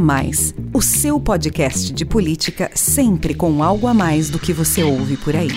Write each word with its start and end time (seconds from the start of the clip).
Mais, 0.00 0.54
o 0.72 0.80
seu 0.80 1.20
podcast 1.20 1.92
de 1.92 2.06
política 2.06 2.70
sempre 2.74 3.34
com 3.34 3.62
algo 3.62 3.86
a 3.86 3.92
mais 3.92 4.30
do 4.30 4.38
que 4.38 4.50
você 4.50 4.82
ouve 4.82 5.18
por 5.18 5.36
aí. 5.36 5.50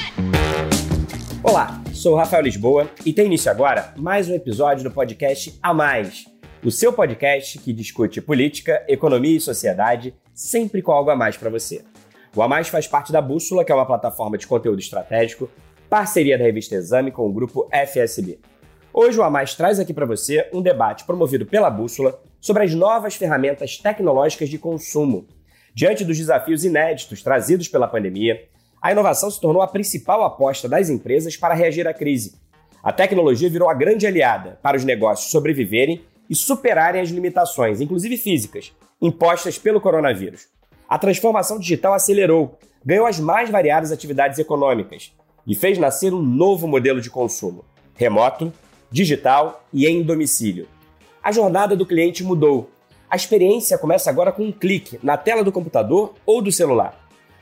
Olá, 1.42 1.82
sou 1.94 2.16
Rafael 2.16 2.44
Lisboa 2.44 2.92
e 3.06 3.14
tem 3.14 3.28
início 3.28 3.50
agora 3.50 3.94
mais 3.96 4.28
um 4.28 4.36
episódio 4.36 4.84
do 4.84 4.92
podcast 4.92 5.58
A 5.64 5.74
Mais, 5.74 6.26
o 6.62 6.70
seu 6.70 6.92
podcast 6.92 7.58
que 7.58 7.72
discute 7.72 8.20
política, 8.20 8.84
economia 8.86 9.38
e 9.38 9.40
sociedade 9.40 10.14
sempre 10.34 10.82
com 10.82 10.92
algo 10.92 11.10
a 11.10 11.16
mais 11.16 11.38
para 11.38 11.50
você. 11.50 11.82
O 12.36 12.42
A 12.42 12.48
Mais 12.48 12.68
faz 12.68 12.86
parte 12.86 13.14
da 13.14 13.22
Bússola, 13.22 13.64
que 13.64 13.72
é 13.72 13.76
uma 13.76 13.86
plataforma 13.86 14.38
de 14.38 14.46
conteúdo 14.46 14.80
estratégico, 14.80 15.50
parceria 15.90 16.38
da 16.38 16.44
revista 16.44 16.76
Exame 16.76 17.12
com 17.12 17.26
o 17.26 17.32
grupo 17.32 17.70
FSB. 17.72 18.40
Hoje 18.96 19.20
o 19.20 19.24
A 19.24 19.30
Mais 19.30 19.56
traz 19.56 19.80
aqui 19.80 19.92
para 19.92 20.06
você 20.06 20.48
um 20.54 20.62
debate 20.62 21.04
promovido 21.04 21.48
pela 21.48 21.68
Bússola 21.68 22.22
sobre 22.40 22.62
as 22.62 22.76
novas 22.76 23.16
ferramentas 23.16 23.76
tecnológicas 23.76 24.50
de 24.50 24.60
consumo. 24.60 25.26
Diante 25.74 26.06
dos 26.06 26.16
desafios 26.16 26.64
inéditos 26.64 27.24
trazidos 27.24 27.68
pela 27.68 27.88
pandemia, 27.88 28.48
a 28.80 28.92
inovação 28.92 29.32
se 29.32 29.42
tornou 29.42 29.64
a 29.64 29.68
principal 29.68 30.24
aposta 30.24 30.70
das 30.70 30.92
empresas 30.92 31.36
para 31.36 31.56
reagir 31.56 31.88
à 31.88 31.94
crise. 31.94 32.36
A 32.84 32.94
tecnologia 32.94 33.50
virou 33.50 33.68
a 33.68 33.74
grande 33.74 34.06
aliada 34.06 34.60
para 34.62 34.78
os 34.78 34.84
negócios 34.84 35.32
sobreviverem 35.32 36.04
e 36.30 36.36
superarem 36.36 37.02
as 37.02 37.10
limitações, 37.10 37.82
inclusive 37.82 38.16
físicas, 38.16 38.72
impostas 39.02 39.58
pelo 39.58 39.82
coronavírus. 39.82 40.46
A 40.88 41.00
transformação 41.00 41.58
digital 41.58 41.96
acelerou, 41.96 42.60
ganhou 42.86 43.08
as 43.08 43.20
mais 43.20 43.50
variadas 43.50 43.92
atividades 43.92 44.38
econômicas 44.38 45.12
e 45.48 45.56
fez 45.56 45.80
nascer 45.80 46.14
um 46.14 46.22
novo 46.22 46.68
modelo 46.68 47.02
de 47.02 47.10
consumo: 47.10 47.66
remoto, 47.96 48.54
digital 48.94 49.66
e 49.74 49.88
em 49.88 50.04
domicílio 50.04 50.68
a 51.24 51.32
jornada 51.32 51.76
do 51.76 51.86
cliente 51.86 52.22
mudou. 52.22 52.70
A 53.10 53.16
experiência 53.16 53.78
começa 53.78 54.10
agora 54.10 54.32
com 54.32 54.44
um 54.44 54.52
clique 54.52 55.00
na 55.02 55.16
tela 55.16 55.44
do 55.44 55.54
computador 55.54 56.14
ou 56.26 56.42
do 56.42 56.52
celular. 56.52 57.00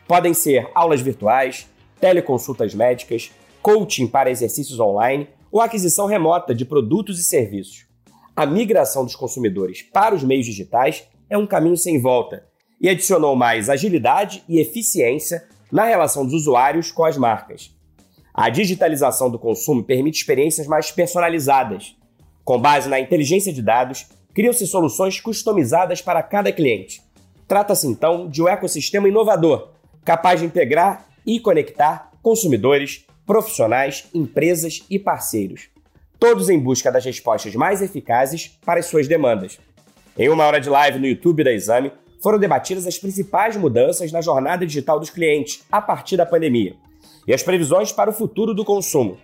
Podem 0.08 0.36
ser 0.36 0.70
aulas 0.76 1.02
virtuais, 1.02 1.68
teleconsultas 2.00 2.76
médicas, 2.76 3.32
coaching 3.62 4.06
para 4.06 4.30
exercícios 4.30 4.80
online 4.80 5.28
ou 5.52 5.60
aquisição 5.60 6.06
remota 6.06 6.54
de 6.54 6.64
produtos 6.64 7.20
e 7.20 7.24
serviços. 7.24 7.88
A 8.36 8.46
migração 8.46 9.04
dos 9.04 9.16
consumidores 9.16 9.82
para 9.82 10.14
os 10.14 10.24
meios 10.24 10.46
digitais 10.46 11.06
é 11.28 11.38
um 11.38 11.48
caminho 11.48 11.78
sem 11.78 12.00
volta 12.00 12.46
e 12.80 12.88
adicionou 12.88 13.36
mais 13.36 13.70
agilidade 13.70 14.44
e 14.48 14.60
eficiência 14.60 15.48
na 15.72 15.86
relação 15.86 16.24
dos 16.24 16.34
usuários 16.34 16.92
com 16.92 17.04
as 17.04 17.18
marcas. 17.18 17.74
A 18.34 18.50
digitalização 18.50 19.30
do 19.30 19.38
consumo 19.38 19.84
permite 19.84 20.20
experiências 20.20 20.66
mais 20.66 20.90
personalizadas, 20.90 21.96
com 22.46 22.60
base 22.60 22.88
na 22.88 23.00
inteligência 23.00 23.52
de 23.52 23.62
dados, 23.62 24.08
criam-se 24.34 24.66
soluções 24.66 25.20
customizadas 25.20 26.02
para 26.02 26.24
cada 26.24 26.52
cliente. 26.52 27.02
Trata-se 27.46 27.86
então 27.88 28.30
de 28.30 28.42
um 28.42 28.48
ecossistema 28.48 29.10
inovador, 29.10 29.72
capaz 30.06 30.40
de 30.40 30.46
integrar 30.46 31.06
e 31.26 31.40
conectar 31.42 32.10
consumidores, 32.22 33.06
profissionais, 33.26 34.06
empresas 34.14 34.82
e 34.90 34.98
parceiros, 34.98 35.70
todos 36.18 36.50
em 36.50 36.58
busca 36.58 36.90
das 36.90 37.04
respostas 37.04 37.54
mais 37.54 37.82
eficazes 37.82 38.58
para 38.66 38.80
as 38.80 38.86
suas 38.86 39.08
demandas. 39.08 39.60
Em 40.18 40.30
uma 40.30 40.46
hora 40.46 40.62
de 40.62 40.70
live 40.70 41.00
no 41.00 41.08
YouTube 41.08 41.44
da 41.44 41.52
Exame, 41.52 41.92
foram 42.22 42.40
debatidas 42.40 42.88
as 42.88 42.98
principais 42.98 43.58
mudanças 43.58 44.12
na 44.12 44.22
jornada 44.22 44.66
digital 44.66 45.00
dos 45.00 45.10
clientes 45.10 45.64
a 45.70 45.82
partir 45.82 46.16
da 46.16 46.26
pandemia 46.26 46.76
e 47.28 47.34
as 47.34 47.44
previsões 47.44 47.92
para 47.92 48.10
o 48.10 48.14
futuro 48.14 48.54
do 48.54 48.66
consumo, 48.66 49.18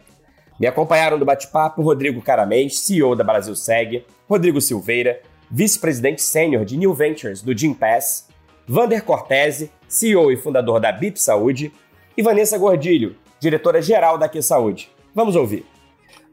me 0.59 0.65
acompanharam 0.65 1.19
do 1.19 1.25
bate-papo 1.25 1.83
Rodrigo 1.83 2.21
Caramês, 2.21 2.79
CEO 2.79 3.15
da 3.15 3.23
Brasil 3.23 3.55
Seg, 3.55 4.03
Rodrigo 4.27 4.59
Silveira, 4.59 5.21
vice-presidente 5.51 6.21
sênior 6.21 6.65
de 6.65 6.77
New 6.77 6.93
Ventures 6.93 7.41
do 7.41 7.55
Jim 7.55 7.73
Pass, 7.73 8.27
Vander 8.67 9.03
Cortese, 9.03 9.71
CEO 9.87 10.31
e 10.31 10.37
fundador 10.37 10.80
da 10.80 10.91
BIP 10.91 11.21
Saúde, 11.21 11.71
e 12.17 12.23
Vanessa 12.23 12.57
Gordilho, 12.57 13.15
diretora-geral 13.39 14.17
da 14.17 14.27
Q 14.27 14.41
Saúde. 14.41 14.89
Vamos 15.13 15.36
ouvir. 15.36 15.63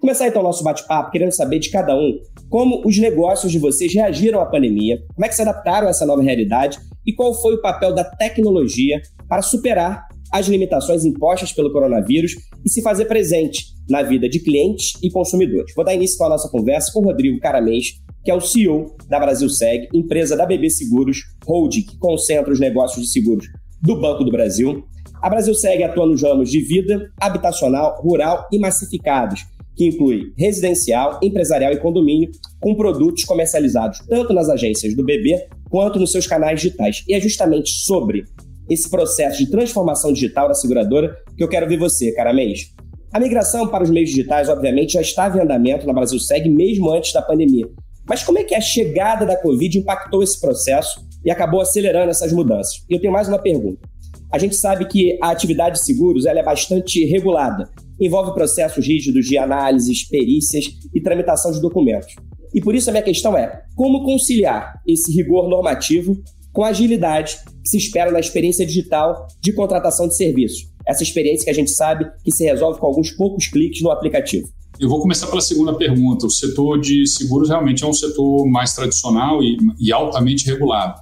Começar 0.01 0.27
então 0.27 0.41
o 0.41 0.45
nosso 0.45 0.65
bate-papo 0.65 1.11
querendo 1.11 1.33
saber 1.33 1.59
de 1.59 1.71
cada 1.71 1.95
um 1.95 2.19
como 2.51 2.83
os 2.87 2.99
negócios 2.99 3.53
de 3.53 3.59
vocês 3.59 3.93
reagiram 3.95 4.41
à 4.41 4.47
pandemia, 4.47 5.03
como 5.15 5.25
é 5.25 5.29
que 5.29 5.35
se 5.35 5.43
adaptaram 5.43 5.87
a 5.87 5.91
essa 5.91 6.07
nova 6.07 6.23
realidade 6.23 6.79
e 7.07 7.13
qual 7.13 7.35
foi 7.35 7.55
o 7.55 7.61
papel 7.61 7.95
da 7.95 8.05
tecnologia 8.05 9.01
para 9.29 9.43
superar 9.43 10.09
as 10.33 10.47
limitações 10.47 11.05
impostas 11.05 11.53
pelo 11.53 11.73
coronavírus 11.73 12.33
e 12.65 12.71
se 12.71 12.83
fazer 12.83 13.05
presente 13.07 13.67
na 13.89 14.03
vida 14.03 14.29
de 14.29 14.41
clientes 14.41 14.93
e 15.03 15.11
consumidores. 15.11 15.73
Vou 15.75 15.85
dar 15.85 15.95
início 15.95 16.25
à 16.25 16.29
nossa 16.29 16.49
conversa 16.49 16.93
com 16.93 17.05
Rodrigo 17.05 17.39
Caramês, 17.39 18.01
que 18.25 18.31
é 18.31 18.35
o 18.35 18.41
CEO 18.41 18.97
da 19.09 19.21
Brasil 19.21 19.49
Seg, 19.49 19.89
empresa 19.93 20.37
da 20.37 20.47
BB 20.47 20.71
Seguros, 20.71 21.19
holding 21.47 21.83
que 21.83 21.99
concentra 21.99 22.53
os 22.53 22.59
negócios 22.59 23.05
de 23.05 23.13
seguros 23.13 23.47
do 23.83 24.01
Banco 24.01 24.25
do 24.25 24.31
Brasil. 24.31 24.85
A 25.23 25.29
Brasil 25.29 25.55
Seg 25.55 25.83
atua 25.83 26.07
nos 26.07 26.23
ramos 26.23 26.51
de 26.51 26.61
vida, 26.61 27.11
habitacional, 27.21 28.01
rural 28.03 28.49
e 28.51 28.59
massificados, 28.59 29.41
que 29.77 29.87
inclui 29.87 30.33
residencial, 30.39 31.19
empresarial 31.23 31.73
e 31.73 31.79
condomínio, 31.79 32.31
com 32.61 32.75
produtos 32.75 33.25
comercializados 33.25 33.99
tanto 34.09 34.33
nas 34.33 34.49
agências 34.49 34.95
do 34.95 35.05
BB 35.05 35.49
quanto 35.69 35.99
nos 35.99 36.13
seus 36.13 36.27
canais 36.27 36.61
digitais. 36.61 37.03
E 37.09 37.15
é 37.15 37.21
justamente 37.21 37.71
sobre 37.71 38.25
esse 38.69 38.89
processo 38.89 39.39
de 39.39 39.51
transformação 39.51 40.13
digital 40.13 40.49
da 40.49 40.55
seguradora 40.55 41.17
que 41.37 41.43
eu 41.43 41.49
quero 41.49 41.69
ver 41.69 41.79
você, 41.79 42.13
Caramês. 42.13 42.73
A 43.13 43.21
migração 43.21 43.69
para 43.69 43.85
os 43.85 43.91
meios 43.91 44.11
digitais, 44.11 44.49
obviamente, 44.49 44.95
já 44.95 45.01
estava 45.01 45.39
em 45.39 45.43
andamento 45.43 45.87
na 45.87 45.93
Brasil 45.93 46.19
Segue 46.19 46.49
mesmo 46.49 46.91
antes 46.91 47.13
da 47.13 47.23
pandemia. 47.23 47.69
Mas 48.09 48.23
como 48.23 48.39
é 48.39 48.45
que 48.45 48.55
a 48.55 48.61
chegada 48.61 49.25
da 49.25 49.37
Covid 49.37 49.79
impactou 49.79 50.23
esse 50.23 50.41
processo 50.41 51.01
e 51.25 51.31
acabou 51.31 51.61
acelerando 51.61 52.11
essas 52.11 52.33
mudanças? 52.33 52.85
E 52.91 52.95
eu 52.95 53.01
tenho 53.01 53.13
mais 53.13 53.29
uma 53.29 53.39
pergunta. 53.39 53.89
A 54.33 54.39
gente 54.39 54.57
sabe 54.57 54.87
que 54.87 55.17
a 55.23 55.31
atividade 55.31 55.77
de 55.77 55.85
seguros 55.85 56.27
ela 56.27 56.41
é 56.41 56.43
bastante 56.43 57.05
regulada, 57.05 57.71
envolve 58.01 58.35
processos 58.35 58.85
rígidos 58.85 59.27
de 59.27 59.39
análises, 59.39 60.09
perícias 60.09 60.65
e 60.93 61.01
tramitação 61.01 61.53
de 61.53 61.61
documentos. 61.61 62.15
E 62.53 62.61
por 62.61 62.75
isso 62.75 62.91
a 62.91 62.93
minha 62.93 63.03
questão 63.03 63.39
é: 63.39 63.63
como 63.77 64.05
conciliar 64.05 64.81
esse 64.87 65.13
rigor 65.13 65.49
normativo 65.49 66.21
com 66.55 66.63
a 66.63 66.69
agilidade 66.69 67.37
que 67.63 67.69
se 67.69 67.77
espera 67.77 68.11
na 68.11 68.21
experiência 68.21 68.65
digital 68.65 69.27
de 69.43 69.53
contratação 69.53 70.07
de 70.07 70.17
serviços. 70.17 70.69
Essa 70.87 71.03
experiência 71.03 71.45
que 71.45 71.51
a 71.51 71.55
gente 71.55 71.73
sabe 71.73 72.07
que 72.23 72.31
se 72.31 72.45
resolve 72.45 72.79
com 72.79 72.87
alguns 72.87 73.11
poucos 73.11 73.49
cliques 73.49 73.83
no 73.83 73.91
aplicativo. 73.91 74.49
Eu 74.79 74.89
vou 74.89 75.01
começar 75.01 75.27
pela 75.27 75.41
segunda 75.41 75.75
pergunta. 75.75 76.27
O 76.27 76.31
setor 76.31 76.81
de 76.81 77.07
seguros 77.07 77.49
realmente 77.49 77.85
é 77.85 77.87
um 77.87 77.93
setor 77.93 78.47
mais 78.47 78.73
tradicional 78.75 79.43
e, 79.43 79.57
e 79.81 79.93
altamente 79.93 80.47
regulado. 80.47 81.01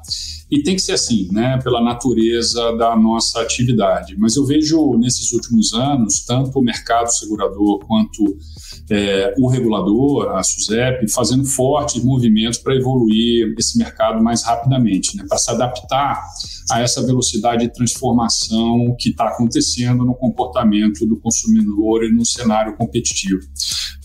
E 0.52 0.62
tem 0.62 0.76
que 0.76 0.82
ser 0.82 0.92
assim, 0.92 1.28
né, 1.32 1.58
pela 1.64 1.82
natureza 1.82 2.76
da 2.76 2.94
nossa 2.94 3.40
atividade. 3.40 4.14
Mas 4.18 4.36
eu 4.36 4.44
vejo 4.44 4.98
nesses 4.98 5.32
últimos 5.32 5.72
anos, 5.72 6.26
tanto 6.26 6.58
o 6.58 6.62
mercado 6.62 7.08
segurador 7.08 7.78
quanto 7.86 8.36
é, 8.90 9.32
o 9.38 9.48
regulador, 9.48 10.36
a 10.36 10.42
SUSEP, 10.42 11.10
fazendo 11.10 11.46
fortes 11.46 12.04
movimentos 12.04 12.58
para 12.58 12.76
evoluir 12.76 13.54
esse 13.58 13.78
mercado 13.78 14.22
mais 14.22 14.42
rapidamente, 14.42 15.16
né, 15.16 15.24
para 15.26 15.38
se 15.38 15.50
adaptar 15.50 16.22
a 16.70 16.82
essa 16.82 17.00
velocidade 17.00 17.66
de 17.66 17.72
transformação 17.72 18.94
que 18.98 19.08
está 19.08 19.28
acontecendo 19.28 20.04
no 20.04 20.14
comportamento 20.14 21.06
do 21.06 21.18
consumidor 21.18 22.04
e 22.04 22.12
no 22.12 22.26
cenário 22.26 22.76
competitivo. 22.76 23.40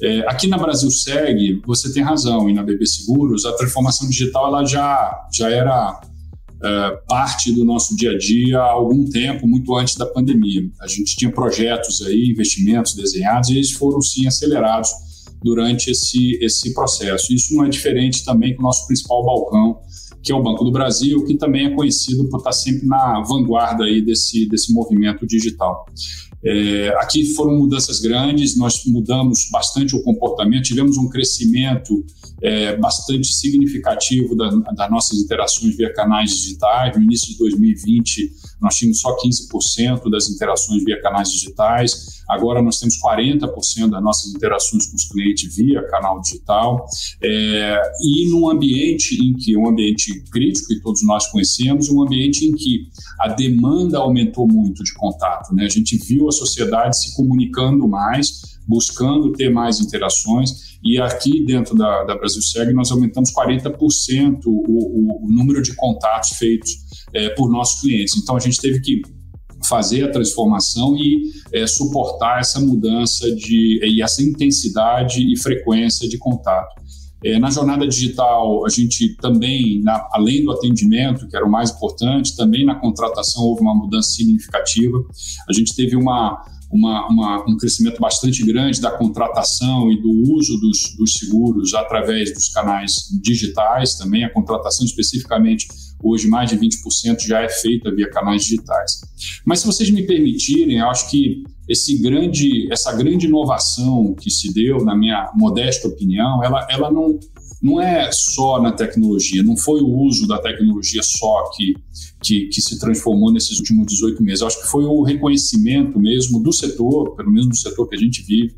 É, 0.02 0.20
aqui 0.30 0.48
na 0.48 0.58
Brasil 0.58 0.90
Segue, 0.92 1.62
você 1.66 1.92
tem 1.92 2.04
razão, 2.04 2.50
e 2.50 2.54
na 2.54 2.64
BB 2.64 2.86
Seguros, 2.86 3.46
a 3.46 3.52
transformação 3.52 4.08
digital 4.08 4.48
ela 4.48 4.64
já, 4.64 5.28
já 5.34 5.50
era 5.50 6.00
é, 6.62 6.98
parte 7.08 7.52
do 7.52 7.64
nosso 7.64 7.96
dia 7.96 8.12
a 8.12 8.18
dia 8.18 8.60
há 8.60 8.72
algum 8.72 9.06
tempo, 9.06 9.48
muito 9.48 9.76
antes 9.76 9.96
da 9.96 10.06
pandemia. 10.06 10.70
A 10.82 10.88
gente 10.88 11.16
tinha 11.16 11.32
projetos 11.32 12.02
aí, 12.02 12.30
investimentos 12.32 12.94
desenhados, 12.96 13.50
e 13.50 13.56
eles 13.56 13.72
foram 13.72 14.02
sim 14.02 14.28
acelerados 14.28 14.90
durante 15.44 15.92
esse, 15.92 16.38
esse 16.42 16.74
processo. 16.74 17.34
Isso 17.34 17.56
não 17.56 17.66
é 17.66 17.70
diferente 17.70 18.26
também 18.26 18.56
com 18.56 18.62
o 18.62 18.66
nosso 18.66 18.88
principal 18.88 19.24
balcão, 19.24 19.80
que 20.24 20.32
é 20.32 20.36
o 20.36 20.42
Banco 20.42 20.64
do 20.64 20.72
Brasil, 20.72 21.24
que 21.26 21.36
também 21.36 21.68
é 21.68 21.70
conhecido 21.70 22.28
por 22.30 22.38
estar 22.40 22.52
sempre 22.52 22.86
na 22.88 23.22
vanguarda 23.22 23.86
aí 23.86 24.02
desse, 24.02 24.48
desse 24.48 24.74
movimento 24.74 25.26
digital. 25.26 25.86
É, 26.44 26.90
aqui 27.00 27.34
foram 27.34 27.58
mudanças 27.58 28.00
grandes, 28.00 28.58
nós 28.58 28.84
mudamos 28.86 29.50
bastante 29.52 29.96
o 29.96 30.04
comportamento, 30.04 30.64
tivemos 30.64 30.98
um 30.98 31.08
crescimento 31.10 32.04
é, 32.42 32.76
bastante 32.76 33.28
significativo 33.28 34.36
da, 34.36 34.50
das 34.50 34.92
nossas 34.92 35.20
interações 35.20 35.76
via 35.76 35.92
canais 35.94 36.32
digitais. 36.32 36.96
No 36.96 37.04
início 37.04 37.32
de 37.32 37.38
2020, 37.38 38.32
nós 38.62 38.76
tínhamos 38.76 39.00
só 39.00 39.16
15% 39.18 40.10
das 40.10 40.30
interações 40.30 40.84
via 40.84 41.02
canais 41.02 41.32
digitais. 41.32 42.18
Agora 42.28 42.62
nós 42.62 42.80
temos 42.80 42.96
40% 43.02 43.90
das 43.90 44.04
nossas 44.04 44.34
interações 44.34 44.88
com 44.88 44.96
os 44.96 45.06
clientes 45.06 45.56
via 45.56 45.82
canal 45.88 46.20
digital. 46.20 46.86
É, 47.24 47.82
e 48.02 48.30
num 48.30 48.50
ambiente 48.50 49.16
em 49.16 49.34
que, 49.34 49.56
um 49.56 49.68
ambiente 49.70 50.24
crítico, 50.30 50.68
que 50.68 50.82
todos 50.82 51.04
nós 51.04 51.28
conhecemos, 51.32 51.90
um 51.90 52.04
ambiente 52.04 52.46
em 52.46 52.54
que 52.54 52.90
a 53.20 53.30
demanda 53.30 53.98
aumentou 54.00 54.48
muito 54.48 54.84
de 54.84 54.94
contato. 54.94 55.56
Né? 55.56 55.66
A 55.66 55.70
gente 55.70 55.98
viu 55.98 56.28
a 56.28 56.32
sociedade 56.32 57.00
se 57.00 57.16
comunicando 57.16 57.88
mais, 57.88 58.57
buscando 58.68 59.32
ter 59.32 59.50
mais 59.50 59.80
interações. 59.80 60.78
E 60.84 61.00
aqui 61.00 61.46
dentro 61.46 61.76
da, 61.76 62.04
da 62.04 62.16
Brasil 62.16 62.42
Seg 62.42 62.74
nós 62.74 62.92
aumentamos 62.92 63.32
40% 63.32 64.42
o, 64.46 64.50
o, 64.50 65.26
o, 65.26 65.32
número 65.32 65.62
de 65.62 65.76
contatos 65.76 66.32
feitos 66.38 66.72
é, 67.14 67.30
por 67.30 67.50
nossos 67.50 67.82
clientes. 67.82 68.16
Então 68.18 68.36
a 68.36 68.40
gente 68.40 68.60
teve 68.60 68.82
que 68.82 69.02
fazer 69.68 70.04
a 70.04 70.12
transformação 70.12 70.96
e 70.96 71.32
é, 71.54 71.66
suportar 71.66 72.40
essa 72.40 72.60
mudança 72.60 73.34
de, 73.36 73.80
e 73.84 74.02
essa 74.02 74.22
intensidade 74.22 75.22
e 75.22 75.38
frequência 75.38 76.08
de 76.08 76.18
contato. 76.18 76.76
É, 77.24 77.40
na 77.40 77.50
jornada 77.50 77.88
digital, 77.88 78.64
a 78.64 78.70
gente 78.70 79.16
também, 79.16 79.82
na, 79.82 80.08
além 80.12 80.44
do 80.44 80.52
atendimento, 80.52 81.28
que 81.28 81.36
era 81.36 81.46
o 81.46 81.50
mais 81.50 81.72
importante, 81.72 82.36
também 82.36 82.64
na 82.64 82.76
contratação 82.76 83.44
houve 83.44 83.62
uma 83.62 83.74
mudança 83.74 84.12
significativa. 84.12 84.98
A 85.50 85.54
gente 85.54 85.76
teve 85.76 85.96
uma, 85.96 86.40
uma, 86.70 87.08
uma, 87.08 87.46
um 87.50 87.58
crescimento 87.58 88.00
bastante 88.00 88.46
grande 88.46 88.82
da 88.82 88.92
contratação 88.92 89.92
e 89.92 90.02
do 90.02 90.10
uso 90.34 90.58
dos, 90.60 90.96
dos 90.98 91.14
seguros 91.14 91.74
através 91.74 92.34
dos 92.34 92.50
canais 92.50 92.94
digitais 93.22 93.96
também. 93.96 94.26
A 94.26 94.34
contratação, 94.34 94.86
especificamente, 94.86 95.68
hoje 96.04 96.28
mais 96.28 96.50
de 96.50 96.58
20% 96.58 97.26
já 97.26 97.42
é 97.42 97.50
feita 97.50 97.94
via 97.94 98.10
canais 98.10 98.44
digitais. 98.44 99.02
Mas 99.46 99.60
se 99.60 99.66
vocês 99.66 99.90
me 99.90 100.04
permitirem, 100.06 100.82
acho 100.82 101.10
que 101.10 101.44
esse 101.68 102.02
grande, 102.02 102.72
essa 102.72 102.94
grande 102.94 103.28
inovação 103.28 104.14
que 104.14 104.30
se 104.30 104.54
deu, 104.54 104.84
na 104.84 104.96
minha 104.96 105.32
modesta 105.36 105.88
opinião, 105.88 106.44
ela, 106.44 106.66
ela 106.70 106.92
não, 106.92 107.20
não 107.62 107.82
é 107.82 108.10
só 108.12 108.62
na 108.62 108.72
tecnologia, 108.72 109.42
não 109.42 109.58
foi 109.58 109.82
o 109.82 109.88
uso 109.88 110.28
da 110.28 110.38
tecnologia 110.38 111.02
só 111.04 111.50
que, 111.56 111.76
que, 112.22 112.48
que, 112.48 112.62
se 112.62 112.80
transformou 112.80 113.32
nesses 113.32 113.58
últimos 113.58 113.88
18 113.88 114.22
meses. 114.24 114.42
Eu 114.42 114.48
acho 114.48 114.62
que 114.62 114.68
foi 114.68 114.86
o 114.86 115.02
reconhecimento 115.02 116.00
mesmo 116.00 116.42
do 116.42 116.54
setor, 116.54 117.16
pelo 117.16 117.32
menos 117.32 117.50
do 117.50 117.56
setor 117.56 117.88
que 117.88 117.96
a 117.96 118.00
gente 118.00 118.22
vive, 118.24 118.56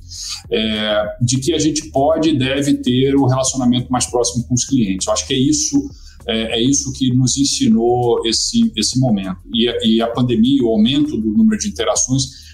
é, 0.52 1.04
de 1.22 1.40
que 1.40 1.54
a 1.54 1.60
gente 1.60 1.90
pode 1.92 2.30
e 2.30 2.38
deve 2.38 2.76
ter 2.76 3.16
o 3.16 3.24
um 3.24 3.28
relacionamento 3.28 3.92
mais 3.92 4.06
próximo 4.06 4.46
com 4.48 4.54
os 4.54 4.66
clientes. 4.66 5.08
Eu 5.08 5.14
acho 5.14 5.28
que 5.28 5.34
é 5.34 5.40
isso. 5.40 5.90
É, 6.28 6.60
é 6.60 6.62
isso 6.62 6.92
que 6.94 7.12
nos 7.16 7.38
ensinou 7.38 8.22
esse, 8.26 8.72
esse 8.76 9.00
momento. 9.00 9.38
E, 9.54 9.96
e 9.96 10.02
a 10.02 10.08
pandemia, 10.08 10.62
o 10.64 10.68
aumento 10.68 11.18
do 11.18 11.32
número 11.32 11.58
de 11.58 11.70
interações, 11.70 12.49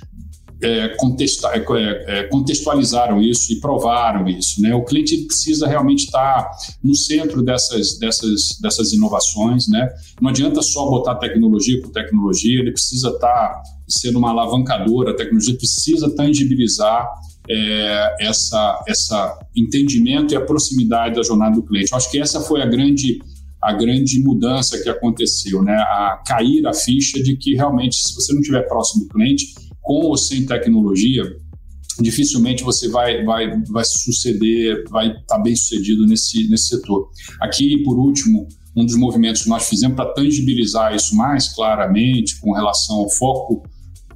é, 0.62 0.68
é, 0.68 0.88
é, 0.88 2.20
é, 2.20 2.24
contextualizaram 2.24 3.22
isso 3.22 3.52
e 3.52 3.60
provaram 3.60 4.28
isso. 4.28 4.62
Né? 4.62 4.74
O 4.74 4.84
cliente 4.84 5.18
precisa 5.26 5.68
realmente 5.68 6.06
estar 6.06 6.50
no 6.84 6.96
centro 6.96 7.42
dessas, 7.42 7.98
dessas, 8.00 8.58
dessas 8.62 8.94
inovações. 8.94 9.68
Né? 9.68 9.88
Não 10.22 10.30
adianta 10.30 10.62
só 10.62 10.90
botar 10.90 11.16
tecnologia 11.16 11.80
por 11.82 11.92
tecnologia, 11.92 12.62
ele 12.62 12.72
precisa 12.72 13.10
estar 13.10 13.62
sendo 13.88 14.18
uma 14.18 14.32
alavancadora, 14.32 15.12
a 15.12 15.16
tecnologia 15.16 15.56
precisa 15.56 16.10
tangibilizar 16.16 17.08
é, 17.50 18.16
essa, 18.22 18.84
essa 18.88 19.40
entendimento 19.56 20.34
e 20.34 20.38
a 20.38 20.42
proximidade 20.42 21.16
da 21.16 21.24
jornada 21.24 21.56
do 21.56 21.64
cliente. 21.64 21.92
Eu 21.92 21.98
acho 21.98 22.10
que 22.10 22.20
essa 22.20 22.42
foi 22.42 22.62
a 22.62 22.66
grande 22.66 23.20
a 23.62 23.74
grande 23.74 24.20
mudança 24.20 24.78
que 24.78 24.88
aconteceu, 24.88 25.64
né? 25.64 25.74
A 25.74 26.22
cair 26.24 26.68
a 26.68 26.74
ficha 26.74 27.22
de 27.24 27.36
que 27.36 27.56
realmente, 27.56 27.96
se 27.96 28.14
você 28.14 28.32
não 28.32 28.40
estiver 28.40 28.62
próximo 28.68 29.06
do 29.06 29.10
cliente, 29.10 29.56
com 29.86 30.08
ou 30.08 30.18
sem 30.18 30.46
tecnologia, 30.46 31.24
dificilmente 32.02 32.64
você 32.64 32.90
vai, 32.90 33.24
vai, 33.24 33.62
vai 33.70 33.86
suceder, 33.86 34.84
vai 34.90 35.08
estar 35.08 35.38
tá 35.38 35.40
bem 35.40 35.56
sucedido 35.56 36.06
nesse, 36.06 36.50
nesse 36.50 36.70
setor. 36.70 37.10
Aqui, 37.40 37.82
por 37.84 37.98
último, 37.98 38.48
um 38.76 38.86
dos 38.86 38.96
movimentos 38.96 39.44
que 39.44 39.50
nós 39.50 39.70
fizemos 39.70 39.96
para 39.96 40.12
tangibilizar 40.12 40.94
isso 40.94 41.16
mais 41.16 41.48
claramente 41.54 42.40
com 42.42 42.52
relação 42.52 42.98
ao 42.98 43.10
foco 43.10 43.64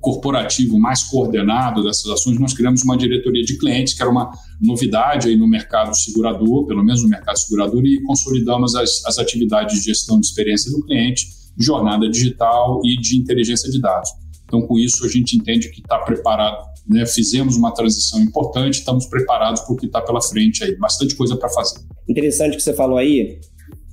corporativo 0.01 0.79
mais 0.79 1.03
coordenado 1.03 1.83
dessas 1.83 2.09
ações, 2.09 2.39
nós 2.39 2.53
criamos 2.53 2.83
uma 2.83 2.97
diretoria 2.97 3.43
de 3.43 3.57
clientes, 3.57 3.93
que 3.93 4.01
era 4.01 4.09
uma 4.09 4.31
novidade 4.61 5.27
aí 5.27 5.35
no 5.35 5.47
mercado 5.47 5.93
segurador, 5.93 6.65
pelo 6.65 6.83
menos 6.83 7.03
no 7.03 7.09
mercado 7.09 7.37
segurador, 7.37 7.85
e 7.85 8.01
consolidamos 8.03 8.75
as, 8.75 9.05
as 9.05 9.17
atividades 9.17 9.77
de 9.77 9.85
gestão 9.85 10.19
de 10.19 10.25
experiência 10.25 10.71
do 10.71 10.85
cliente, 10.85 11.27
jornada 11.57 12.09
digital 12.09 12.79
e 12.85 12.95
de 12.99 13.17
inteligência 13.17 13.69
de 13.69 13.79
dados. 13.79 14.09
Então, 14.49 14.63
com 14.63 14.79
isso, 14.79 15.05
a 15.05 15.07
gente 15.07 15.37
entende 15.37 15.69
que 15.69 15.79
está 15.79 15.99
preparado, 15.99 16.65
né? 16.89 17.05
fizemos 17.05 17.55
uma 17.55 17.71
transição 17.71 18.19
importante, 18.19 18.79
estamos 18.79 19.05
preparados 19.05 19.61
para 19.61 19.73
o 19.73 19.77
que 19.77 19.85
está 19.85 20.01
pela 20.01 20.19
frente 20.19 20.63
aí, 20.63 20.75
bastante 20.75 21.15
coisa 21.15 21.37
para 21.37 21.47
fazer. 21.49 21.79
Interessante 22.07 22.57
que 22.57 22.63
você 22.63 22.73
falou 22.73 22.97
aí, 22.97 23.39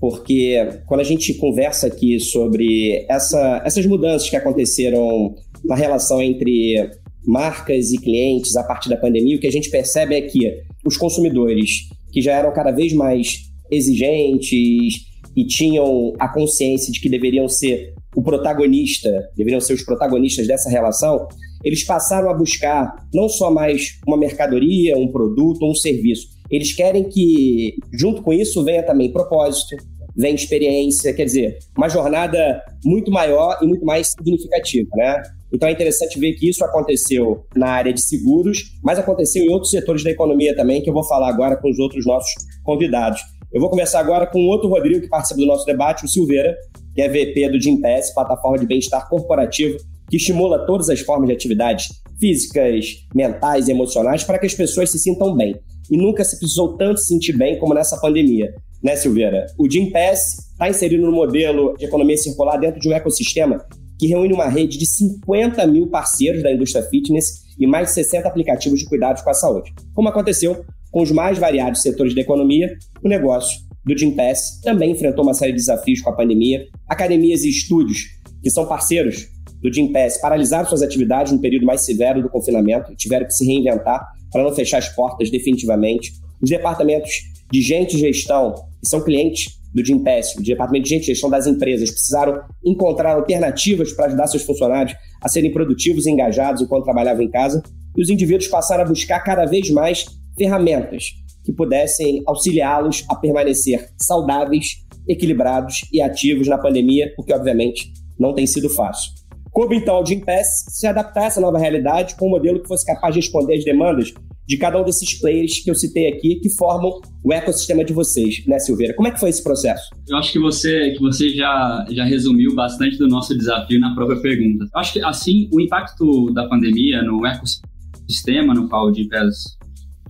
porque 0.00 0.81
quando 0.87 1.00
a 1.00 1.05
gente 1.05 1.35
conversa 1.35 1.88
aqui 1.88 2.19
sobre 2.19 3.05
essa, 3.06 3.62
essas 3.67 3.85
mudanças 3.85 4.31
que 4.31 4.37
aconteceram 4.37 5.35
na 5.62 5.75
relação 5.75 6.23
entre 6.23 6.91
marcas 7.26 7.93
e 7.93 7.99
clientes 7.99 8.56
a 8.56 8.64
partir 8.64 8.88
da 8.88 8.97
pandemia, 8.97 9.37
o 9.37 9.41
que 9.41 9.47
a 9.47 9.52
gente 9.52 9.69
percebe 9.69 10.14
é 10.14 10.23
que 10.23 10.62
os 10.87 10.97
consumidores 10.97 11.91
que 12.11 12.23
já 12.23 12.32
eram 12.32 12.50
cada 12.55 12.70
vez 12.70 12.94
mais 12.94 13.43
exigentes 13.70 15.05
e 15.37 15.44
tinham 15.44 16.14
a 16.19 16.29
consciência 16.29 16.91
de 16.91 16.99
que 16.99 17.11
deveriam 17.11 17.47
ser 17.47 17.95
o 18.16 18.22
protagonista, 18.22 19.28
deveriam 19.36 19.60
ser 19.60 19.74
os 19.74 19.84
protagonistas 19.84 20.46
dessa 20.46 20.70
relação, 20.70 21.28
eles 21.62 21.84
passaram 21.84 22.30
a 22.30 22.34
buscar 22.34 22.96
não 23.12 23.28
só 23.28 23.50
mais 23.50 23.98
uma 24.06 24.16
mercadoria, 24.16 24.96
um 24.96 25.12
produto, 25.12 25.66
um 25.66 25.74
serviço. 25.74 26.28
Eles 26.50 26.72
querem 26.72 27.04
que, 27.04 27.74
junto 27.92 28.22
com 28.22 28.32
isso, 28.32 28.64
venha 28.64 28.82
também 28.82 29.12
propósito, 29.12 29.76
venha 30.16 30.34
experiência, 30.34 31.12
quer 31.12 31.26
dizer, 31.26 31.58
uma 31.76 31.90
jornada 31.90 32.62
muito 32.82 33.10
maior 33.10 33.58
e 33.60 33.66
muito 33.66 33.84
mais 33.84 34.08
significativa, 34.08 34.88
né? 34.94 35.22
Então 35.52 35.68
é 35.68 35.72
interessante 35.72 36.18
ver 36.18 36.32
que 36.34 36.48
isso 36.48 36.64
aconteceu 36.64 37.44
na 37.54 37.68
área 37.68 37.92
de 37.92 38.00
seguros, 38.00 38.78
mas 38.82 38.98
aconteceu 38.98 39.44
em 39.44 39.50
outros 39.50 39.70
setores 39.70 40.02
da 40.02 40.10
economia 40.10 40.56
também, 40.56 40.82
que 40.82 40.88
eu 40.88 40.94
vou 40.94 41.04
falar 41.04 41.28
agora 41.28 41.56
com 41.56 41.70
os 41.70 41.78
outros 41.78 42.06
nossos 42.06 42.32
convidados. 42.64 43.20
Eu 43.52 43.60
vou 43.60 43.70
começar 43.70 44.00
agora 44.00 44.26
com 44.26 44.46
outro 44.46 44.68
Rodrigo 44.68 45.02
que 45.02 45.08
participa 45.08 45.40
do 45.40 45.46
nosso 45.46 45.64
debate, 45.64 46.04
o 46.04 46.08
Silveira, 46.08 46.56
que 46.96 47.02
é 47.02 47.08
VP 47.08 47.50
do 47.50 47.60
Gimpass, 47.60 48.14
plataforma 48.14 48.58
de 48.58 48.66
bem-estar 48.66 49.06
corporativo, 49.06 49.76
que 50.08 50.16
estimula 50.16 50.64
todas 50.64 50.88
as 50.88 51.00
formas 51.00 51.28
de 51.28 51.34
atividades 51.34 51.88
físicas, 52.19 52.87
mentais 53.14 53.69
e 53.69 53.70
emocionais 53.70 54.25
para 54.25 54.38
que 54.38 54.46
as 54.46 54.54
pessoas 54.54 54.90
se 54.90 54.98
sintam 54.98 55.37
bem. 55.37 55.54
E 55.90 55.96
nunca 55.98 56.25
se 56.25 56.38
precisou 56.38 56.75
tanto 56.78 56.98
se 57.00 57.08
sentir 57.08 57.37
bem 57.37 57.58
como 57.58 57.75
nessa 57.75 58.00
pandemia, 58.00 58.54
né, 58.82 58.96
Silveira? 58.96 59.44
O 59.58 59.70
Gimpass 59.70 60.48
está 60.52 60.70
inserido 60.70 61.04
no 61.04 61.12
modelo 61.12 61.75
de 61.76 61.84
economia 61.84 62.16
circular 62.16 62.56
dentro 62.56 62.81
de 62.81 62.88
um 62.88 62.93
ecossistema 62.93 63.62
que 63.99 64.06
reúne 64.06 64.32
uma 64.32 64.49
rede 64.49 64.78
de 64.78 64.87
50 64.87 65.66
mil 65.66 65.88
parceiros 65.88 66.42
da 66.42 66.50
indústria 66.50 66.82
fitness 66.84 67.44
e 67.58 67.66
mais 67.66 67.88
de 67.88 67.94
60 67.94 68.26
aplicativos 68.26 68.81
de 68.81 68.87
cuidados 68.87 69.22
com 69.22 69.31
a 69.31 69.34
saúde. 69.34 69.72
Como 69.94 70.08
aconteceu 70.08 70.64
com 70.90 71.02
os 71.02 71.10
mais 71.10 71.38
variados 71.38 71.82
setores 71.82 72.14
da 72.14 72.22
economia, 72.22 72.75
o 73.04 73.09
negócio 73.09 73.65
do 73.87 73.97
Gympass 73.97 74.61
também 74.62 74.90
enfrentou 74.90 75.23
uma 75.23 75.33
série 75.33 75.52
de 75.52 75.59
desafios 75.59 76.00
com 76.00 76.11
a 76.11 76.16
pandemia. 76.16 76.66
Academias 76.88 77.45
e 77.45 77.50
estúdios, 77.50 78.00
que 78.43 78.50
são 78.50 78.66
parceiros 78.66 79.28
do 79.62 79.73
Gympass, 79.73 80.21
paralisaram 80.21 80.69
suas 80.69 80.83
atividades 80.83 81.33
no 81.33 81.40
período 81.40 81.64
mais 81.64 81.85
severo 81.85 82.21
do 82.21 82.28
confinamento 82.28 82.93
e 82.93 82.97
tiveram 82.97 83.26
que 83.26 83.33
se 83.33 83.47
reinventar 83.47 84.05
para 84.33 84.43
não 84.43 84.52
fechar 84.52 84.78
as 84.78 84.88
portas 84.88 85.31
definitivamente. 85.31 86.12
Os 86.43 86.50
departamentos 86.50 87.12
de 87.50 87.62
gente 87.62 87.97
e 87.97 88.00
gestão, 88.00 88.55
que 88.55 88.88
são 88.88 89.00
clientes 89.05 89.57
do 89.73 89.85
Gympass, 89.85 90.35
o 90.37 90.43
departamento 90.43 90.85
de 90.85 90.90
gente 90.90 91.05
e 91.05 91.07
gestão 91.07 91.31
das 91.31 91.47
empresas, 91.47 91.90
precisaram 91.90 92.43
encontrar 92.64 93.14
alternativas 93.14 93.93
para 93.93 94.07
ajudar 94.07 94.26
seus 94.26 94.43
funcionários 94.43 94.97
a 95.23 95.28
serem 95.28 95.52
produtivos 95.52 96.07
e 96.07 96.11
engajados 96.11 96.61
enquanto 96.61 96.85
trabalhavam 96.85 97.23
em 97.23 97.31
casa. 97.31 97.62
E 97.97 98.02
os 98.02 98.11
indivíduos 98.11 98.49
passaram 98.49 98.83
a 98.83 98.88
buscar 98.88 99.21
cada 99.21 99.47
vez 99.47 99.71
mais 99.71 100.07
ferramentas 100.37 101.25
que 101.47 101.53
pudessem 101.53 102.25
auxiliá-los 102.26 103.05
a 103.09 103.15
permanecer 103.15 103.88
saudáveis, 103.97 104.85
equilibrados 105.09 105.76
e 105.93 106.03
ativos 106.03 106.49
na 106.49 106.59
pandemia, 106.59 107.15
o 107.17 107.23
que 107.23 107.33
obviamente 107.33 107.93
não 108.19 108.35
tem 108.35 108.47
sido 108.49 108.69
fácil. 108.69 109.12
Coube 109.53 109.76
então 109.76 109.95
ao 109.95 110.05
Jim 110.05 110.21
Pass 110.21 110.67
se 110.69 110.87
adaptar 110.87 111.23
a 111.23 111.26
essa 111.26 111.41
nova 111.41 111.57
realidade 111.57 112.17
com 112.17 112.26
um 112.26 112.31
modelo 112.31 112.61
que 112.61 112.69
fosse 112.69 112.85
capaz 112.85 113.15
de 113.15 113.21
responder 113.21 113.57
às 113.57 113.65
demandas 113.65 114.12
de 114.47 114.57
cada 114.57 114.81
um 114.81 114.85
desses 114.85 115.19
players 115.19 115.61
que 115.61 115.71
eu 115.71 115.75
citei 115.75 116.09
aqui, 116.09 116.37
que 116.37 116.50
formam 116.50 117.00
o 117.25 117.33
ecossistema 117.33 117.85
de 117.85 117.93
vocês, 117.93 118.45
né, 118.47 118.59
Silveira? 118.59 118.95
Como 118.95 119.09
é 119.09 119.11
que 119.11 119.19
foi 119.19 119.31
esse 119.31 119.43
processo? 119.43 119.91
Eu 120.09 120.17
acho 120.17 120.33
que 120.33 120.38
você, 120.38 120.93
que 120.93 121.00
você 121.00 121.31
já, 121.31 121.87
já 121.91 122.05
resumiu 122.05 122.55
bastante 122.55 122.99
do 122.99 123.09
nosso 123.09 123.37
desafio 123.37 123.81
na 123.81 123.95
própria 123.95 124.21
pergunta. 124.21 124.65
Eu 124.65 124.81
acho 124.81 124.93
que, 124.93 125.05
assim, 125.05 125.49
o 125.53 125.61
impacto 125.61 126.33
da 126.33 126.49
pandemia 126.49 127.03
no 127.03 127.25
ecossistema 127.26 128.55
no 128.55 128.69
qual 128.69 128.88
o 128.88 128.93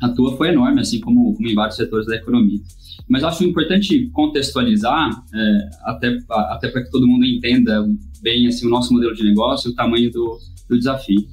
Pass 0.00 0.10
atua 0.10 0.36
foi 0.36 0.48
enorme, 0.48 0.80
assim 0.80 1.00
como, 1.00 1.34
como 1.34 1.48
em 1.48 1.54
vários 1.54 1.76
setores 1.76 2.06
da 2.06 2.16
economia. 2.16 2.60
Mas 3.08 3.22
acho 3.22 3.44
importante 3.44 4.08
contextualizar, 4.12 5.10
é, 5.34 5.70
até, 5.84 6.18
até 6.28 6.68
para 6.68 6.82
que 6.84 6.90
todo 6.90 7.06
mundo 7.06 7.24
entenda 7.24 7.86
bem 8.22 8.46
assim, 8.46 8.66
o 8.66 8.70
nosso 8.70 8.92
modelo 8.92 9.14
de 9.14 9.24
negócio 9.24 9.68
e 9.68 9.72
o 9.72 9.74
tamanho 9.74 10.10
do, 10.10 10.38
do 10.68 10.76
desafio. 10.76 11.24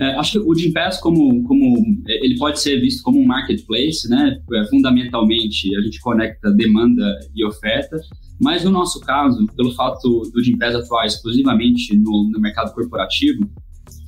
É, 0.00 0.16
acho 0.16 0.32
que 0.32 0.38
o 0.38 0.54
Gimpass, 0.54 0.98
como, 0.98 1.42
como 1.44 1.76
ele 2.06 2.36
pode 2.36 2.60
ser 2.60 2.80
visto 2.80 3.02
como 3.02 3.20
um 3.20 3.26
marketplace, 3.26 4.08
né? 4.08 4.40
É, 4.52 4.64
fundamentalmente, 4.68 5.76
a 5.76 5.80
gente 5.80 6.00
conecta 6.00 6.50
demanda 6.50 7.20
e 7.34 7.44
oferta, 7.44 8.00
mas 8.40 8.64
no 8.64 8.70
nosso 8.70 9.00
caso, 9.00 9.46
pelo 9.54 9.72
fato 9.74 10.22
do 10.32 10.42
Gimpass 10.42 10.74
atuar 10.74 11.06
exclusivamente 11.06 11.96
no, 11.96 12.28
no 12.32 12.40
mercado 12.40 12.72
corporativo, 12.74 13.48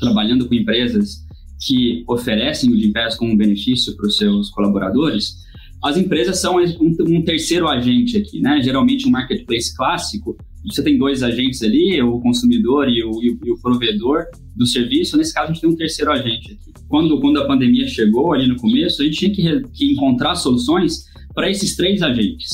trabalhando 0.00 0.48
com 0.48 0.54
empresas 0.54 1.23
que 1.60 2.04
oferecem 2.08 2.70
o 2.70 2.78
Gimpass 2.78 3.16
como 3.16 3.36
benefício 3.36 3.96
para 3.96 4.06
os 4.06 4.16
seus 4.16 4.50
colaboradores, 4.50 5.44
as 5.82 5.98
empresas 5.98 6.40
são 6.40 6.56
um, 6.56 7.22
terceiro 7.22 7.68
agente 7.68 8.16
aqui, 8.16 8.40
né? 8.40 8.60
Geralmente 8.62 9.06
um 9.06 9.10
marketplace 9.10 9.76
clássico, 9.76 10.34
você 10.64 10.82
tem 10.82 10.96
dois 10.96 11.22
agentes 11.22 11.62
ali, 11.62 12.00
o 12.00 12.18
consumidor 12.20 12.88
e 12.88 13.04
o, 13.04 13.22
e 13.22 13.30
o, 13.30 13.38
e 13.44 13.50
o 13.50 13.60
provedor 13.60 14.24
do 14.56 14.66
serviço. 14.66 15.18
Nesse 15.18 15.34
caso, 15.34 15.50
a 15.50 15.52
gente 15.52 15.60
tem 15.60 15.68
um 15.68 15.76
terceiro 15.76 16.10
agente 16.10 16.52
aqui. 16.52 16.72
Quando, 16.88 17.20
quando 17.20 17.38
a 17.38 17.46
pandemia 17.46 17.86
chegou 17.86 18.32
ali 18.32 18.48
no 18.48 18.56
começo, 18.56 19.02
a 19.02 19.04
gente 19.04 19.18
tinha 19.18 19.60
que, 19.60 19.68
que 19.68 19.92
encontrar 19.92 20.36
soluções 20.36 21.04
para 21.34 21.50
esses 21.50 21.76
três 21.76 22.02
agentes. 22.02 22.50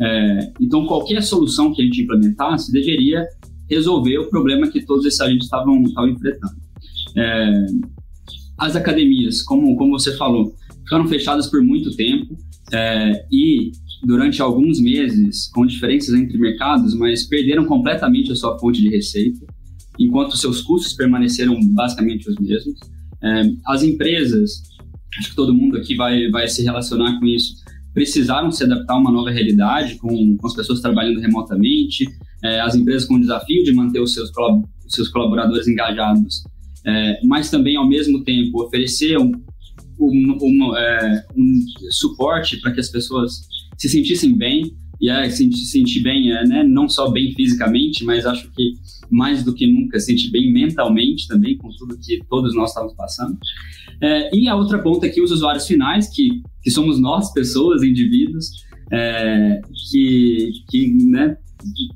É, 0.00 0.52
então, 0.60 0.84
qualquer 0.86 1.22
solução 1.22 1.72
que 1.72 1.82
a 1.82 1.84
gente 1.84 2.02
implementasse 2.02 2.72
deveria 2.72 3.24
resolver 3.70 4.18
o 4.18 4.28
problema 4.28 4.68
que 4.68 4.84
todos 4.84 5.06
esses 5.06 5.20
agentes 5.20 5.44
estavam, 5.44 5.80
estavam 5.84 6.10
enfrentando. 6.10 6.56
É, 7.16 7.66
as 8.62 8.76
academias, 8.76 9.42
como, 9.42 9.74
como 9.76 9.98
você 9.98 10.16
falou, 10.16 10.54
ficaram 10.84 11.06
fechadas 11.08 11.48
por 11.48 11.62
muito 11.62 11.94
tempo 11.96 12.36
é, 12.72 13.26
e 13.30 13.72
durante 14.04 14.40
alguns 14.40 14.80
meses, 14.80 15.50
com 15.52 15.66
diferenças 15.66 16.14
entre 16.14 16.38
mercados, 16.38 16.94
mas 16.94 17.26
perderam 17.26 17.64
completamente 17.64 18.30
a 18.30 18.36
sua 18.36 18.56
fonte 18.58 18.80
de 18.80 18.88
receita, 18.88 19.44
enquanto 19.98 20.36
seus 20.36 20.62
custos 20.62 20.92
permaneceram 20.92 21.58
basicamente 21.72 22.28
os 22.28 22.36
mesmos. 22.36 22.78
É, 23.22 23.42
as 23.66 23.82
empresas, 23.82 24.62
acho 25.18 25.30
que 25.30 25.36
todo 25.36 25.54
mundo 25.54 25.76
aqui 25.76 25.96
vai, 25.96 26.30
vai 26.30 26.46
se 26.46 26.62
relacionar 26.62 27.18
com 27.18 27.26
isso, 27.26 27.56
precisaram 27.92 28.50
se 28.52 28.62
adaptar 28.62 28.94
a 28.94 28.98
uma 28.98 29.10
nova 29.10 29.30
realidade, 29.30 29.96
com, 29.96 30.36
com 30.36 30.46
as 30.46 30.54
pessoas 30.54 30.80
trabalhando 30.80 31.20
remotamente, 31.20 32.04
é, 32.44 32.60
as 32.60 32.76
empresas 32.76 33.08
com 33.08 33.14
o 33.14 33.20
desafio 33.20 33.64
de 33.64 33.72
manter 33.72 34.00
os 34.00 34.14
seus, 34.14 34.30
os 34.30 34.94
seus 34.94 35.08
colaboradores 35.08 35.66
engajados, 35.66 36.44
é, 36.86 37.20
mas 37.24 37.50
também, 37.50 37.76
ao 37.76 37.88
mesmo 37.88 38.24
tempo, 38.24 38.62
oferecer 38.62 39.18
um, 39.18 39.32
um, 39.98 40.38
um, 40.40 40.76
é, 40.76 41.26
um 41.36 41.64
suporte 41.90 42.60
para 42.60 42.72
que 42.72 42.80
as 42.80 42.88
pessoas 42.88 43.46
se 43.76 43.88
sentissem 43.88 44.36
bem, 44.36 44.76
e 45.00 45.10
é, 45.10 45.28
se 45.28 45.50
sentir 45.52 46.00
bem, 46.00 46.30
é, 46.30 46.46
né, 46.46 46.62
não 46.62 46.88
só 46.88 47.10
bem 47.10 47.34
fisicamente, 47.34 48.04
mas 48.04 48.24
acho 48.24 48.48
que 48.52 48.74
mais 49.10 49.42
do 49.42 49.52
que 49.52 49.66
nunca, 49.66 49.98
se 49.98 50.06
sentir 50.06 50.30
bem 50.30 50.52
mentalmente 50.52 51.26
também, 51.26 51.56
com 51.56 51.68
tudo 51.70 51.98
que 51.98 52.20
todos 52.30 52.54
nós 52.54 52.70
estamos 52.70 52.94
passando. 52.94 53.36
É, 54.00 54.34
e 54.34 54.48
a 54.48 54.54
outra 54.54 54.78
ponta 54.80 55.06
aqui, 55.06 55.20
os 55.20 55.32
usuários 55.32 55.66
finais, 55.66 56.08
que, 56.08 56.40
que 56.62 56.70
somos 56.70 57.00
nós, 57.00 57.32
pessoas, 57.32 57.82
indivíduos, 57.82 58.64
é, 58.92 59.60
que, 59.90 60.52
que, 60.70 60.88
né, 60.88 61.36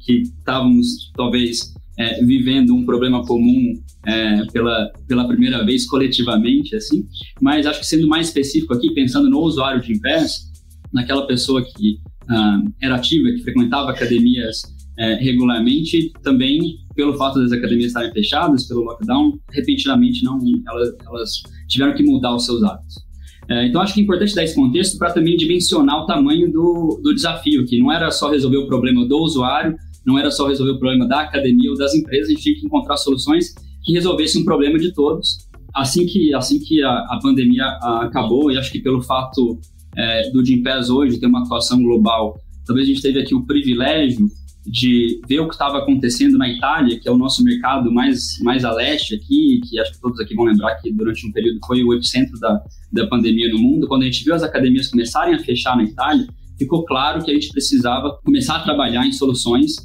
que 0.05 0.23
estávamos 0.23 1.13
talvez 1.15 1.76
é, 1.99 2.25
vivendo 2.25 2.75
um 2.75 2.85
problema 2.85 3.25
comum 3.25 3.75
é, 4.07 4.45
pela, 4.53 4.91
pela 5.09 5.27
primeira 5.27 5.65
vez 5.65 5.87
coletivamente, 5.87 6.77
assim, 6.77 7.07
mas 7.41 7.67
acho 7.67 7.81
que 7.81 7.87
sendo 7.87 8.07
mais 8.07 8.29
específico 8.29 8.75
aqui, 8.75 8.93
pensando 8.93 9.31
no 9.31 9.41
usuário 9.41 9.81
de 9.81 9.93
Impass, 9.93 10.53
naquela 10.93 11.27
pessoa 11.27 11.63
que 11.63 11.99
ah, 12.29 12.61
era 12.83 12.97
ativa, 12.97 13.29
que 13.31 13.43
frequentava 13.43 13.91
academias 13.91 14.63
é, 14.99 15.15
regularmente, 15.15 16.13
também 16.23 16.79
pelo 16.95 17.15
fato 17.15 17.39
das 17.39 17.53
academias 17.53 17.89
estarem 17.89 18.13
fechadas, 18.13 18.67
pelo 18.67 18.83
lockdown, 18.83 19.39
repentinamente 19.53 20.25
não, 20.25 20.39
elas, 20.67 20.95
elas 21.07 21.31
tiveram 21.69 21.95
que 21.95 22.03
mudar 22.03 22.35
os 22.35 22.47
seus 22.47 22.63
hábitos. 22.63 23.07
É, 23.49 23.67
então, 23.67 23.81
acho 23.81 23.95
que 23.95 24.01
é 24.01 24.03
importante 24.03 24.35
dar 24.35 24.43
esse 24.43 24.57
contexto 24.57 24.99
para 24.99 25.13
também 25.13 25.37
dimensionar 25.37 26.03
o 26.03 26.07
tamanho 26.07 26.51
do, 26.51 27.01
do 27.03 27.15
desafio, 27.15 27.65
que 27.65 27.79
não 27.79 27.93
era 27.93 28.11
só 28.11 28.31
resolver 28.31 28.57
o 28.57 28.67
problema 28.67 29.07
do 29.07 29.19
usuário, 29.19 29.77
não 30.07 30.19
era 30.19 30.31
só 30.31 30.47
resolver 30.47 30.73
o 30.73 30.79
problema 30.79 31.07
da 31.07 31.23
academia 31.23 31.71
ou 31.71 31.77
das 31.77 31.95
empresas, 31.95 32.29
a 32.29 32.33
gente 32.33 32.43
tinha 32.43 32.55
que 32.55 32.67
encontrar 32.67 32.97
soluções 32.97 33.55
que 33.83 33.93
resolvessem 33.93 34.43
um 34.43 34.45
problema 34.45 34.79
de 34.79 34.93
todos. 34.93 35.47
Assim 35.75 36.07
que, 36.07 36.33
assim 36.35 36.59
que 36.59 36.83
a, 36.83 36.91
a 36.91 37.19
pandemia 37.21 37.65
a, 37.65 38.05
acabou, 38.05 38.51
e 38.51 38.57
acho 38.57 38.73
que 38.73 38.81
pelo 38.81 39.03
fato 39.03 39.59
é, 39.97 40.31
do 40.31 40.45
Gimpass 40.45 40.89
hoje 40.89 41.19
ter 41.19 41.27
uma 41.27 41.43
atuação 41.43 41.83
global, 41.83 42.39
talvez 42.65 42.89
a 42.89 42.91
gente 42.91 43.03
teve 43.03 43.21
aqui 43.21 43.35
o 43.35 43.45
privilégio 43.45 44.27
de 44.67 45.21
ver 45.29 45.41
o 45.41 45.47
que 45.47 45.55
estava 45.55 45.79
acontecendo 45.79 46.37
na 46.37 46.49
Itália, 46.49 46.99
que 46.99 47.09
é 47.09 47.13
o 47.13 47.17
nosso 47.17 47.43
mercado 47.45 47.93
mais, 47.93 48.39
mais 48.43 48.65
a 48.65 48.73
leste 48.73 49.15
aqui, 49.15 49.61
que 49.65 49.79
acho 49.79 49.93
que 49.93 50.01
todos 50.01 50.19
aqui 50.19 50.35
vão 50.35 50.45
lembrar 50.45 50.75
que 50.77 50.93
durante 50.93 51.27
um 51.27 51.33
período 51.33 51.61
foi 51.65 51.85
o 51.85 51.95
epicentro 51.95 52.39
da, 52.41 52.61
da 52.93 53.07
pandemia 53.07 53.49
no 53.51 53.59
mundo. 53.59 53.87
Quando 53.87 54.03
a 54.03 54.07
gente 54.07 54.25
viu 54.25 54.35
as 54.35 54.43
academias 54.43 54.89
começarem 54.89 55.35
a 55.35 55.39
fechar 55.39 55.77
na 55.77 55.85
Itália, 55.85 56.27
ficou 56.59 56.85
claro 56.85 57.25
que 57.25 57.31
a 57.31 57.35
gente 57.35 57.51
precisava 57.51 58.19
começar 58.25 58.57
a 58.57 58.61
trabalhar 58.61 59.07
em 59.07 59.13
soluções, 59.13 59.77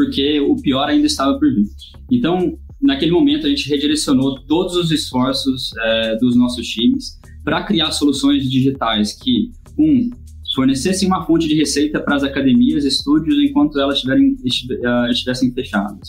porque 0.00 0.40
o 0.40 0.56
pior 0.56 0.88
ainda 0.88 1.06
estava 1.06 1.38
por 1.38 1.54
vir. 1.54 1.66
Então, 2.10 2.58
naquele 2.80 3.10
momento, 3.10 3.46
a 3.46 3.50
gente 3.50 3.68
redirecionou 3.68 4.40
todos 4.46 4.74
os 4.74 4.90
esforços 4.90 5.72
é, 5.78 6.16
dos 6.16 6.34
nossos 6.34 6.66
times 6.66 7.18
para 7.44 7.62
criar 7.64 7.90
soluções 7.92 8.48
digitais 8.50 9.12
que, 9.12 9.50
um, 9.78 10.08
fornecessem 10.54 11.06
uma 11.06 11.26
fonte 11.26 11.46
de 11.46 11.54
receita 11.54 12.00
para 12.00 12.16
as 12.16 12.24
academias 12.24 12.84
estúdios 12.84 13.36
enquanto 13.38 13.78
elas 13.78 13.96
estiverem, 13.96 14.36
eh, 14.42 15.10
estivessem 15.10 15.52
fechadas. 15.52 16.08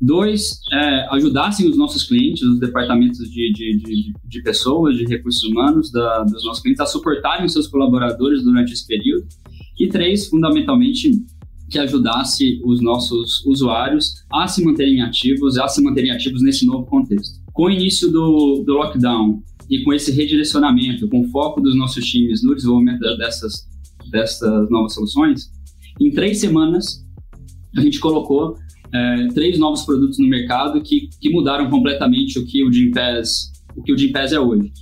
Dois, 0.00 0.58
é, 0.72 1.06
ajudassem 1.14 1.68
os 1.68 1.76
nossos 1.76 2.02
clientes, 2.04 2.42
os 2.42 2.58
departamentos 2.58 3.18
de, 3.30 3.52
de, 3.52 3.76
de, 3.76 4.12
de 4.24 4.42
pessoas, 4.42 4.96
de 4.96 5.04
recursos 5.04 5.42
humanos 5.44 5.92
da, 5.92 6.24
dos 6.24 6.44
nossos 6.44 6.62
clientes 6.62 6.80
a 6.80 6.86
suportarem 6.86 7.46
os 7.46 7.52
seus 7.52 7.68
colaboradores 7.68 8.42
durante 8.42 8.72
esse 8.72 8.86
período. 8.86 9.26
E 9.78 9.88
três, 9.88 10.26
fundamentalmente, 10.26 11.12
que 11.70 11.78
ajudasse 11.78 12.60
os 12.64 12.80
nossos 12.80 13.44
usuários 13.46 14.14
a 14.32 14.46
se 14.48 14.64
manterem 14.64 15.02
ativos, 15.02 15.58
a 15.58 15.68
se 15.68 15.82
manterem 15.82 16.10
ativos 16.10 16.42
nesse 16.42 16.66
novo 16.66 16.86
contexto. 16.86 17.40
Com 17.52 17.64
o 17.64 17.70
início 17.70 18.10
do, 18.10 18.62
do 18.66 18.74
lockdown 18.74 19.42
e 19.68 19.82
com 19.82 19.92
esse 19.92 20.10
redirecionamento, 20.12 21.08
com 21.08 21.20
o 21.20 21.28
foco 21.28 21.60
dos 21.60 21.76
nossos 21.76 22.04
times 22.06 22.42
no 22.42 22.54
desenvolvimento 22.54 23.00
dessas, 23.18 23.66
dessas 24.10 24.70
novas 24.70 24.94
soluções, 24.94 25.50
em 26.00 26.10
três 26.10 26.40
semanas 26.40 27.04
a 27.76 27.80
gente 27.82 28.00
colocou 28.00 28.56
é, 28.94 29.28
três 29.28 29.58
novos 29.58 29.82
produtos 29.82 30.18
no 30.18 30.26
mercado 30.26 30.80
que, 30.80 31.08
que 31.20 31.30
mudaram 31.30 31.68
completamente 31.68 32.38
o 32.38 32.46
que 32.46 32.64
o 32.64 32.72
Gympass, 32.72 33.52
o 33.76 33.82
que 33.82 33.92
o 33.92 33.98
Gympass 33.98 34.32
é 34.32 34.40
hoje. 34.40 34.72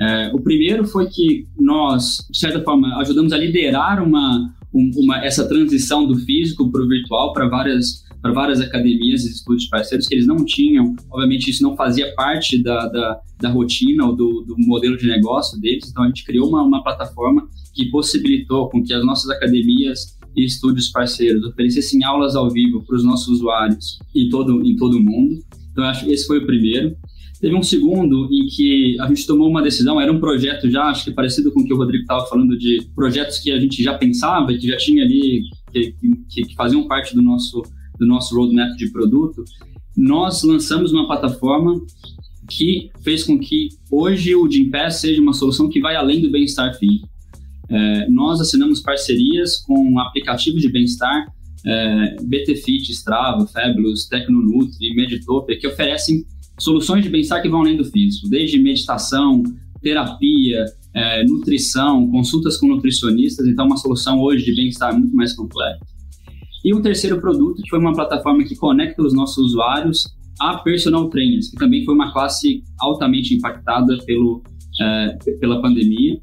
É, 0.00 0.30
o 0.32 0.40
primeiro 0.40 0.86
foi 0.86 1.06
que 1.08 1.46
nós, 1.58 2.26
de 2.30 2.38
certa 2.38 2.62
forma, 2.62 2.96
ajudamos 3.00 3.32
a 3.34 3.36
liderar 3.36 4.02
uma, 4.02 4.50
uma 4.72 5.24
essa 5.24 5.48
transição 5.48 6.06
do 6.06 6.16
físico 6.16 6.70
para 6.70 6.82
o 6.82 6.88
virtual 6.88 7.32
para 7.32 7.48
várias 7.48 8.04
para 8.22 8.32
várias 8.32 8.60
academias 8.60 9.24
e 9.24 9.30
estúdios 9.30 9.68
parceiros 9.68 10.06
que 10.06 10.14
eles 10.14 10.26
não 10.26 10.44
tinham, 10.44 10.94
obviamente 11.10 11.50
isso 11.50 11.62
não 11.62 11.74
fazia 11.74 12.14
parte 12.14 12.62
da, 12.62 12.86
da, 12.86 13.20
da 13.40 13.48
rotina 13.48 14.04
ou 14.04 14.14
do, 14.14 14.42
do, 14.42 14.56
modelo 14.58 14.96
de 14.98 15.06
negócio 15.06 15.58
deles, 15.58 15.88
então 15.88 16.04
a 16.04 16.06
gente 16.06 16.24
criou 16.24 16.46
uma, 16.46 16.62
uma 16.62 16.82
plataforma 16.82 17.48
que 17.74 17.86
possibilitou 17.86 18.68
com 18.68 18.82
que 18.82 18.92
as 18.92 19.02
nossas 19.04 19.30
academias 19.30 20.18
e 20.36 20.44
estúdios 20.44 20.88
parceiros 20.88 21.44
oferecessem 21.44 22.04
aulas 22.04 22.36
ao 22.36 22.50
vivo 22.50 22.84
para 22.84 22.96
os 22.96 23.04
nossos 23.04 23.28
usuários 23.28 23.98
em 24.14 24.28
todo, 24.28 24.64
em 24.64 24.76
todo 24.76 24.96
o 24.96 25.02
mundo. 25.02 25.42
Então, 25.72 25.84
acho 25.84 26.04
que 26.04 26.12
esse 26.12 26.26
foi 26.26 26.38
o 26.38 26.46
primeiro. 26.46 26.96
Teve 27.40 27.54
um 27.54 27.62
segundo 27.62 28.28
em 28.30 28.46
que 28.46 29.00
a 29.00 29.08
gente 29.08 29.26
tomou 29.26 29.48
uma 29.48 29.62
decisão, 29.62 30.00
era 30.00 30.12
um 30.12 30.20
projeto 30.20 30.70
já, 30.70 30.84
acho 30.84 31.04
que 31.04 31.10
parecido 31.10 31.50
com 31.52 31.60
o 31.60 31.64
que 31.64 31.72
o 31.72 31.76
Rodrigo 31.76 32.02
estava 32.02 32.26
falando, 32.26 32.58
de 32.58 32.86
projetos 32.94 33.38
que 33.38 33.50
a 33.50 33.58
gente 33.58 33.82
já 33.82 33.96
pensava, 33.96 34.52
que 34.52 34.68
já 34.68 34.76
tinha 34.76 35.02
ali, 35.02 35.42
que, 35.72 35.94
que, 36.28 36.42
que 36.42 36.54
faziam 36.54 36.86
parte 36.86 37.14
do 37.14 37.22
nosso 37.22 37.62
do 38.00 38.06
nosso 38.06 38.34
roadmap 38.34 38.74
de 38.76 38.90
produto, 38.90 39.44
nós 39.94 40.42
lançamos 40.42 40.90
uma 40.90 41.06
plataforma 41.06 41.78
que 42.48 42.90
fez 43.04 43.22
com 43.22 43.38
que 43.38 43.68
hoje 43.90 44.34
o 44.34 44.50
Gympass 44.50 44.96
seja 44.96 45.20
uma 45.20 45.34
solução 45.34 45.68
que 45.68 45.80
vai 45.80 45.94
além 45.94 46.22
do 46.22 46.30
bem-estar 46.30 46.74
físico. 46.78 47.08
É, 47.68 48.08
nós 48.08 48.40
assinamos 48.40 48.80
parcerias 48.80 49.58
com 49.58 49.98
aplicativos 50.00 50.62
de 50.62 50.68
bem-estar, 50.68 51.26
é, 51.64 52.16
BTFit, 52.22 52.90
Strava, 52.90 53.46
Fabulous, 53.46 54.08
Tecnonutri, 54.08 54.94
Meditopia, 54.96 55.58
que 55.58 55.68
oferecem 55.68 56.24
soluções 56.60 57.02
de 57.02 57.08
bem-estar 57.08 57.42
que 57.42 57.48
vão 57.48 57.60
além 57.60 57.76
do 57.76 57.84
físico, 57.84 58.28
desde 58.28 58.60
meditação, 58.60 59.42
terapia, 59.82 60.66
é, 60.94 61.24
nutrição, 61.24 62.08
consultas 62.10 62.56
com 62.58 62.68
nutricionistas, 62.68 63.46
então 63.46 63.66
uma 63.66 63.76
solução 63.76 64.20
hoje 64.20 64.44
de 64.44 64.54
bem-estar 64.54 64.96
muito 64.96 65.14
mais 65.14 65.32
completa. 65.32 65.78
E 66.64 66.74
o 66.74 66.82
terceiro 66.82 67.20
produto, 67.20 67.62
que 67.62 67.70
foi 67.70 67.78
uma 67.78 67.94
plataforma 67.94 68.44
que 68.44 68.54
conecta 68.54 69.02
os 69.02 69.14
nossos 69.14 69.38
usuários 69.38 70.04
a 70.38 70.58
personal 70.58 71.08
trainers, 71.08 71.50
que 71.50 71.56
também 71.56 71.84
foi 71.84 71.94
uma 71.94 72.12
classe 72.12 72.62
altamente 72.78 73.34
impactada 73.34 73.98
pelo, 74.04 74.42
é, 74.80 75.16
pela 75.38 75.60
pandemia. 75.60 76.20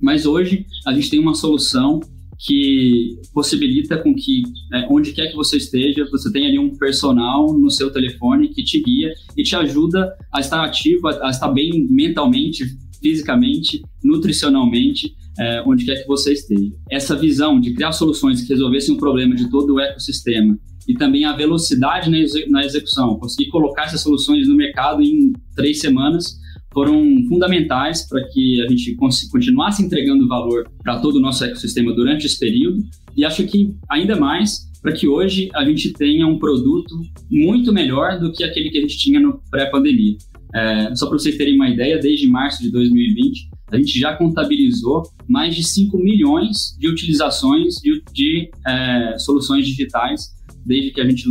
Mas 0.00 0.26
hoje 0.26 0.64
a 0.86 0.92
gente 0.92 1.10
tem 1.10 1.18
uma 1.18 1.34
solução 1.34 2.00
que 2.38 3.20
possibilita 3.34 3.98
com 3.98 4.14
que, 4.14 4.42
é, 4.72 4.86
onde 4.90 5.12
quer 5.12 5.28
que 5.28 5.36
você 5.36 5.56
esteja, 5.56 6.08
você 6.10 6.30
tenha 6.30 6.48
ali 6.48 6.58
um 6.58 6.76
personal 6.76 7.52
no 7.52 7.70
seu 7.70 7.92
telefone 7.92 8.48
que 8.50 8.62
te 8.62 8.80
guia 8.80 9.12
e 9.36 9.42
te 9.42 9.56
ajuda 9.56 10.16
a 10.32 10.40
estar 10.40 10.64
ativo, 10.64 11.08
a, 11.08 11.30
estar 11.30 11.48
bem 11.48 11.86
mentalmente, 11.90 12.64
fisicamente, 13.02 13.82
nutricionalmente, 14.02 15.12
é, 15.38 15.62
onde 15.66 15.84
quer 15.84 16.00
que 16.00 16.06
você 16.06 16.32
esteja. 16.32 16.70
Essa 16.90 17.16
visão 17.16 17.60
de 17.60 17.74
criar 17.74 17.92
soluções 17.92 18.42
que 18.42 18.52
resolvessem 18.52 18.94
o 18.94 18.98
problema 18.98 19.34
de 19.34 19.50
todo 19.50 19.74
o 19.74 19.80
ecossistema 19.80 20.58
e 20.86 20.94
também 20.94 21.24
a 21.24 21.36
velocidade 21.36 22.10
na, 22.48 22.64
execução, 22.64 23.18
conseguir 23.18 23.50
colocar 23.50 23.84
essas 23.84 24.00
soluções 24.00 24.48
no 24.48 24.56
mercado 24.56 25.02
em 25.02 25.32
três 25.54 25.80
semanas, 25.80 26.37
foram 26.78 27.02
fundamentais 27.28 28.06
para 28.06 28.22
que 28.28 28.62
a 28.62 28.68
gente 28.68 28.94
continuasse 28.94 29.82
entregando 29.82 30.28
valor 30.28 30.70
para 30.80 31.00
todo 31.00 31.16
o 31.16 31.20
nosso 31.20 31.44
ecossistema 31.44 31.92
durante 31.92 32.24
esse 32.24 32.38
período 32.38 32.84
e 33.16 33.24
acho 33.24 33.44
que 33.48 33.74
ainda 33.90 34.14
mais 34.14 34.70
para 34.80 34.92
que 34.92 35.08
hoje 35.08 35.50
a 35.56 35.64
gente 35.64 35.92
tenha 35.92 36.24
um 36.24 36.38
produto 36.38 36.94
muito 37.28 37.72
melhor 37.72 38.20
do 38.20 38.30
que 38.30 38.44
aquele 38.44 38.70
que 38.70 38.78
a 38.78 38.80
gente 38.80 38.96
tinha 38.96 39.18
no 39.18 39.42
pré-pandemia. 39.50 40.16
É, 40.54 40.94
só 40.94 41.08
para 41.08 41.18
vocês 41.18 41.36
terem 41.36 41.56
uma 41.56 41.68
ideia, 41.68 41.98
desde 41.98 42.28
março 42.28 42.62
de 42.62 42.70
2020, 42.70 43.50
a 43.72 43.76
gente 43.76 43.98
já 43.98 44.14
contabilizou 44.14 45.02
mais 45.26 45.56
de 45.56 45.64
5 45.64 45.98
milhões 45.98 46.76
de 46.78 46.88
utilizações 46.88 47.74
de, 47.82 48.00
de 48.12 48.50
é, 48.64 49.18
soluções 49.18 49.66
digitais 49.66 50.32
desde 50.64 50.92
que 50.92 51.00
a 51.00 51.04
gente 51.04 51.24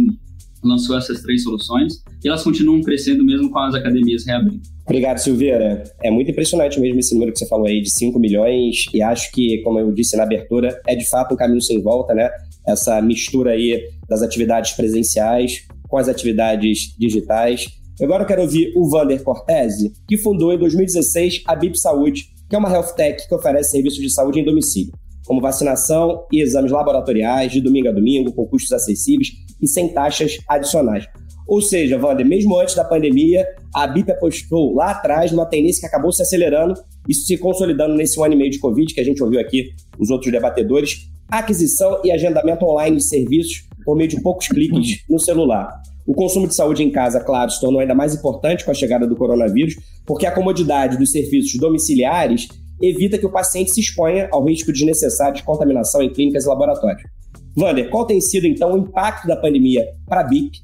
lançou 0.64 0.98
essas 0.98 1.22
três 1.22 1.44
soluções 1.44 2.02
e 2.24 2.28
elas 2.28 2.44
continuam 2.44 2.82
crescendo 2.82 3.24
mesmo 3.24 3.50
com 3.50 3.60
as 3.60 3.76
academias 3.76 4.26
reabrindo. 4.26 4.62
Obrigado, 4.86 5.18
Silveira. 5.18 5.84
É 6.04 6.10
muito 6.10 6.32
impressionante 6.32 6.80
mesmo 6.80 7.00
esse 7.00 7.14
número 7.14 7.34
que 7.34 7.40
você 7.40 7.48
falou 7.48 7.68
aí 7.68 7.82
de 7.82 7.92
5 7.92 8.18
milhões 8.20 8.86
e 8.94 9.02
acho 9.02 9.32
que, 9.32 9.62
como 9.64 9.80
eu 9.80 9.92
disse 9.92 10.16
na 10.16 10.24
abertura, 10.24 10.80
é 10.88 10.96
de 10.96 11.08
fato 11.10 11.34
um 11.34 11.38
caminho 11.38 11.62
sem 11.62 11.82
volta, 11.82 12.14
né? 12.14 12.30
Essa 12.66 13.02
mistura 13.02 13.52
aí 13.52 13.82
das 14.08 14.22
atividades 14.22 14.72
presenciais 14.72 15.66
com 15.88 15.98
as 15.98 16.08
atividades 16.08 16.96
digitais. 16.98 17.68
Agora 18.02 18.24
eu 18.24 18.28
quero 18.28 18.44
ouvir 18.44 18.72
o 18.76 18.90
Vander 18.90 19.22
Cortese, 19.24 19.92
que 20.08 20.18
fundou 20.18 20.54
em 20.54 20.58
2016 20.58 21.44
a 21.46 21.56
BIP 21.56 21.80
Saúde, 21.80 22.26
que 22.50 22.56
é 22.56 22.60
uma 22.60 22.72
health 22.72 22.94
tech 22.96 23.28
que 23.28 23.36
oferece 23.36 23.72
serviços 23.72 24.00
de 24.00 24.10
saúde 24.10 24.40
em 24.40 24.46
domicílio, 24.46 24.94
como 25.26 25.42
vacinação 25.42 26.26
e 26.32 26.42
exames 26.42 26.72
laboratoriais 26.72 27.52
de 27.52 27.60
domingo 27.60 27.90
a 27.90 27.92
domingo, 27.92 28.32
com 28.32 28.46
custos 28.46 28.72
acessíveis 28.72 29.32
e 29.62 29.68
sem 29.68 29.94
taxas 29.94 30.38
adicionais. 30.48 31.08
Ou 31.48 31.62
seja, 31.62 31.98
Wander, 31.98 32.26
mesmo 32.26 32.60
antes 32.60 32.76
da 32.76 32.84
pandemia, 32.84 33.48
a 33.74 33.88
BIP 33.88 34.12
apostou 34.12 34.76
lá 34.76 34.92
atrás 34.92 35.32
numa 35.32 35.46
tendência 35.46 35.80
que 35.80 35.88
acabou 35.88 36.12
se 36.12 36.22
acelerando, 36.22 36.74
isso 37.08 37.26
se 37.26 37.38
consolidando 37.38 37.96
nesse 37.96 38.20
um 38.20 38.24
ano 38.24 38.34
e 38.34 38.38
meio 38.38 38.52
de 38.52 38.60
Covid, 38.60 38.94
que 38.94 39.00
a 39.00 39.04
gente 39.04 39.24
ouviu 39.24 39.40
aqui 39.40 39.70
os 39.98 40.10
outros 40.10 40.30
debatedores, 40.32 41.10
aquisição 41.30 42.02
e 42.04 42.12
agendamento 42.12 42.66
online 42.66 42.98
de 42.98 43.04
serviços 43.04 43.66
por 43.86 43.96
meio 43.96 44.10
de 44.10 44.22
poucos 44.22 44.50
cliques 44.50 45.04
no 45.10 45.18
celular. 45.18 45.82
O 46.06 46.14
consumo 46.14 46.48
de 46.48 46.56
saúde 46.56 46.84
em 46.84 46.92
casa, 46.92 47.22
claro, 47.22 47.50
se 47.50 47.60
tornou 47.60 47.80
ainda 47.80 47.96
mais 47.96 48.14
importante 48.14 48.66
com 48.66 48.72
a 48.72 48.74
chegada 48.74 49.08
do 49.08 49.16
coronavírus, 49.16 49.76
porque 50.06 50.26
a 50.26 50.32
comodidade 50.32 50.98
dos 50.98 51.12
serviços 51.12 51.60
domiciliares 51.60 52.48
evita 52.82 53.18
que 53.18 53.26
o 53.26 53.32
paciente 53.32 53.72
se 53.72 53.80
exponha 53.80 54.28
ao 54.32 54.46
risco 54.46 54.72
desnecessário 54.72 55.36
de 55.36 55.44
contaminação 55.44 56.02
em 56.02 56.12
clínicas 56.12 56.46
e 56.46 56.48
laboratórios. 56.48 57.04
Wander, 57.58 57.90
qual 57.90 58.06
tem 58.06 58.22
sido 58.22 58.46
então 58.46 58.74
o 58.74 58.78
impacto 58.78 59.28
da 59.28 59.36
pandemia 59.36 59.84
para 60.06 60.22
a 60.22 60.24
BIP 60.24 60.60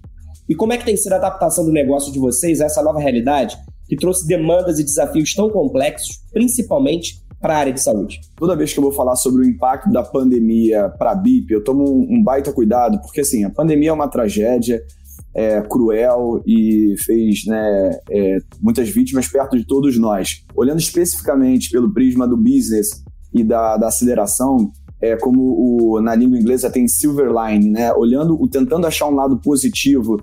e 0.48 0.54
como 0.54 0.74
é 0.74 0.78
que 0.78 0.86
tem 0.86 0.96
sido 0.96 1.14
a 1.14 1.16
adaptação 1.16 1.66
do 1.66 1.72
negócio 1.72 2.12
de 2.12 2.20
vocês 2.20 2.62
a 2.62 2.66
essa 2.66 2.84
nova 2.84 3.00
realidade 3.00 3.58
que 3.88 3.96
trouxe 3.96 4.28
demandas 4.28 4.80
e 4.80 4.84
desafios 4.84 5.34
tão 5.34 5.50
complexos, 5.50 6.22
principalmente 6.32 7.24
para 7.40 7.56
a 7.56 7.58
área 7.58 7.74
de 7.74 7.82
saúde? 7.82 8.22
Toda 8.36 8.56
vez 8.56 8.72
que 8.72 8.80
eu 8.80 8.84
vou 8.84 8.92
falar 8.92 9.16
sobre 9.16 9.42
o 9.42 9.50
impacto 9.50 9.92
da 9.92 10.04
pandemia 10.04 10.90
para 10.90 11.12
a 11.12 11.16
BIP, 11.16 11.52
eu 11.52 11.64
tomo 11.64 11.84
um, 11.84 12.18
um, 12.18 12.24
baita 12.24 12.52
cuidado, 12.52 13.00
porque 13.02 13.22
assim, 13.22 13.44
a 13.44 13.50
pandemia 13.50 13.90
é 13.90 13.94
uma 13.94 14.08
tragédia 14.08 14.82
é, 15.34 15.62
cruel 15.62 16.44
e 16.46 16.96
fez 17.04 17.46
né, 17.46 18.00
é, 18.12 18.38
muitas 18.62 18.90
vítimas 18.90 19.28
perto 19.28 19.58
de 19.58 19.66
todos 19.66 19.98
nós. 19.98 20.44
Olhando 20.56 20.80
especificamente 20.80 21.70
pelo 21.70 21.94
prisma 21.94 22.28
do 22.28 22.38
business 22.38 23.04
e 23.34 23.44
da, 23.44 23.78
da 23.78 23.88
aceleração, 23.88 24.72
é, 25.04 25.18
como 25.18 25.42
o, 25.42 26.02
na 26.02 26.16
língua 26.16 26.40
inglesa 26.40 26.70
tem 26.70 26.88
silver 26.88 27.30
line, 27.30 27.70
né? 27.70 27.92
Olhando, 27.94 28.38
tentando 28.48 28.88
achar 28.88 29.06
um 29.08 29.16
lado 29.16 29.38
positivo 29.42 30.16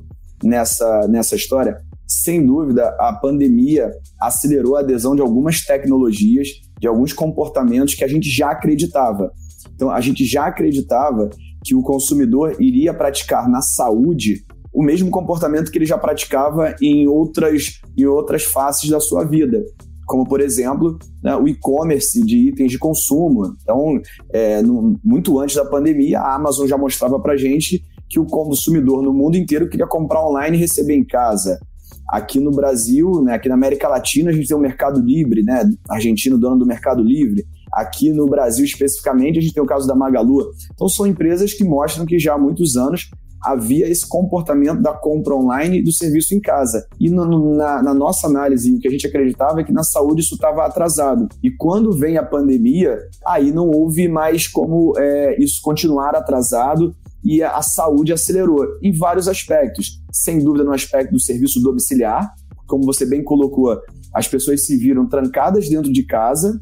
nessa, 0.42 1.06
nessa 1.06 1.36
história, 1.36 1.76
sem 2.06 2.44
dúvida, 2.44 2.88
a 2.98 3.12
pandemia 3.12 3.90
acelerou 4.18 4.76
a 4.76 4.80
adesão 4.80 5.14
de 5.14 5.20
algumas 5.20 5.60
tecnologias, 5.60 6.48
de 6.80 6.88
alguns 6.88 7.12
comportamentos 7.12 7.94
que 7.94 8.02
a 8.02 8.08
gente 8.08 8.30
já 8.30 8.52
acreditava. 8.52 9.30
Então, 9.74 9.90
a 9.90 10.00
gente 10.00 10.24
já 10.24 10.46
acreditava 10.46 11.28
que 11.62 11.74
o 11.74 11.82
consumidor 11.82 12.56
iria 12.58 12.94
praticar 12.94 13.50
na 13.50 13.60
saúde 13.60 14.42
o 14.72 14.82
mesmo 14.82 15.10
comportamento 15.10 15.70
que 15.70 15.76
ele 15.76 15.84
já 15.84 15.98
praticava 15.98 16.74
em 16.80 17.06
outras, 17.06 17.80
em 17.98 18.06
outras 18.06 18.44
faces 18.44 18.88
da 18.88 18.98
sua 18.98 19.24
vida 19.24 19.62
como 20.10 20.26
por 20.26 20.40
exemplo 20.40 20.98
né, 21.22 21.36
o 21.36 21.46
e-commerce 21.46 22.20
de 22.20 22.48
itens 22.48 22.72
de 22.72 22.78
consumo. 22.80 23.54
Então, 23.62 24.00
é, 24.32 24.60
no, 24.60 24.98
muito 25.04 25.38
antes 25.38 25.54
da 25.54 25.64
pandemia, 25.64 26.18
a 26.18 26.34
Amazon 26.34 26.66
já 26.66 26.76
mostrava 26.76 27.20
para 27.20 27.36
gente 27.36 27.84
que 28.08 28.18
o 28.18 28.26
consumidor 28.26 29.04
no 29.04 29.12
mundo 29.12 29.36
inteiro 29.36 29.68
queria 29.68 29.86
comprar 29.86 30.26
online 30.26 30.56
e 30.56 30.60
receber 30.60 30.96
em 30.96 31.04
casa. 31.04 31.60
Aqui 32.08 32.40
no 32.40 32.50
Brasil, 32.50 33.22
né, 33.22 33.34
aqui 33.34 33.48
na 33.48 33.54
América 33.54 33.86
Latina, 33.86 34.30
a 34.30 34.32
gente 34.32 34.48
tem 34.48 34.56
o 34.56 34.60
Mercado 34.60 35.00
Livre, 35.00 35.44
né, 35.44 35.62
argentino 35.88 36.36
dono 36.36 36.58
do 36.58 36.66
Mercado 36.66 37.04
Livre. 37.04 37.46
Aqui 37.72 38.12
no 38.12 38.26
Brasil, 38.26 38.64
especificamente, 38.64 39.38
a 39.38 39.42
gente 39.42 39.54
tem 39.54 39.62
o 39.62 39.66
caso 39.66 39.86
da 39.86 39.94
Magalu. 39.94 40.50
Então, 40.74 40.88
são 40.88 41.06
empresas 41.06 41.54
que 41.54 41.62
mostram 41.62 42.04
que 42.04 42.18
já 42.18 42.34
há 42.34 42.38
muitos 42.38 42.76
anos 42.76 43.08
havia 43.42 43.88
esse 43.88 44.06
comportamento 44.06 44.82
da 44.82 44.92
compra 44.92 45.34
online 45.34 45.78
e 45.78 45.82
do 45.82 45.92
serviço 45.92 46.34
em 46.34 46.40
casa. 46.40 46.86
E 46.98 47.08
no, 47.08 47.54
na, 47.54 47.82
na, 47.82 47.94
nossa 47.94 48.26
análise, 48.26 48.72
o 48.72 48.78
que 48.78 48.88
a 48.88 48.90
gente 48.90 49.06
acreditava 49.06 49.60
é 49.60 49.64
que 49.64 49.72
na 49.72 49.82
saúde 49.82 50.20
isso 50.20 50.34
estava 50.34 50.64
atrasado. 50.64 51.28
E 51.42 51.50
quando 51.50 51.92
vem 51.92 52.16
a 52.18 52.22
pandemia, 52.22 52.98
aí 53.26 53.52
não 53.52 53.70
houve 53.70 54.08
mais 54.08 54.46
como 54.46 54.92
é, 54.98 55.42
isso 55.42 55.60
continuar 55.62 56.14
atrasado 56.14 56.94
e 57.24 57.42
a, 57.42 57.56
a 57.56 57.62
saúde 57.62 58.12
acelerou 58.12 58.66
em 58.82 58.92
vários 58.92 59.28
aspectos. 59.28 60.00
Sem 60.12 60.42
dúvida, 60.42 60.64
no 60.64 60.72
aspecto 60.72 61.12
do 61.12 61.20
serviço 61.20 61.62
domiciliar, 61.62 62.32
como 62.66 62.84
você 62.84 63.04
bem 63.04 63.22
colocou, 63.22 63.78
as 64.14 64.28
pessoas 64.28 64.66
se 64.66 64.76
viram 64.76 65.08
trancadas 65.08 65.68
dentro 65.68 65.92
de 65.92 66.04
casa 66.04 66.60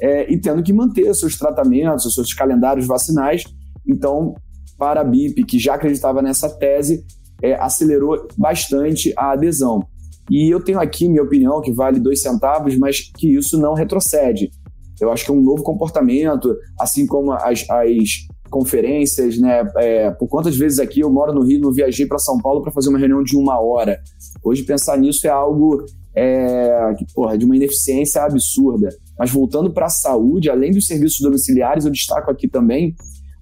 é, 0.00 0.32
e 0.32 0.38
tendo 0.38 0.62
que 0.62 0.72
manter 0.72 1.12
seus 1.14 1.36
tratamentos, 1.36 2.12
seus 2.14 2.32
calendários 2.32 2.86
vacinais. 2.86 3.44
Então, 3.86 4.34
para 4.78 5.00
a 5.00 5.04
BIP, 5.04 5.44
que 5.44 5.58
já 5.58 5.74
acreditava 5.74 6.20
nessa 6.22 6.48
tese, 6.48 7.04
é, 7.42 7.54
acelerou 7.54 8.26
bastante 8.36 9.12
a 9.16 9.32
adesão. 9.32 9.86
E 10.30 10.52
eu 10.52 10.60
tenho 10.60 10.80
aqui 10.80 11.08
minha 11.08 11.22
opinião, 11.22 11.60
que 11.60 11.72
vale 11.72 12.00
dois 12.00 12.20
centavos, 12.20 12.76
mas 12.76 13.00
que 13.16 13.36
isso 13.36 13.58
não 13.58 13.74
retrocede. 13.74 14.50
Eu 15.00 15.10
acho 15.12 15.24
que 15.24 15.30
é 15.30 15.34
um 15.34 15.42
novo 15.42 15.62
comportamento, 15.62 16.56
assim 16.80 17.06
como 17.06 17.32
as, 17.32 17.68
as 17.68 18.26
conferências, 18.50 19.38
né? 19.38 19.62
É, 19.76 20.10
por 20.10 20.28
quantas 20.28 20.56
vezes 20.56 20.78
aqui 20.78 21.00
eu 21.00 21.10
moro 21.10 21.32
no 21.32 21.44
Rio, 21.44 21.60
não 21.60 21.72
viajei 21.72 22.06
para 22.06 22.18
São 22.18 22.38
Paulo 22.38 22.62
para 22.62 22.72
fazer 22.72 22.88
uma 22.88 22.98
reunião 22.98 23.22
de 23.22 23.36
uma 23.36 23.60
hora. 23.60 24.00
Hoje 24.42 24.62
pensar 24.64 24.96
nisso 24.96 25.26
é 25.26 25.30
algo 25.30 25.84
é, 26.14 26.94
que, 26.96 27.04
porra, 27.14 27.36
de 27.36 27.44
uma 27.44 27.56
ineficiência 27.56 28.22
absurda. 28.22 28.88
Mas 29.18 29.30
voltando 29.30 29.72
para 29.72 29.86
a 29.86 29.90
saúde, 29.90 30.50
além 30.50 30.72
dos 30.72 30.86
serviços 30.86 31.20
domiciliares, 31.20 31.84
eu 31.84 31.90
destaco 31.90 32.30
aqui 32.30 32.48
também 32.48 32.94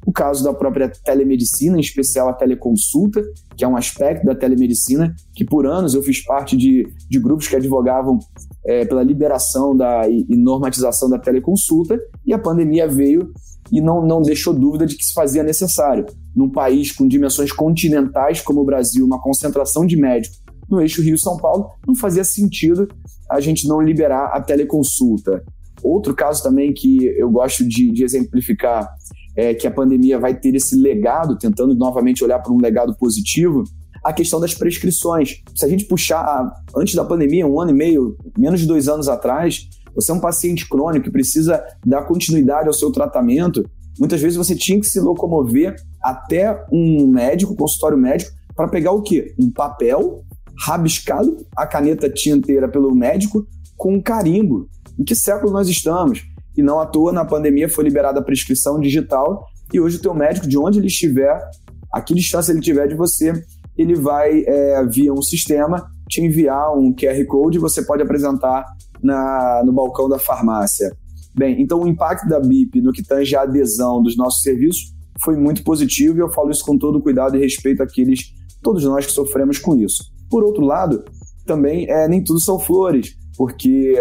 o 0.07 0.12
caso 0.12 0.45
da 0.45 0.53
própria 0.53 0.88
telemedicina, 0.88 1.77
em 1.77 1.81
especial 1.81 2.29
a 2.29 2.33
teleconsulta, 2.33 3.23
que 3.57 3.64
é 3.64 3.69
um 3.69 3.77
aspecto 3.77 4.25
da 4.25 4.35
telemedicina, 4.35 5.14
que 5.35 5.45
por 5.45 5.67
anos 5.67 5.95
eu 5.95 6.03
fiz 6.03 6.23
parte 6.23 6.57
de, 6.57 6.87
de 7.09 7.19
grupos 7.19 7.49
que 7.49 7.57
advogavam 7.57 8.19
é, 8.67 8.85
pela 8.85 9.03
liberação 9.03 9.77
da, 9.77 10.09
e, 10.09 10.27
e 10.29 10.37
normatização 10.37 11.09
da 11.09 11.19
teleconsulta, 11.19 11.99
e 12.27 12.35
a 12.35 12.38
pandemia 12.38 12.87
veio 12.87 13.33
e 13.73 13.81
não, 13.81 14.07
não 14.07 14.21
deixou 14.21 14.53
dúvida 14.53 14.87
de 14.87 14.97
que 14.97 15.05
se 15.05 15.14
fazia 15.14 15.43
necessário. 15.43 16.05
Num 16.35 16.51
país 16.51 16.93
com 16.93 17.09
dimensões 17.09 17.51
continentais 17.51 18.40
como 18.40 18.61
o 18.61 18.64
Brasil, 18.64 19.05
uma 19.07 19.23
concentração 19.23 19.87
de 19.87 19.97
médicos 19.97 20.43
no 20.69 20.81
eixo 20.81 21.03
Rio-São 21.03 21.37
Paulo, 21.38 21.71
não 21.87 21.95
fazia 21.95 22.25
sentido 22.25 22.88
a 23.31 23.40
gente 23.40 23.67
não 23.67 23.81
liberar 23.81 24.31
a 24.35 24.40
teleconsulta. 24.40 25.43
Outro 25.83 26.14
caso 26.14 26.43
também 26.43 26.73
que 26.73 27.07
eu 27.19 27.31
gosto 27.31 27.67
de, 27.67 27.90
de 27.90 28.05
exemplificar 28.05 28.88
é, 29.37 29.55
que 29.55 29.66
a 29.66 29.70
pandemia 29.70 30.18
vai 30.18 30.35
ter 30.35 30.55
esse 30.55 30.77
legado, 30.77 31.37
tentando 31.38 31.75
novamente 31.75 32.23
olhar 32.23 32.38
para 32.38 32.53
um 32.53 32.61
legado 32.61 32.94
positivo, 32.97 33.64
a 34.03 34.12
questão 34.12 34.38
das 34.38 34.55
prescrições. 34.55 35.42
Se 35.55 35.64
a 35.64 35.68
gente 35.68 35.87
puxar 35.87 36.53
antes 36.77 36.94
da 36.94 37.05
pandemia, 37.05 37.47
um 37.47 37.61
ano 37.61 37.70
e 37.70 37.75
meio, 37.75 38.16
menos 38.38 38.61
de 38.61 38.66
dois 38.66 38.87
anos 38.87 39.09
atrás, 39.09 39.68
você 39.94 40.12
é 40.12 40.14
um 40.14 40.20
paciente 40.20 40.68
crônico 40.68 41.05
que 41.05 41.11
precisa 41.11 41.64
dar 41.85 42.03
continuidade 42.03 42.66
ao 42.66 42.75
seu 42.75 42.90
tratamento. 42.92 43.64
Muitas 43.99 44.20
vezes 44.20 44.37
você 44.37 44.55
tinha 44.55 44.79
que 44.79 44.87
se 44.87 45.01
locomover 45.01 45.75
até 46.03 46.64
um 46.70 47.07
médico, 47.07 47.57
consultório 47.57 47.97
médico, 47.97 48.33
para 48.55 48.68
pegar 48.68 48.92
o 48.92 49.03
quê? 49.03 49.35
Um 49.38 49.51
papel 49.51 50.23
rabiscado, 50.59 51.44
a 51.57 51.66
caneta 51.66 52.09
tinteira 52.11 52.68
pelo 52.68 52.94
médico, 52.94 53.47
com 53.77 53.94
um 53.94 54.03
carimbo. 54.03 54.68
Em 54.99 55.05
que 55.05 55.14
século 55.14 55.53
nós 55.53 55.68
estamos? 55.68 56.25
E 56.57 56.62
não 56.62 56.79
à 56.79 56.87
toa, 56.87 57.12
na 57.12 57.25
pandemia 57.25 57.69
foi 57.69 57.85
liberada 57.85 58.21
a 58.21 58.23
prescrição 58.23 58.81
digital 58.81 59.47
e 59.73 59.81
hoje 59.81 59.97
o 59.97 60.03
teu 60.03 60.14
médico, 60.14 60.47
de 60.47 60.59
onde 60.59 60.79
ele 60.79 60.87
estiver, 60.87 61.40
a 61.93 62.01
que 62.01 62.14
distância 62.14 62.53
ele 62.53 62.61
estiver 62.61 62.87
de 62.87 62.95
você, 62.95 63.33
ele 63.77 63.95
vai, 63.95 64.45
é, 64.47 64.85
via 64.87 65.12
um 65.12 65.23
sistema, 65.23 65.85
te 66.09 66.21
enviar 66.21 66.77
um 66.77 66.95
QR 66.95 67.25
Code 67.27 67.59
e 67.59 67.61
você 67.61 67.83
pode 67.85 68.03
apresentar 68.03 68.64
na, 69.03 69.62
no 69.64 69.73
balcão 69.73 70.09
da 70.09 70.19
farmácia. 70.19 70.95
Bem, 71.37 71.61
então 71.61 71.81
o 71.81 71.88
impacto 71.88 72.29
da 72.29 72.38
BIP 72.38 72.81
no 72.81 72.93
que 72.93 73.03
tange 73.03 73.35
a 73.35 73.43
adesão 73.43 74.01
dos 74.01 74.17
nossos 74.17 74.43
serviços 74.43 74.95
foi 75.23 75.37
muito 75.37 75.64
positivo 75.64 76.17
e 76.17 76.21
eu 76.21 76.33
falo 76.33 76.51
isso 76.51 76.64
com 76.64 76.79
todo 76.79 77.03
cuidado 77.03 77.37
e 77.37 77.40
respeito 77.40 77.83
àqueles, 77.83 78.33
todos 78.62 78.85
nós 78.85 79.07
que 79.07 79.12
sofremos 79.12 79.59
com 79.59 79.77
isso. 79.77 80.05
Por 80.31 80.45
outro 80.45 80.64
lado, 80.64 81.05
também 81.45 81.90
é, 81.90 82.07
nem 82.07 82.23
tudo 82.23 82.40
são 82.40 82.59
flores. 82.59 83.17
porque 83.37 83.95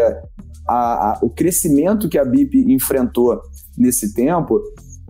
a, 0.68 1.12
a, 1.12 1.20
o 1.22 1.30
crescimento 1.30 2.10
que 2.10 2.18
a 2.18 2.26
BIP 2.26 2.72
enfrentou 2.72 3.42
nesse 3.78 4.14
tempo, 4.14 4.62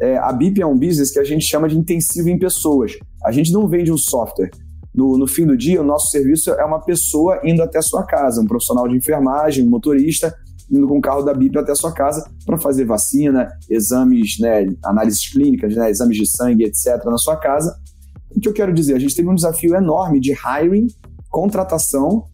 é, 0.01 0.17
a 0.17 0.31
BIP 0.31 0.61
é 0.61 0.65
um 0.65 0.77
business 0.77 1.11
que 1.11 1.19
a 1.19 1.23
gente 1.23 1.45
chama 1.45 1.67
de 1.67 1.77
intensivo 1.77 2.29
em 2.29 2.39
pessoas. 2.39 2.93
A 3.23 3.31
gente 3.31 3.51
não 3.51 3.67
vende 3.67 3.91
um 3.91 3.97
software. 3.97 4.51
No, 4.93 5.17
no 5.17 5.27
fim 5.27 5.45
do 5.45 5.57
dia, 5.57 5.81
o 5.81 5.85
nosso 5.85 6.09
serviço 6.09 6.51
é 6.51 6.63
uma 6.63 6.79
pessoa 6.79 7.39
indo 7.43 7.63
até 7.63 7.79
a 7.79 7.81
sua 7.81 8.03
casa, 8.03 8.41
um 8.41 8.45
profissional 8.45 8.87
de 8.87 8.95
enfermagem, 8.95 9.65
um 9.65 9.69
motorista, 9.69 10.35
indo 10.71 10.87
com 10.87 10.97
o 10.97 11.01
carro 11.01 11.23
da 11.23 11.33
BIP 11.33 11.57
até 11.57 11.71
a 11.71 11.75
sua 11.75 11.91
casa 11.91 12.29
para 12.45 12.57
fazer 12.57 12.85
vacina, 12.85 13.47
exames, 13.69 14.39
né, 14.39 14.67
análises 14.83 15.31
clínicas, 15.31 15.75
né, 15.75 15.89
exames 15.89 16.17
de 16.17 16.29
sangue, 16.29 16.63
etc., 16.63 17.03
na 17.05 17.17
sua 17.17 17.37
casa. 17.37 17.75
O 18.35 18.39
que 18.39 18.47
eu 18.47 18.53
quero 18.53 18.73
dizer? 18.73 18.95
A 18.95 18.99
gente 18.99 19.15
teve 19.15 19.29
um 19.29 19.35
desafio 19.35 19.75
enorme 19.75 20.19
de 20.19 20.31
hiring, 20.31 20.87
contratação, 21.29 22.25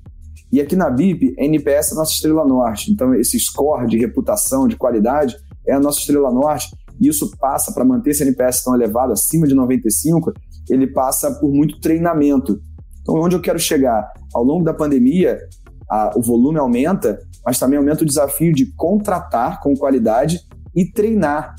e 0.51 0.59
aqui 0.59 0.75
na 0.75 0.89
BIP, 0.89 1.35
NPS 1.37 1.91
é 1.91 1.93
a 1.93 1.97
nossa 1.97 2.11
estrela 2.11 2.45
norte. 2.45 2.91
Então, 2.91 3.13
esse 3.13 3.39
score 3.39 3.87
de 3.87 3.97
reputação, 3.97 4.67
de 4.67 4.75
qualidade, 4.75 5.35
é 5.67 5.73
a 5.73 5.79
nossa 5.79 5.99
estrela 5.99 6.31
norte, 6.31 6.75
e 6.99 7.07
isso 7.07 7.31
passa 7.37 7.71
para 7.71 7.85
manter 7.85 8.11
esse 8.11 8.23
NPS 8.23 8.63
tão 8.63 8.73
elevado, 8.73 9.13
acima 9.13 9.47
de 9.47 9.53
95, 9.53 10.33
ele 10.69 10.87
passa 10.87 11.31
por 11.39 11.51
muito 11.51 11.79
treinamento. 11.79 12.59
Então, 13.01 13.15
onde 13.15 13.35
eu 13.35 13.41
quero 13.41 13.59
chegar? 13.59 14.11
Ao 14.33 14.43
longo 14.43 14.63
da 14.63 14.73
pandemia, 14.73 15.39
a, 15.89 16.13
o 16.17 16.21
volume 16.21 16.57
aumenta, 16.57 17.19
mas 17.45 17.59
também 17.59 17.77
aumenta 17.77 18.03
o 18.03 18.07
desafio 18.07 18.51
de 18.51 18.73
contratar 18.75 19.61
com 19.61 19.75
qualidade 19.75 20.39
e 20.75 20.91
treinar. 20.91 21.55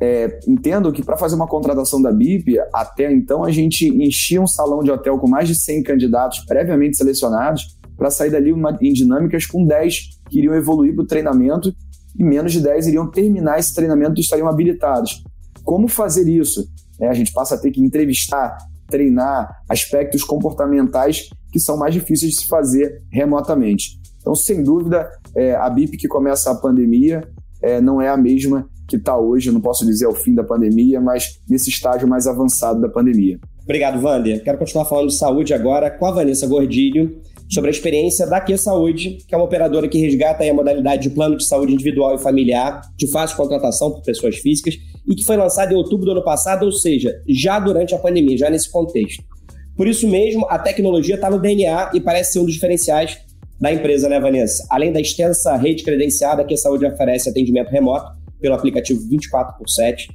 É, 0.00 0.40
entendo 0.48 0.92
que 0.92 1.02
para 1.02 1.16
fazer 1.16 1.36
uma 1.36 1.46
contratação 1.46 2.02
da 2.02 2.10
BIP, 2.10 2.58
até 2.74 3.10
então 3.12 3.44
a 3.44 3.50
gente 3.50 3.86
enchia 3.88 4.42
um 4.42 4.48
salão 4.48 4.82
de 4.82 4.90
hotel 4.90 5.16
com 5.18 5.28
mais 5.28 5.48
de 5.48 5.54
100 5.54 5.84
candidatos 5.84 6.40
previamente 6.40 6.96
selecionados 6.96 7.80
para 8.02 8.10
sair 8.10 8.30
dali 8.30 8.52
uma, 8.52 8.76
em 8.82 8.92
dinâmicas 8.92 9.46
com 9.46 9.64
10 9.64 10.18
que 10.28 10.38
iriam 10.40 10.56
evoluir 10.56 10.92
para 10.92 11.04
o 11.04 11.06
treinamento 11.06 11.72
e 12.18 12.24
menos 12.24 12.50
de 12.50 12.60
10 12.60 12.88
iriam 12.88 13.08
terminar 13.08 13.60
esse 13.60 13.72
treinamento 13.72 14.18
e 14.18 14.24
estariam 14.24 14.48
habilitados. 14.48 15.22
Como 15.62 15.86
fazer 15.86 16.28
isso? 16.28 16.68
É, 17.00 17.06
a 17.06 17.14
gente 17.14 17.32
passa 17.32 17.54
a 17.54 17.58
ter 17.58 17.70
que 17.70 17.80
entrevistar, 17.80 18.58
treinar 18.88 19.56
aspectos 19.68 20.24
comportamentais 20.24 21.28
que 21.52 21.60
são 21.60 21.76
mais 21.76 21.94
difíceis 21.94 22.32
de 22.32 22.40
se 22.40 22.48
fazer 22.48 23.00
remotamente. 23.08 24.00
Então, 24.20 24.34
sem 24.34 24.64
dúvida, 24.64 25.08
é, 25.36 25.54
a 25.54 25.70
BIP 25.70 25.96
que 25.96 26.08
começa 26.08 26.50
a 26.50 26.56
pandemia 26.56 27.22
é, 27.62 27.80
não 27.80 28.02
é 28.02 28.08
a 28.08 28.16
mesma 28.16 28.68
que 28.88 28.96
está 28.96 29.16
hoje, 29.16 29.52
não 29.52 29.60
posso 29.60 29.86
dizer 29.86 30.06
ao 30.06 30.14
fim 30.14 30.34
da 30.34 30.42
pandemia, 30.42 31.00
mas 31.00 31.38
nesse 31.48 31.70
estágio 31.70 32.08
mais 32.08 32.26
avançado 32.26 32.80
da 32.80 32.88
pandemia. 32.88 33.38
Obrigado, 33.62 34.02
Wander. 34.02 34.42
Quero 34.42 34.58
continuar 34.58 34.86
falando 34.86 35.06
de 35.06 35.14
saúde 35.14 35.54
agora 35.54 35.88
com 35.88 36.04
a 36.04 36.10
Vanessa 36.10 36.48
Gordilho, 36.48 37.22
sobre 37.52 37.68
a 37.68 37.70
experiência 37.70 38.26
da 38.26 38.40
Q 38.40 38.56
Saúde, 38.56 39.18
que 39.28 39.34
é 39.34 39.36
uma 39.36 39.44
operadora 39.44 39.86
que 39.86 39.98
resgata 39.98 40.42
a 40.42 40.54
modalidade 40.54 41.02
de 41.02 41.10
plano 41.10 41.36
de 41.36 41.44
saúde 41.44 41.74
individual 41.74 42.14
e 42.14 42.18
familiar, 42.18 42.80
de 42.96 43.06
fácil 43.10 43.36
contratação 43.36 43.90
por 43.90 44.02
pessoas 44.02 44.36
físicas, 44.38 44.78
e 45.06 45.14
que 45.14 45.22
foi 45.22 45.36
lançada 45.36 45.74
em 45.74 45.76
outubro 45.76 46.06
do 46.06 46.12
ano 46.12 46.24
passado, 46.24 46.64
ou 46.64 46.72
seja, 46.72 47.20
já 47.28 47.58
durante 47.58 47.94
a 47.94 47.98
pandemia, 47.98 48.38
já 48.38 48.48
nesse 48.48 48.70
contexto. 48.70 49.22
Por 49.76 49.86
isso 49.86 50.08
mesmo, 50.08 50.46
a 50.48 50.58
tecnologia 50.58 51.16
está 51.16 51.28
no 51.28 51.38
DNA 51.38 51.90
e 51.92 52.00
parece 52.00 52.32
ser 52.32 52.38
um 52.38 52.44
dos 52.46 52.54
diferenciais 52.54 53.18
da 53.60 53.70
empresa, 53.70 54.08
né, 54.08 54.18
Vanessa? 54.18 54.66
Além 54.70 54.90
da 54.90 55.00
extensa 55.00 55.54
rede 55.56 55.82
credenciada 55.82 56.44
que 56.44 56.54
a 56.54 56.56
saúde 56.56 56.86
oferece 56.86 57.28
atendimento 57.28 57.68
remoto 57.68 58.12
pelo 58.40 58.54
aplicativo 58.54 59.00
24 59.08 59.58
por 59.58 59.68
7, 59.68 60.08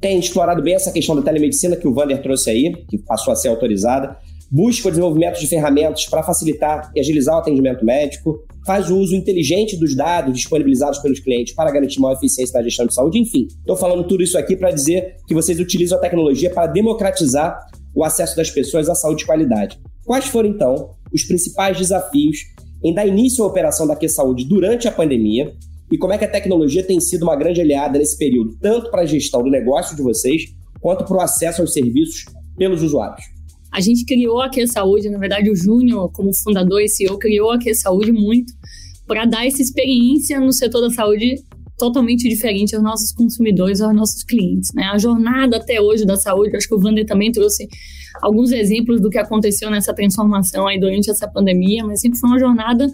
tem 0.00 0.18
explorado 0.18 0.62
bem 0.62 0.74
essa 0.74 0.92
questão 0.92 1.16
da 1.16 1.22
telemedicina 1.22 1.76
que 1.76 1.88
o 1.88 1.94
Vander 1.94 2.22
trouxe 2.22 2.50
aí, 2.50 2.72
que 2.88 2.98
passou 2.98 3.32
a 3.32 3.36
ser 3.36 3.48
autorizada, 3.48 4.16
busca 4.50 4.88
o 4.88 4.90
desenvolvimento 4.90 5.38
de 5.38 5.46
ferramentas 5.46 6.06
para 6.06 6.22
facilitar 6.22 6.90
e 6.94 7.00
agilizar 7.00 7.36
o 7.36 7.38
atendimento 7.38 7.84
médico, 7.84 8.42
faz 8.66 8.90
o 8.90 8.98
uso 8.98 9.14
inteligente 9.14 9.76
dos 9.76 9.94
dados 9.94 10.34
disponibilizados 10.34 10.98
pelos 10.98 11.20
clientes 11.20 11.54
para 11.54 11.70
garantir 11.70 12.00
maior 12.00 12.14
eficiência 12.16 12.58
na 12.58 12.64
gestão 12.64 12.86
de 12.86 12.94
saúde, 12.94 13.18
enfim. 13.18 13.46
Estou 13.60 13.76
falando 13.76 14.06
tudo 14.06 14.22
isso 14.22 14.38
aqui 14.38 14.56
para 14.56 14.70
dizer 14.70 15.16
que 15.26 15.34
vocês 15.34 15.58
utilizam 15.58 15.98
a 15.98 16.00
tecnologia 16.00 16.50
para 16.50 16.66
democratizar 16.66 17.58
o 17.94 18.04
acesso 18.04 18.36
das 18.36 18.50
pessoas 18.50 18.88
à 18.88 18.94
saúde 18.94 19.20
de 19.20 19.26
qualidade. 19.26 19.78
Quais 20.04 20.26
foram, 20.26 20.48
então, 20.48 20.90
os 21.12 21.24
principais 21.24 21.76
desafios 21.76 22.38
em 22.82 22.94
dar 22.94 23.06
início 23.06 23.42
à 23.44 23.46
operação 23.46 23.86
da 23.86 23.96
Q 23.96 24.08
Saúde 24.08 24.44
durante 24.44 24.86
a 24.86 24.92
pandemia 24.92 25.52
e 25.90 25.98
como 25.98 26.12
é 26.12 26.18
que 26.18 26.24
a 26.24 26.30
tecnologia 26.30 26.82
tem 26.82 27.00
sido 27.00 27.22
uma 27.22 27.36
grande 27.36 27.60
aliada 27.60 27.98
nesse 27.98 28.16
período, 28.16 28.56
tanto 28.60 28.90
para 28.90 29.02
a 29.02 29.06
gestão 29.06 29.42
do 29.42 29.50
negócio 29.50 29.96
de 29.96 30.02
vocês, 30.02 30.42
quanto 30.80 31.04
para 31.04 31.16
o 31.16 31.20
acesso 31.20 31.62
aos 31.62 31.72
serviços 31.72 32.24
pelos 32.56 32.82
usuários? 32.82 33.37
A 33.72 33.80
gente 33.80 34.04
criou 34.04 34.40
a 34.40 34.48
Q 34.48 34.66
Saúde, 34.66 35.10
na 35.10 35.18
verdade 35.18 35.50
o 35.50 35.56
Júnior, 35.56 36.10
como 36.12 36.30
fundador 36.42 36.80
e 36.80 36.88
CEO, 36.88 37.18
criou 37.18 37.50
a 37.50 37.58
Q 37.58 37.74
Saúde 37.74 38.12
muito 38.12 38.52
para 39.06 39.24
dar 39.24 39.46
essa 39.46 39.62
experiência 39.62 40.38
no 40.40 40.52
setor 40.52 40.82
da 40.82 40.90
saúde 40.90 41.36
totalmente 41.78 42.28
diferente 42.28 42.74
aos 42.74 42.82
nossos 42.82 43.12
consumidores, 43.12 43.80
aos 43.80 43.94
nossos 43.94 44.24
clientes. 44.24 44.70
Né? 44.74 44.82
A 44.84 44.98
jornada 44.98 45.56
até 45.56 45.80
hoje 45.80 46.04
da 46.04 46.16
saúde, 46.16 46.56
acho 46.56 46.68
que 46.68 46.74
o 46.74 46.80
Wander 46.82 47.06
também 47.06 47.30
trouxe 47.30 47.68
alguns 48.20 48.50
exemplos 48.50 49.00
do 49.00 49.08
que 49.08 49.16
aconteceu 49.16 49.70
nessa 49.70 49.94
transformação 49.94 50.66
aí 50.66 50.78
durante 50.78 51.08
essa 51.08 51.28
pandemia, 51.28 51.84
mas 51.84 52.00
sempre 52.00 52.18
foi 52.18 52.28
uma 52.30 52.38
jornada 52.38 52.86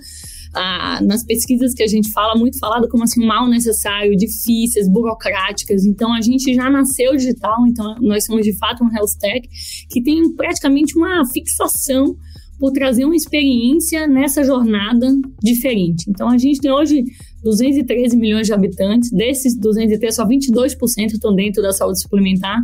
nas 1.03 1.25
pesquisas 1.25 1.75
que 1.75 1.83
a 1.83 1.87
gente 1.87 2.11
fala, 2.13 2.39
muito 2.39 2.59
falado 2.59 2.89
como 2.89 3.05
assim, 3.05 3.25
mal 3.25 3.49
necessário, 3.49 4.17
difíceis, 4.17 4.89
burocráticas. 4.89 5.85
Então, 5.85 6.13
a 6.13 6.21
gente 6.21 6.55
já 6.55 6.71
nasceu 6.71 7.17
digital, 7.17 7.67
então 7.67 7.97
nós 8.01 8.25
somos 8.25 8.45
de 8.45 8.57
fato 8.57 8.85
um 8.85 8.93
health 8.93 9.19
tech 9.19 9.49
que 9.91 10.03
tem 10.03 10.33
praticamente 10.35 10.97
uma 10.97 11.25
fixação 11.27 12.17
por 12.59 12.73
trazer 12.73 13.05
uma 13.05 13.17
experiência 13.17 14.07
nessa 14.07 14.45
jornada 14.45 15.09
diferente. 15.43 16.09
Então, 16.09 16.29
a 16.29 16.39
gente 16.39 16.61
tem 16.61 16.71
hoje 16.71 17.05
213 17.43 18.17
milhões 18.17 18.47
de 18.47 18.53
habitantes, 18.53 19.11
desses 19.11 19.59
213, 19.59 20.17
só 20.17 20.27
22% 20.27 21.13
estão 21.13 21.35
dentro 21.35 21.63
da 21.63 21.73
saúde 21.73 22.01
suplementar, 22.01 22.63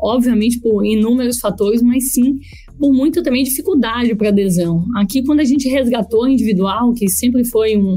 obviamente 0.00 0.60
por 0.60 0.84
inúmeros 0.84 1.38
fatores, 1.38 1.82
mas 1.82 2.12
sim 2.12 2.38
por 2.78 2.92
muita 2.92 3.22
também 3.22 3.42
dificuldade 3.42 4.14
para 4.14 4.28
adesão. 4.28 4.86
Aqui, 4.96 5.22
quando 5.24 5.40
a 5.40 5.44
gente 5.44 5.68
resgatou 5.68 6.24
a 6.24 6.30
individual, 6.30 6.92
que 6.94 7.10
sempre 7.10 7.44
foi 7.44 7.76
um, 7.76 7.96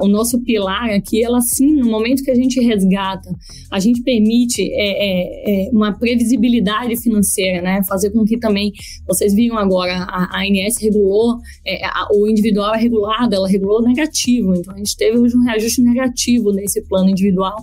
o 0.00 0.08
nosso 0.08 0.40
pilar 0.42 0.90
aqui, 0.90 1.22
ela 1.22 1.40
sim, 1.40 1.74
no 1.74 1.90
momento 1.90 2.22
que 2.22 2.30
a 2.30 2.34
gente 2.34 2.60
resgata, 2.60 3.28
a 3.70 3.80
gente 3.80 4.02
permite 4.02 4.62
é, 4.62 4.68
é, 4.76 5.66
é, 5.66 5.70
uma 5.70 5.92
previsibilidade 5.92 6.96
financeira, 7.00 7.60
né? 7.60 7.82
Fazer 7.88 8.10
com 8.10 8.24
que 8.24 8.38
também, 8.38 8.72
vocês 9.06 9.34
viram 9.34 9.58
agora, 9.58 10.06
a, 10.08 10.40
ANS 10.40 10.80
regulou, 10.80 11.38
é, 11.66 11.84
a, 11.84 12.06
o 12.12 12.28
individual 12.28 12.74
é 12.74 12.78
regulado, 12.78 13.34
ela 13.34 13.48
regulou 13.48 13.82
negativo, 13.82 14.54
então 14.54 14.74
a 14.74 14.78
gente 14.78 14.96
teve 14.96 15.18
um 15.18 15.44
reajuste 15.44 15.82
negativo 15.82 16.52
nesse 16.52 16.80
plano 16.82 17.10
individual, 17.10 17.56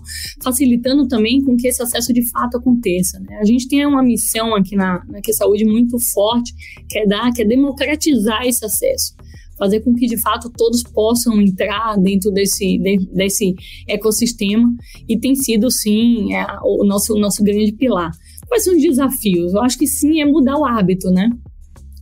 facilitando 0.43 1.07
também 1.07 1.41
com 1.41 1.55
que 1.55 1.67
esse 1.67 1.81
acesso 1.81 2.11
de 2.11 2.29
fato 2.29 2.57
aconteça, 2.57 3.19
né? 3.19 3.36
A 3.39 3.45
gente 3.45 3.67
tem 3.67 3.85
uma 3.85 4.03
missão 4.03 4.55
aqui 4.55 4.75
na, 4.75 5.03
na 5.07 5.21
Que 5.21 5.33
Saúde 5.33 5.65
muito 5.65 5.97
forte, 6.13 6.53
que 6.89 6.99
é 6.99 7.05
dar, 7.05 7.31
que 7.31 7.41
é 7.41 7.45
democratizar 7.45 8.45
esse 8.45 8.65
acesso 8.65 9.15
fazer 9.57 9.79
com 9.81 9.93
que 9.95 10.05
de 10.05 10.17
fato 10.21 10.51
todos 10.55 10.83
possam 10.83 11.41
entrar 11.41 11.97
dentro 11.97 12.31
desse, 12.31 12.77
de, 12.77 12.97
desse 13.11 13.55
ecossistema 13.87 14.71
e 15.09 15.19
tem 15.19 15.35
sido 15.35 15.71
sim 15.71 16.33
é, 16.33 16.45
o 16.63 16.85
nosso, 16.85 17.15
nosso 17.15 17.43
grande 17.43 17.71
pilar. 17.73 18.11
Quais 18.47 18.63
são 18.63 18.75
os 18.75 18.81
desafios? 18.81 19.53
Eu 19.53 19.61
acho 19.61 19.77
que 19.77 19.87
sim 19.87 20.21
é 20.21 20.25
mudar 20.25 20.57
o 20.57 20.65
hábito, 20.65 21.09
né? 21.09 21.29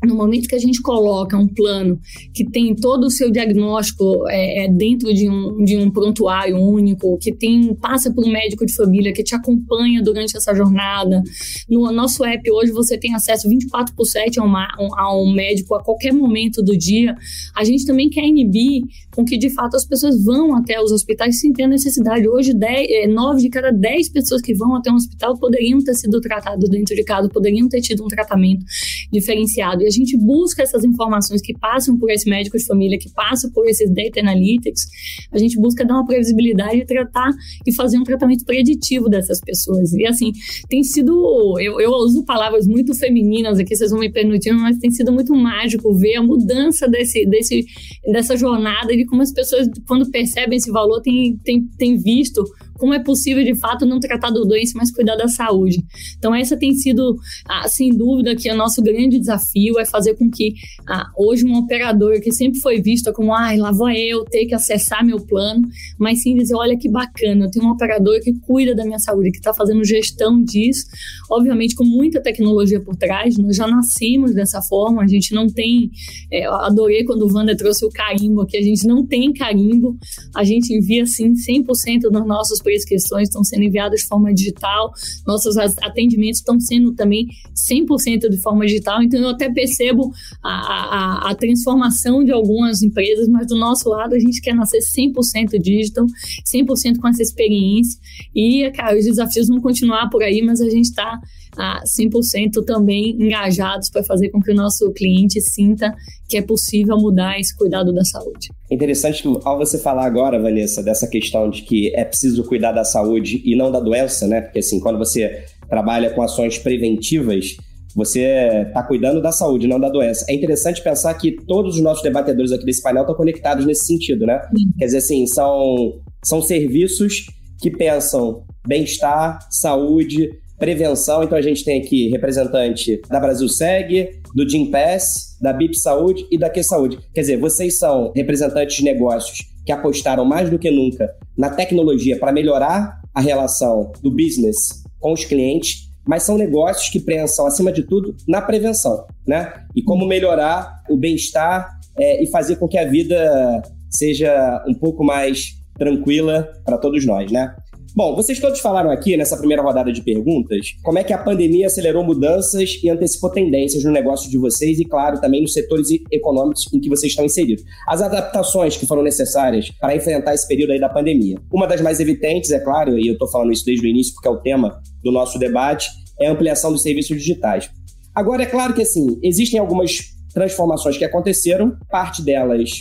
No 0.05 0.15
momento 0.15 0.47
que 0.47 0.55
a 0.55 0.59
gente 0.59 0.81
coloca 0.81 1.37
um 1.37 1.47
plano 1.47 1.99
que 2.33 2.45
tem 2.49 2.75
todo 2.75 3.05
o 3.05 3.11
seu 3.11 3.31
diagnóstico 3.31 4.27
é, 4.27 4.65
é, 4.65 4.67
dentro 4.67 5.13
de 5.13 5.29
um, 5.29 5.63
de 5.63 5.77
um 5.77 5.89
prontuário 5.89 6.57
único, 6.57 7.17
que 7.17 7.33
tem 7.33 7.73
passa 7.75 8.11
por 8.13 8.25
um 8.25 8.31
médico 8.31 8.65
de 8.65 8.73
família 8.73 9.13
que 9.13 9.23
te 9.23 9.35
acompanha 9.35 10.01
durante 10.01 10.37
essa 10.37 10.53
jornada. 10.53 11.21
No 11.69 11.91
nosso 11.91 12.23
app 12.23 12.51
hoje 12.51 12.71
você 12.71 12.97
tem 12.97 13.13
acesso 13.13 13.47
24 13.49 13.95
por 13.95 14.05
7 14.05 14.39
a, 14.39 14.43
uma, 14.43 14.67
a 14.97 15.15
um 15.17 15.33
médico 15.33 15.75
a 15.75 15.83
qualquer 15.83 16.13
momento 16.13 16.61
do 16.61 16.77
dia. 16.77 17.15
A 17.55 17.63
gente 17.63 17.85
também 17.85 18.09
quer 18.09 18.25
inibir 18.25 18.83
com 19.15 19.23
que 19.23 19.37
de 19.37 19.49
fato 19.49 19.75
as 19.75 19.85
pessoas 19.85 20.23
vão 20.23 20.55
até 20.55 20.81
os 20.81 20.91
hospitais 20.91 21.39
sem 21.39 21.53
ter 21.53 21.67
necessidade. 21.67 22.27
Hoje, 22.27 22.53
10, 22.53 23.13
9 23.13 23.37
é, 23.37 23.41
de 23.41 23.49
cada 23.49 23.71
10 23.71 24.09
pessoas 24.09 24.41
que 24.41 24.53
vão 24.53 24.75
até 24.75 24.91
um 24.91 24.95
hospital 24.95 25.37
poderiam 25.37 25.83
ter 25.83 25.93
sido 25.95 26.19
tratadas 26.19 26.69
dentro 26.69 26.95
de 26.95 27.03
casa, 27.03 27.29
poderiam 27.29 27.67
ter 27.67 27.81
tido 27.81 28.03
um 28.03 28.07
tratamento 28.07 28.65
diferenciado. 29.11 29.83
E 29.83 29.87
a 29.87 29.89
gente 29.95 30.17
busca 30.17 30.63
essas 30.63 30.83
informações 30.83 31.41
que 31.41 31.53
passam 31.57 31.97
por 31.97 32.09
esse 32.09 32.29
médico 32.29 32.57
de 32.57 32.65
família, 32.65 32.97
que 32.97 33.09
passam 33.11 33.51
por 33.51 33.67
esses 33.67 33.89
data 33.89 34.19
analytics, 34.19 34.87
a 35.31 35.37
gente 35.37 35.59
busca 35.59 35.85
dar 35.85 35.95
uma 35.95 36.05
previsibilidade 36.05 36.77
e 36.77 36.85
tratar 36.85 37.31
e 37.65 37.73
fazer 37.73 37.97
um 37.97 38.03
tratamento 38.03 38.45
preditivo 38.45 39.09
dessas 39.09 39.39
pessoas. 39.39 39.93
E 39.93 40.05
assim, 40.05 40.31
tem 40.69 40.83
sido, 40.83 41.59
eu, 41.59 41.79
eu 41.79 41.91
uso 41.91 42.23
palavras 42.23 42.67
muito 42.67 42.93
femininas 42.95 43.59
aqui, 43.59 43.75
vocês 43.75 43.91
vão 43.91 43.99
me 43.99 44.11
permitindo, 44.11 44.59
mas 44.59 44.77
tem 44.77 44.91
sido 44.91 45.11
muito 45.11 45.33
mágico 45.35 45.93
ver 45.93 46.15
a 46.15 46.23
mudança 46.23 46.87
desse, 46.87 47.25
desse, 47.25 47.65
dessa 48.05 48.37
jornada 48.37 48.95
de 48.95 49.05
como 49.05 49.21
as 49.21 49.31
pessoas, 49.31 49.69
quando 49.87 50.09
percebem 50.09 50.57
esse 50.57 50.71
valor, 50.71 51.01
têm 51.01 51.37
tem, 51.43 51.67
tem 51.77 51.97
visto 51.97 52.43
como 52.77 52.93
é 52.93 52.99
possível, 52.99 53.43
de 53.43 53.55
fato, 53.55 53.85
não 53.85 53.99
tratar 53.99 54.29
da 54.29 54.41
doença, 54.41 54.73
mas 54.75 54.91
cuidar 54.91 55.15
da 55.15 55.27
saúde. 55.27 55.77
Então, 56.17 56.33
essa 56.35 56.57
tem 56.57 56.73
sido, 56.73 57.15
ah, 57.47 57.67
sem 57.67 57.95
dúvida, 57.95 58.35
que 58.35 58.49
é 58.49 58.53
o 58.53 58.57
nosso 58.57 58.81
grande 58.81 59.19
desafio, 59.19 59.79
é 59.79 59.85
fazer 59.85 60.15
com 60.15 60.29
que 60.29 60.53
ah, 60.87 61.05
hoje 61.17 61.45
um 61.45 61.55
operador 61.57 62.19
que 62.19 62.31
sempre 62.31 62.59
foi 62.59 62.81
visto 62.81 63.11
como, 63.13 63.33
ah, 63.33 63.53
lá 63.57 63.71
vou 63.71 63.89
eu 63.89 64.23
ter 64.25 64.45
que 64.45 64.53
acessar 64.53 65.05
meu 65.05 65.25
plano, 65.25 65.67
mas 65.97 66.21
sim 66.21 66.35
dizer, 66.35 66.55
olha 66.55 66.77
que 66.77 66.89
bacana, 66.89 67.45
eu 67.45 67.51
tenho 67.51 67.65
um 67.65 67.71
operador 67.71 68.19
que 68.21 68.33
cuida 68.41 68.75
da 68.75 68.83
minha 68.83 68.99
saúde, 68.99 69.31
que 69.31 69.37
está 69.37 69.53
fazendo 69.53 69.83
gestão 69.83 70.43
disso, 70.43 70.85
obviamente 71.29 71.75
com 71.75 71.85
muita 71.85 72.21
tecnologia 72.21 72.81
por 72.81 72.95
trás, 72.95 73.37
nós 73.37 73.55
já 73.55 73.67
nascemos 73.67 74.33
dessa 74.33 74.61
forma, 74.61 75.03
a 75.03 75.07
gente 75.07 75.33
não 75.33 75.47
tem, 75.47 75.89
é, 76.31 76.45
adorei 76.45 77.03
quando 77.03 77.23
o 77.23 77.33
Wanda 77.33 77.55
trouxe 77.55 77.85
o 77.85 77.89
carimbo 77.89 78.41
aqui, 78.41 78.57
a 78.57 78.61
gente 78.61 78.85
não 78.85 79.05
tem 79.05 79.31
carimbo, 79.33 79.97
a 80.35 80.43
gente 80.43 80.73
envia 80.73 81.05
sim 81.05 81.33
100% 81.33 82.09
das 82.11 82.25
nossas 82.25 82.61
prescrições 82.65 83.29
estão 83.29 83.43
sendo 83.43 83.63
enviadas 83.63 84.01
de 84.01 84.07
forma 84.07 84.33
digital, 84.33 84.91
nossos 85.25 85.55
atendimentos 85.57 86.39
estão 86.39 86.59
sendo 86.59 86.93
também 86.93 87.27
100% 87.55 88.27
de 88.29 88.37
forma 88.37 88.65
digital, 88.65 89.01
então 89.03 89.19
eu 89.21 89.29
até 89.29 89.49
percebo 89.49 90.11
a, 90.43 90.49
a, 90.49 91.31
a 91.31 91.35
transformação 91.35 92.23
de 92.23 92.31
algumas 92.31 92.81
empresas, 92.81 93.27
mas 93.29 93.47
do 93.47 93.55
nosso 93.55 93.87
lado 93.89 94.15
a 94.15 94.19
gente 94.19 94.41
quer 94.41 94.55
nascer 94.55 94.79
100% 94.79 95.59
digital, 95.61 96.07
100% 96.43 96.97
com 96.99 97.07
essa 97.07 97.21
experiência. 97.21 97.99
E, 98.33 98.69
cara, 98.71 98.97
os 98.97 99.05
desafios 99.05 99.47
vão 99.47 99.61
continuar 99.61 100.09
por 100.09 100.23
aí, 100.23 100.41
mas 100.41 100.59
a 100.59 100.69
gente 100.69 100.85
está 100.85 101.19
a 101.57 101.81
100% 101.83 102.63
também 102.65 103.11
engajados 103.11 103.89
para 103.89 104.03
fazer 104.03 104.29
com 104.29 104.39
que 104.39 104.51
o 104.51 104.55
nosso 104.55 104.91
cliente 104.93 105.39
sinta 105.41 105.93
que 106.27 106.37
é 106.37 106.41
possível 106.41 106.97
mudar 106.97 107.39
esse 107.39 107.55
cuidado 107.55 107.93
da 107.93 108.03
saúde. 108.03 108.49
Interessante 108.71 109.23
ao 109.43 109.57
você 109.57 109.77
falar 109.77 110.05
agora, 110.05 110.41
Vanessa, 110.41 110.81
dessa 110.81 111.07
questão 111.07 111.49
de 111.49 111.61
que 111.61 111.95
é 111.95 112.03
preciso 112.03 112.43
cuidar 112.43 112.71
da 112.71 112.83
saúde 112.83 113.41
e 113.45 113.55
não 113.55 113.71
da 113.71 113.79
doença, 113.79 114.27
né? 114.27 114.41
Porque 114.41 114.59
assim, 114.59 114.79
quando 114.79 114.97
você 114.97 115.45
trabalha 115.69 116.09
com 116.09 116.21
ações 116.21 116.57
preventivas, 116.57 117.57
você 117.95 118.65
está 118.67 118.83
cuidando 118.83 119.21
da 119.21 119.31
saúde, 119.31 119.67
não 119.67 119.79
da 119.79 119.89
doença. 119.89 120.25
É 120.27 120.33
interessante 120.33 120.83
pensar 120.83 121.13
que 121.13 121.31
todos 121.31 121.75
os 121.75 121.81
nossos 121.81 122.03
debatedores 122.03 122.51
aqui 122.51 122.65
desse 122.65 122.81
painel 122.81 123.03
estão 123.03 123.15
conectados 123.15 123.65
nesse 123.65 123.85
sentido, 123.85 124.25
né? 124.25 124.41
Sim. 124.55 124.71
Quer 124.77 124.85
dizer 124.85 124.97
assim, 124.97 125.25
são, 125.27 126.01
são 126.23 126.41
serviços 126.41 127.27
que 127.61 127.71
pensam 127.71 128.43
bem-estar, 128.67 129.39
saúde, 129.49 130.29
prevenção. 130.57 131.23
Então 131.23 131.37
a 131.37 131.41
gente 131.41 131.63
tem 131.63 131.81
aqui 131.81 132.09
representante 132.09 133.01
da 133.09 133.19
Brasil 133.19 133.47
Seg, 133.49 134.19
do 134.33 134.47
Jim 134.49 134.71
Pass, 134.71 135.37
da 135.41 135.53
BIP 135.53 135.77
Saúde 135.79 136.25
e 136.31 136.37
da 136.37 136.49
Que 136.49 136.63
Saúde. 136.63 136.99
Quer 137.13 137.21
dizer, 137.21 137.37
vocês 137.37 137.77
são 137.77 138.11
representantes 138.15 138.77
de 138.77 138.83
negócios 138.83 139.39
que 139.65 139.71
apostaram 139.71 140.23
mais 140.23 140.49
do 140.49 140.59
que 140.59 140.69
nunca 140.69 141.13
na 141.37 141.49
tecnologia 141.49 142.17
para 142.19 142.31
melhorar 142.31 143.01
a 143.13 143.21
relação 143.21 143.91
do 144.01 144.11
business 144.11 144.83
com 144.99 145.13
os 145.13 145.25
clientes, 145.25 145.89
mas 146.07 146.23
são 146.23 146.37
negócios 146.37 146.89
que 146.89 146.99
pensam, 146.99 147.47
acima 147.47 147.71
de 147.71 147.83
tudo, 147.83 148.15
na 148.27 148.41
prevenção, 148.41 149.05
né? 149.25 149.51
E 149.75 149.81
como 149.81 150.05
melhorar 150.05 150.83
o 150.89 150.97
bem-estar 150.97 151.79
é, 151.97 152.23
e 152.23 152.27
fazer 152.27 152.57
com 152.57 152.67
que 152.67 152.77
a 152.77 152.85
vida 152.85 153.61
seja 153.89 154.63
um 154.67 154.73
pouco 154.73 155.03
mais 155.03 155.55
tranquila 155.77 156.47
para 156.63 156.77
todos 156.77 157.05
nós, 157.05 157.31
né? 157.31 157.55
Bom, 157.95 158.13
vocês 158.13 158.41
todos 158.41 158.59
falaram 158.59 158.91
aqui 158.91 159.15
nessa 159.15 159.37
primeira 159.37 159.63
rodada 159.63 159.89
de 159.89 160.01
perguntas 160.01 160.75
como 160.83 160.99
é 160.99 161.03
que 161.03 161.13
a 161.13 161.17
pandemia 161.17 161.67
acelerou 161.67 162.03
mudanças 162.03 162.77
e 162.83 162.89
antecipou 162.89 163.29
tendências 163.29 163.85
no 163.85 163.91
negócio 163.91 164.29
de 164.29 164.37
vocês 164.37 164.77
e, 164.79 164.83
claro, 164.83 165.21
também 165.21 165.41
nos 165.41 165.53
setores 165.53 165.87
econômicos 166.11 166.65
em 166.73 166.81
que 166.81 166.89
vocês 166.89 167.13
estão 167.13 167.23
inseridos. 167.23 167.63
As 167.87 168.01
adaptações 168.01 168.75
que 168.75 168.85
foram 168.85 169.01
necessárias 169.01 169.71
para 169.79 169.95
enfrentar 169.95 170.33
esse 170.33 170.45
período 170.45 170.73
aí 170.73 170.79
da 170.79 170.89
pandemia. 170.89 171.37
Uma 171.49 171.65
das 171.65 171.79
mais 171.79 172.01
evidentes, 172.01 172.51
é 172.51 172.59
claro, 172.59 172.99
e 172.99 173.07
eu 173.07 173.13
estou 173.13 173.29
falando 173.29 173.53
isso 173.53 173.63
desde 173.63 173.87
o 173.87 173.89
início 173.89 174.13
porque 174.13 174.27
é 174.27 174.31
o 174.31 174.41
tema 174.41 174.81
do 175.01 175.09
nosso 175.09 175.39
debate, 175.39 175.87
é 176.19 176.27
a 176.27 176.33
ampliação 176.33 176.73
dos 176.73 176.81
serviços 176.81 177.15
digitais. 177.15 177.69
Agora, 178.13 178.43
é 178.43 178.45
claro 178.45 178.73
que, 178.73 178.81
assim, 178.81 179.17
existem 179.23 179.57
algumas 179.57 180.01
transformações 180.33 180.97
que 180.97 181.05
aconteceram, 181.05 181.77
parte 181.89 182.21
delas 182.21 182.71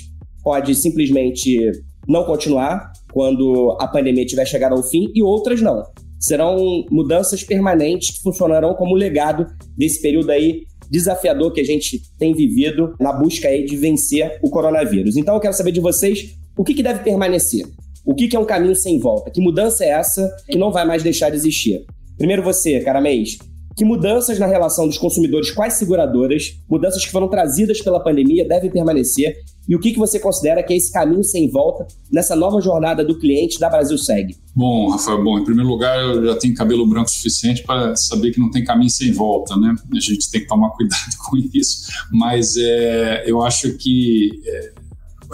pode 0.42 0.74
simplesmente 0.74 1.70
não 2.08 2.24
continuar 2.24 2.92
quando 3.14 3.76
a 3.80 3.86
pandemia 3.86 4.26
tiver 4.26 4.44
chegado 4.44 4.74
ao 4.74 4.82
fim 4.82 5.08
e 5.14 5.22
outras 5.22 5.62
não. 5.62 5.84
Serão 6.18 6.84
mudanças 6.90 7.44
permanentes 7.44 8.10
que 8.10 8.22
funcionarão 8.22 8.74
como 8.74 8.96
legado 8.96 9.46
desse 9.78 10.02
período 10.02 10.30
aí 10.30 10.62
desafiador 10.90 11.52
que 11.52 11.60
a 11.60 11.64
gente 11.64 12.02
tem 12.18 12.34
vivido 12.34 12.96
na 12.98 13.12
busca 13.12 13.46
aí 13.46 13.64
de 13.64 13.76
vencer 13.76 14.38
o 14.42 14.50
coronavírus. 14.50 15.16
Então 15.16 15.34
eu 15.34 15.40
quero 15.40 15.54
saber 15.54 15.70
de 15.70 15.80
vocês 15.80 16.36
o 16.58 16.64
que, 16.64 16.74
que 16.74 16.82
deve 16.82 17.04
permanecer. 17.04 17.64
O 18.04 18.14
que, 18.14 18.26
que 18.26 18.34
é 18.34 18.38
um 18.38 18.44
caminho 18.44 18.74
sem 18.74 18.98
volta? 18.98 19.30
Que 19.30 19.40
mudança 19.40 19.84
é 19.84 19.90
essa 19.90 20.28
que 20.48 20.58
não 20.58 20.72
vai 20.72 20.84
mais 20.84 21.02
deixar 21.02 21.30
de 21.30 21.36
existir? 21.36 21.84
Primeiro 22.18 22.42
você, 22.42 22.80
Caramês, 22.80 23.38
que 23.76 23.84
mudanças 23.84 24.38
na 24.38 24.46
relação 24.46 24.86
dos 24.86 24.98
consumidores 24.98 25.50
com 25.50 25.62
as 25.62 25.74
seguradoras, 25.74 26.56
mudanças 26.68 27.04
que 27.04 27.10
foram 27.10 27.28
trazidas 27.28 27.80
pela 27.80 28.00
pandemia, 28.00 28.46
devem 28.46 28.70
permanecer 28.70 29.36
e 29.66 29.74
o 29.74 29.80
que, 29.80 29.92
que 29.92 29.98
você 29.98 30.20
considera 30.20 30.62
que 30.62 30.74
é 30.74 30.76
esse 30.76 30.92
caminho 30.92 31.24
sem 31.24 31.48
volta 31.48 31.86
nessa 32.12 32.36
nova 32.36 32.60
jornada 32.60 33.04
do 33.04 33.18
cliente 33.18 33.58
da 33.58 33.70
Brasil 33.70 33.96
Segue? 33.96 34.36
Bom, 34.54 34.90
Rafael, 34.90 35.22
bom, 35.24 35.38
em 35.38 35.44
primeiro 35.44 35.68
lugar, 35.68 35.98
eu 35.98 36.26
já 36.26 36.36
tenho 36.36 36.54
cabelo 36.54 36.86
branco 36.86 37.10
suficiente 37.10 37.62
para 37.62 37.96
saber 37.96 38.30
que 38.30 38.38
não 38.38 38.50
tem 38.50 38.62
caminho 38.62 38.90
sem 38.90 39.10
volta, 39.10 39.56
né? 39.56 39.74
A 39.92 40.00
gente 40.00 40.30
tem 40.30 40.42
que 40.42 40.46
tomar 40.46 40.70
cuidado 40.76 41.16
com 41.26 41.36
isso. 41.54 41.90
Mas 42.12 42.56
é, 42.58 43.24
eu 43.26 43.42
acho 43.42 43.72
que, 43.78 44.30
é, 44.46 44.72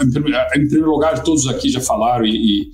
em, 0.05 0.11
primeiro, 0.11 0.39
em, 0.55 0.69
primeiro, 0.69 0.91
lugar, 0.91 1.23
todos 1.25 1.49
aqui 1.49 1.69
já 1.69 1.81
falaram 1.81 2.25
e, 2.25 2.31
e 2.37 2.73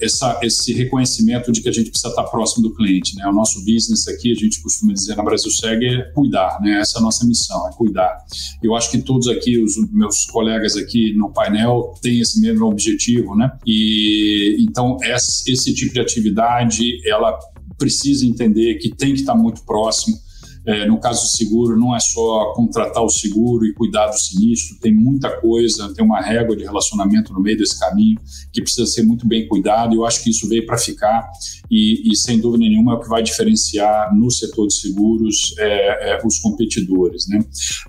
essa, 0.00 0.38
esse 0.42 0.72
reconhecimento 0.72 1.52
de 1.52 1.60
que 1.60 1.68
a 1.68 1.72
gente 1.72 1.90
precisa 1.90 2.08
estar 2.08 2.24
próximo 2.24 2.62
do 2.68 2.74
cliente. 2.74 3.16
Né? 3.16 3.26
O 3.26 3.32
nosso 3.32 3.58
business 3.64 4.08
aqui, 4.08 4.32
a 4.32 4.34
gente 4.34 4.62
costuma 4.62 4.92
dizer 4.92 5.16
na 5.16 5.22
Brasil 5.22 5.50
Seg, 5.50 5.84
é 5.84 6.02
cuidar, 6.12 6.58
né? 6.60 6.80
essa 6.80 6.98
é 6.98 7.00
a 7.00 7.02
nossa 7.02 7.26
missão, 7.26 7.68
é 7.68 7.72
cuidar. 7.72 8.16
Eu 8.62 8.74
acho 8.74 8.90
que 8.90 9.00
todos 9.02 9.28
aqui, 9.28 9.62
os 9.62 9.76
meus 9.92 10.24
colegas 10.26 10.76
aqui 10.76 11.12
no 11.14 11.32
painel, 11.32 11.94
têm 12.00 12.20
esse 12.20 12.40
mesmo 12.40 12.66
objetivo, 12.66 13.34
né? 13.34 13.50
E 13.66 14.56
então 14.60 14.96
esse 15.02 15.74
tipo 15.74 15.92
de 15.92 16.00
atividade, 16.00 17.06
ela 17.08 17.38
precisa 17.78 18.24
entender 18.24 18.76
que 18.76 18.94
tem 18.94 19.12
que 19.12 19.20
estar 19.20 19.34
muito 19.34 19.64
próximo 19.64 20.16
é, 20.64 20.86
no 20.86 20.98
caso 21.00 21.22
do 21.22 21.36
seguro, 21.36 21.78
não 21.78 21.94
é 21.94 22.00
só 22.00 22.52
contratar 22.54 23.02
o 23.02 23.08
seguro 23.08 23.66
e 23.66 23.74
cuidar 23.74 24.06
do 24.06 24.18
sinistro, 24.18 24.78
tem 24.80 24.94
muita 24.94 25.30
coisa, 25.40 25.92
tem 25.92 26.04
uma 26.04 26.20
régua 26.20 26.56
de 26.56 26.62
relacionamento 26.62 27.32
no 27.32 27.40
meio 27.40 27.58
desse 27.58 27.78
caminho 27.78 28.18
que 28.52 28.62
precisa 28.62 28.86
ser 28.86 29.02
muito 29.02 29.26
bem 29.26 29.48
cuidado. 29.48 29.94
Eu 29.94 30.04
acho 30.04 30.22
que 30.22 30.30
isso 30.30 30.48
veio 30.48 30.64
para 30.64 30.78
ficar 30.78 31.28
e, 31.70 32.12
e, 32.12 32.16
sem 32.16 32.38
dúvida 32.38 32.64
nenhuma, 32.64 32.92
é 32.92 32.96
o 32.96 33.00
que 33.00 33.08
vai 33.08 33.22
diferenciar 33.22 34.14
no 34.14 34.30
setor 34.30 34.68
de 34.68 34.74
seguros 34.74 35.54
é, 35.58 36.12
é, 36.12 36.20
os 36.24 36.38
competidores. 36.38 37.26
Né? 37.26 37.40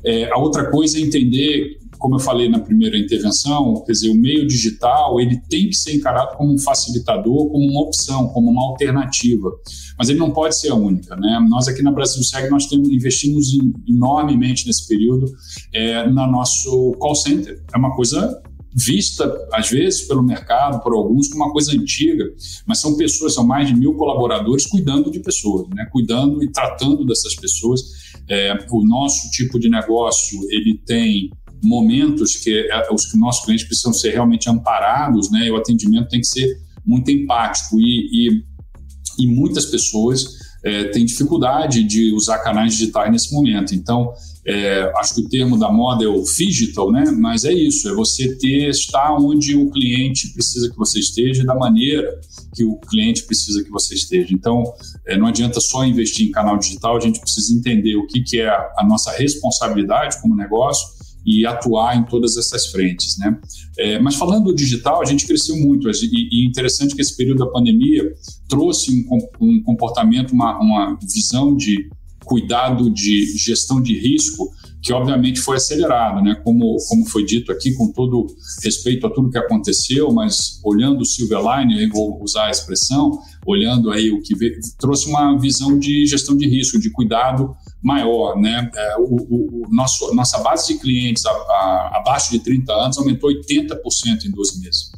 É, 0.03 0.31
a 0.31 0.37
outra 0.37 0.69
coisa 0.71 0.97
é 0.97 1.01
entender 1.01 1.82
como 2.03 2.15
eu 2.15 2.19
falei 2.19 2.49
na 2.49 2.59
primeira 2.59 2.97
intervenção, 2.97 3.81
quer 3.85 3.93
dizer, 3.93 4.09
o 4.09 4.13
meio 4.13 4.45
digital 4.45 5.21
ele 5.21 5.39
tem 5.49 5.69
que 5.69 5.75
ser 5.77 5.95
encarado 5.95 6.35
como 6.35 6.53
um 6.53 6.57
facilitador, 6.57 7.47
como 7.47 7.65
uma 7.65 7.79
opção, 7.79 8.27
como 8.27 8.51
uma 8.51 8.61
alternativa, 8.61 9.49
mas 9.97 10.09
ele 10.09 10.19
não 10.19 10.29
pode 10.29 10.59
ser 10.59 10.67
a 10.67 10.75
única, 10.75 11.15
né? 11.15 11.39
Nós 11.49 11.69
aqui 11.69 11.81
na 11.81 11.93
Brasil 11.93 12.21
Seg 12.21 12.49
nós 12.49 12.65
temos 12.65 12.89
investimos 12.89 13.57
enormemente 13.87 14.67
nesse 14.67 14.85
período 14.85 15.31
é, 15.71 16.05
na 16.09 16.27
nosso 16.27 16.91
call 16.99 17.15
center. 17.15 17.63
É 17.73 17.77
uma 17.77 17.95
coisa 17.95 18.37
vista, 18.75 19.31
às 19.53 19.69
vezes, 19.69 20.01
pelo 20.01 20.21
mercado, 20.21 20.83
por 20.83 20.93
alguns, 20.93 21.29
como 21.29 21.45
uma 21.45 21.53
coisa 21.53 21.71
antiga, 21.71 22.25
mas 22.65 22.79
são 22.79 22.97
pessoas, 22.97 23.35
são 23.35 23.47
mais 23.47 23.69
de 23.69 23.75
mil 23.75 23.93
colaboradores 23.93 24.67
cuidando 24.67 25.09
de 25.09 25.21
pessoas, 25.21 25.69
né? 25.69 25.87
cuidando 25.89 26.43
e 26.43 26.51
tratando 26.51 27.05
dessas 27.05 27.33
pessoas. 27.33 27.81
É, 28.27 28.57
o 28.71 28.85
nosso 28.85 29.31
tipo 29.31 29.57
de 29.57 29.69
negócio, 29.69 30.39
ele 30.49 30.77
tem 30.85 31.29
momentos 31.63 32.35
que 32.35 32.67
é, 32.69 32.93
os 32.93 33.13
nossos 33.15 33.45
clientes 33.45 33.65
precisam 33.65 33.93
ser 33.93 34.11
realmente 34.11 34.49
amparados, 34.49 35.31
né? 35.31 35.47
E 35.47 35.51
o 35.51 35.55
atendimento 35.55 36.09
tem 36.09 36.19
que 36.19 36.27
ser 36.27 36.57
muito 36.85 37.09
empático 37.09 37.79
e, 37.79 38.09
e, 38.11 39.23
e 39.23 39.27
muitas 39.27 39.65
pessoas 39.65 40.43
é, 40.63 40.85
têm 40.85 41.05
dificuldade 41.05 41.83
de 41.83 42.13
usar 42.13 42.39
canais 42.39 42.73
digitais 42.73 43.11
nesse 43.11 43.33
momento. 43.33 43.75
Então, 43.75 44.13
é, 44.45 44.91
acho 44.97 45.15
que 45.15 45.21
o 45.21 45.29
termo 45.29 45.57
da 45.57 45.71
moda 45.71 46.03
é 46.03 46.07
o 46.07 46.23
digital, 46.23 46.91
né? 46.91 47.05
Mas 47.11 47.45
é 47.45 47.53
isso, 47.53 47.87
é 47.87 47.93
você 47.93 48.35
ter 48.37 48.69
estar 48.69 49.15
onde 49.15 49.55
o 49.55 49.69
cliente 49.69 50.33
precisa 50.33 50.69
que 50.69 50.77
você 50.77 50.99
esteja, 50.99 51.45
da 51.45 51.55
maneira 51.55 52.19
que 52.53 52.65
o 52.65 52.77
cliente 52.77 53.23
precisa 53.23 53.63
que 53.63 53.69
você 53.69 53.95
esteja. 53.95 54.33
Então, 54.33 54.63
é, 55.05 55.17
não 55.17 55.27
adianta 55.27 55.59
só 55.61 55.85
investir 55.85 56.27
em 56.27 56.31
canal 56.31 56.57
digital, 56.57 56.97
a 56.97 56.99
gente 56.99 57.19
precisa 57.19 57.53
entender 57.53 57.95
o 57.95 58.05
que, 58.05 58.21
que 58.21 58.39
é 58.39 58.47
a, 58.47 58.73
a 58.79 58.85
nossa 58.85 59.11
responsabilidade 59.11 60.21
como 60.21 60.35
negócio 60.35 60.87
e 61.25 61.45
atuar 61.45 61.97
em 61.97 62.03
todas 62.03 62.37
essas 62.37 62.67
frentes. 62.67 63.17
Né? 63.17 63.37
É, 63.77 63.99
mas 63.99 64.15
falando 64.15 64.45
do 64.45 64.55
digital, 64.55 65.01
a 65.01 65.05
gente 65.05 65.25
cresceu 65.25 65.55
muito 65.57 65.89
e, 65.89 66.29
e 66.31 66.47
interessante 66.47 66.95
que 66.95 67.01
esse 67.01 67.15
período 67.15 67.39
da 67.39 67.51
pandemia 67.51 68.13
trouxe 68.47 68.91
um, 68.91 69.19
um 69.39 69.63
comportamento, 69.63 70.31
uma, 70.31 70.59
uma 70.59 70.97
visão 71.01 71.55
de 71.55 71.89
cuidado 72.23 72.89
de 72.89 73.37
gestão 73.37 73.81
de 73.81 73.97
risco 73.97 74.49
que 74.83 74.91
obviamente 74.91 75.39
foi 75.39 75.55
acelerado, 75.55 76.21
né? 76.21 76.35
Como, 76.43 76.75
como 76.89 77.05
foi 77.05 77.23
dito 77.23 77.53
aqui, 77.53 77.73
com 77.73 77.89
todo 77.93 78.27
respeito 78.61 79.07
a 79.07 79.09
tudo 79.09 79.29
que 79.29 79.37
aconteceu, 79.37 80.11
mas 80.11 80.59
olhando 80.61 81.01
o 81.01 81.05
silver 81.05 81.39
line, 81.39 81.83
eu 81.83 81.89
vou 81.89 82.21
usar 82.21 82.47
a 82.47 82.51
expressão, 82.51 83.17
olhando 83.45 83.89
aí 83.91 84.11
o 84.11 84.21
que 84.21 84.35
veio, 84.35 84.59
trouxe 84.77 85.07
uma 85.07 85.37
visão 85.39 85.79
de 85.79 86.05
gestão 86.05 86.35
de 86.35 86.45
risco, 86.47 86.77
de 86.77 86.89
cuidado 86.89 87.55
maior, 87.83 88.39
né? 88.39 88.71
É, 88.73 88.97
o, 88.97 89.03
o, 89.03 89.63
o, 89.63 89.67
nosso, 89.69 90.13
nossa 90.15 90.39
base 90.39 90.73
de 90.73 90.79
clientes 90.79 91.25
a, 91.25 91.31
a, 91.31 91.97
abaixo 91.97 92.31
de 92.31 92.39
30 92.39 92.71
anos 92.73 92.97
aumentou 92.97 93.29
80% 93.29 94.25
em 94.25 94.31
12 94.31 94.59
meses, 94.61 94.91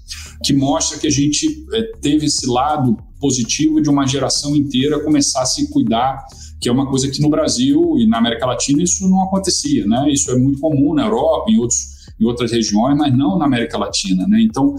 que 0.44 0.54
mostra 0.54 1.00
que 1.00 1.08
a 1.08 1.12
gente 1.12 1.66
é, 1.74 1.82
teve 2.00 2.28
esse 2.28 2.48
lado 2.48 2.96
positivo 3.20 3.82
de 3.82 3.90
uma 3.90 4.06
geração 4.06 4.56
inteira 4.56 5.04
começar 5.04 5.42
a 5.42 5.46
se 5.46 5.70
cuidar 5.72 6.26
que 6.60 6.70
é 6.70 6.72
uma 6.72 6.90
coisa 6.90 7.10
que 7.12 7.22
no 7.22 7.30
Brasil 7.30 7.96
e 8.00 8.08
na 8.08 8.18
América 8.18 8.46
Latina 8.46 8.82
isso 8.82 9.08
não 9.08 9.22
acontecia, 9.22 9.86
né? 9.86 10.10
Isso 10.10 10.32
é 10.32 10.36
muito 10.36 10.60
comum 10.60 10.96
na 10.96 11.04
Europa, 11.04 11.52
em 11.52 11.60
outros 11.60 11.96
em 12.20 12.26
outras 12.26 12.52
regiões, 12.52 12.98
mas 12.98 13.16
não 13.16 13.38
na 13.38 13.46
América 13.46 13.78
Latina, 13.78 14.26
né? 14.28 14.42
Então, 14.42 14.76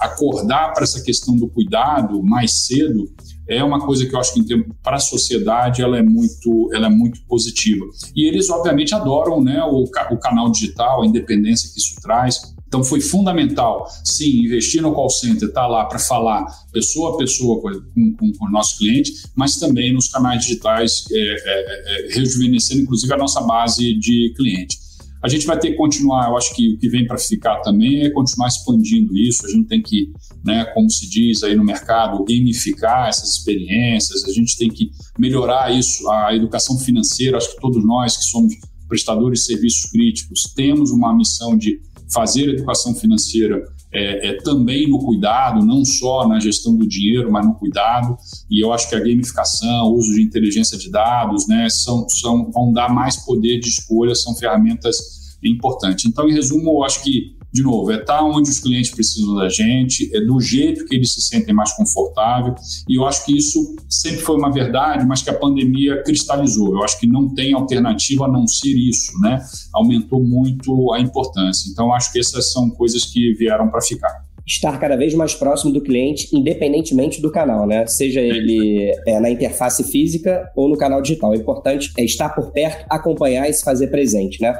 acordar 0.00 0.72
para 0.72 0.82
essa 0.82 1.00
questão 1.02 1.36
do 1.36 1.48
cuidado 1.48 2.22
mais 2.22 2.66
cedo 2.66 3.08
é 3.48 3.62
uma 3.64 3.84
coisa 3.84 4.06
que 4.06 4.14
eu 4.14 4.20
acho 4.20 4.34
que 4.34 4.64
para 4.82 4.96
a 4.96 5.00
sociedade 5.00 5.82
ela 5.82 5.98
é 5.98 6.02
muito 6.02 6.70
ela 6.72 6.86
é 6.86 6.90
muito 6.90 7.20
positiva 7.26 7.84
e 8.14 8.26
eles 8.26 8.48
obviamente 8.50 8.94
adoram 8.94 9.40
né 9.42 9.62
o, 9.64 9.84
o 9.84 10.18
canal 10.18 10.50
digital 10.50 11.02
a 11.02 11.06
independência 11.06 11.70
que 11.72 11.78
isso 11.78 11.96
traz 12.00 12.40
então 12.70 12.84
foi 12.84 13.00
fundamental, 13.00 13.84
sim, 14.04 14.44
investir 14.44 14.80
no 14.80 14.94
call 14.94 15.10
center, 15.10 15.48
estar 15.48 15.62
tá 15.62 15.66
lá 15.66 15.86
para 15.86 15.98
falar 15.98 16.46
pessoa 16.72 17.14
a 17.14 17.18
pessoa 17.18 17.60
com, 17.60 17.72
com, 18.12 18.32
com, 18.32 18.46
o 18.46 18.48
nosso 18.48 18.78
cliente, 18.78 19.12
mas 19.34 19.56
também 19.56 19.92
nos 19.92 20.08
canais 20.08 20.42
digitais, 20.42 21.04
é, 21.10 21.16
é, 21.18 22.10
é, 22.12 22.14
rejuvenescendo 22.14 22.82
inclusive 22.82 23.12
a 23.12 23.16
nossa 23.16 23.40
base 23.40 23.98
de 23.98 24.32
cliente. 24.36 24.78
A 25.22 25.28
gente 25.28 25.46
vai 25.46 25.58
ter 25.58 25.72
que 25.72 25.76
continuar, 25.76 26.28
eu 26.30 26.36
acho 26.36 26.54
que 26.54 26.74
o 26.74 26.78
que 26.78 26.88
vem 26.88 27.06
para 27.06 27.18
ficar 27.18 27.60
também 27.60 28.02
é 28.02 28.10
continuar 28.10 28.48
expandindo 28.48 29.14
isso. 29.16 29.44
A 29.44 29.50
gente 29.50 29.68
tem 29.68 29.82
que, 29.82 30.10
né, 30.44 30.64
como 30.72 30.90
se 30.90 31.08
diz 31.08 31.42
aí 31.42 31.54
no 31.54 31.64
mercado, 31.64 32.24
gamificar 32.24 33.08
essas 33.08 33.36
experiências, 33.36 34.24
a 34.24 34.32
gente 34.32 34.56
tem 34.56 34.70
que 34.70 34.90
melhorar 35.18 35.76
isso, 35.76 36.08
a 36.08 36.34
educação 36.34 36.78
financeira. 36.78 37.36
Acho 37.36 37.54
que 37.54 37.60
todos 37.60 37.84
nós 37.84 38.16
que 38.16 38.24
somos 38.24 38.54
prestadores 38.88 39.40
de 39.40 39.46
serviços 39.46 39.90
críticos 39.90 40.42
temos 40.56 40.90
uma 40.90 41.14
missão 41.14 41.56
de 41.56 41.80
fazer 42.12 42.48
educação 42.48 42.94
financeira 42.94 43.62
é, 43.92 44.28
é, 44.28 44.36
também 44.42 44.88
no 44.88 44.98
cuidado, 44.98 45.64
não 45.64 45.84
só 45.84 46.26
na 46.28 46.38
gestão 46.38 46.76
do 46.76 46.86
dinheiro, 46.86 47.30
mas 47.30 47.44
no 47.44 47.54
cuidado. 47.54 48.16
E 48.48 48.64
eu 48.64 48.72
acho 48.72 48.88
que 48.88 48.94
a 48.94 49.00
gamificação, 49.00 49.86
o 49.86 49.94
uso 49.94 50.14
de 50.14 50.22
inteligência 50.22 50.78
de 50.78 50.90
dados, 50.90 51.48
né, 51.48 51.68
são, 51.68 52.08
são, 52.08 52.50
vão 52.50 52.72
dar 52.72 52.88
mais 52.88 53.16
poder 53.16 53.58
de 53.58 53.68
escolha, 53.68 54.14
são 54.14 54.34
ferramentas 54.34 55.36
importantes. 55.42 56.04
Então, 56.04 56.28
em 56.28 56.32
resumo, 56.32 56.70
eu 56.70 56.84
acho 56.84 57.02
que 57.02 57.36
de 57.52 57.62
novo, 57.62 57.90
é 57.90 57.96
estar 57.96 58.18
tá 58.18 58.24
onde 58.24 58.48
os 58.48 58.60
clientes 58.60 58.90
precisam 58.90 59.34
da 59.34 59.48
gente, 59.48 60.10
é 60.14 60.20
do 60.20 60.40
jeito 60.40 60.84
que 60.86 60.94
eles 60.94 61.12
se 61.12 61.20
sentem 61.20 61.52
mais 61.52 61.72
confortável. 61.72 62.54
E 62.88 62.96
eu 62.96 63.04
acho 63.04 63.24
que 63.24 63.36
isso 63.36 63.74
sempre 63.88 64.20
foi 64.20 64.36
uma 64.36 64.52
verdade, 64.52 65.04
mas 65.04 65.22
que 65.22 65.30
a 65.30 65.34
pandemia 65.34 66.02
cristalizou. 66.04 66.74
Eu 66.74 66.84
acho 66.84 66.98
que 67.00 67.06
não 67.06 67.34
tem 67.34 67.52
alternativa 67.52 68.26
a 68.26 68.28
não 68.28 68.46
ser 68.46 68.74
isso, 68.76 69.18
né? 69.20 69.44
Aumentou 69.72 70.22
muito 70.22 70.92
a 70.92 71.00
importância. 71.00 71.68
Então, 71.70 71.92
acho 71.92 72.12
que 72.12 72.20
essas 72.20 72.52
são 72.52 72.70
coisas 72.70 73.04
que 73.04 73.34
vieram 73.34 73.68
para 73.68 73.80
ficar 73.80 74.30
estar 74.46 74.78
cada 74.80 74.96
vez 74.96 75.14
mais 75.14 75.32
próximo 75.32 75.72
do 75.72 75.80
cliente, 75.80 76.28
independentemente 76.32 77.20
do 77.20 77.30
canal, 77.30 77.68
né? 77.68 77.86
Seja 77.86 78.20
ele 78.20 78.90
é, 79.06 79.20
na 79.20 79.30
interface 79.30 79.84
física 79.84 80.50
ou 80.56 80.68
no 80.68 80.76
canal 80.76 81.00
digital. 81.00 81.30
O 81.30 81.34
importante 81.36 81.92
é 81.96 82.04
estar 82.04 82.30
por 82.30 82.50
perto, 82.50 82.84
acompanhar 82.90 83.48
e 83.48 83.52
se 83.52 83.62
fazer 83.62 83.88
presente, 83.88 84.42
né? 84.42 84.58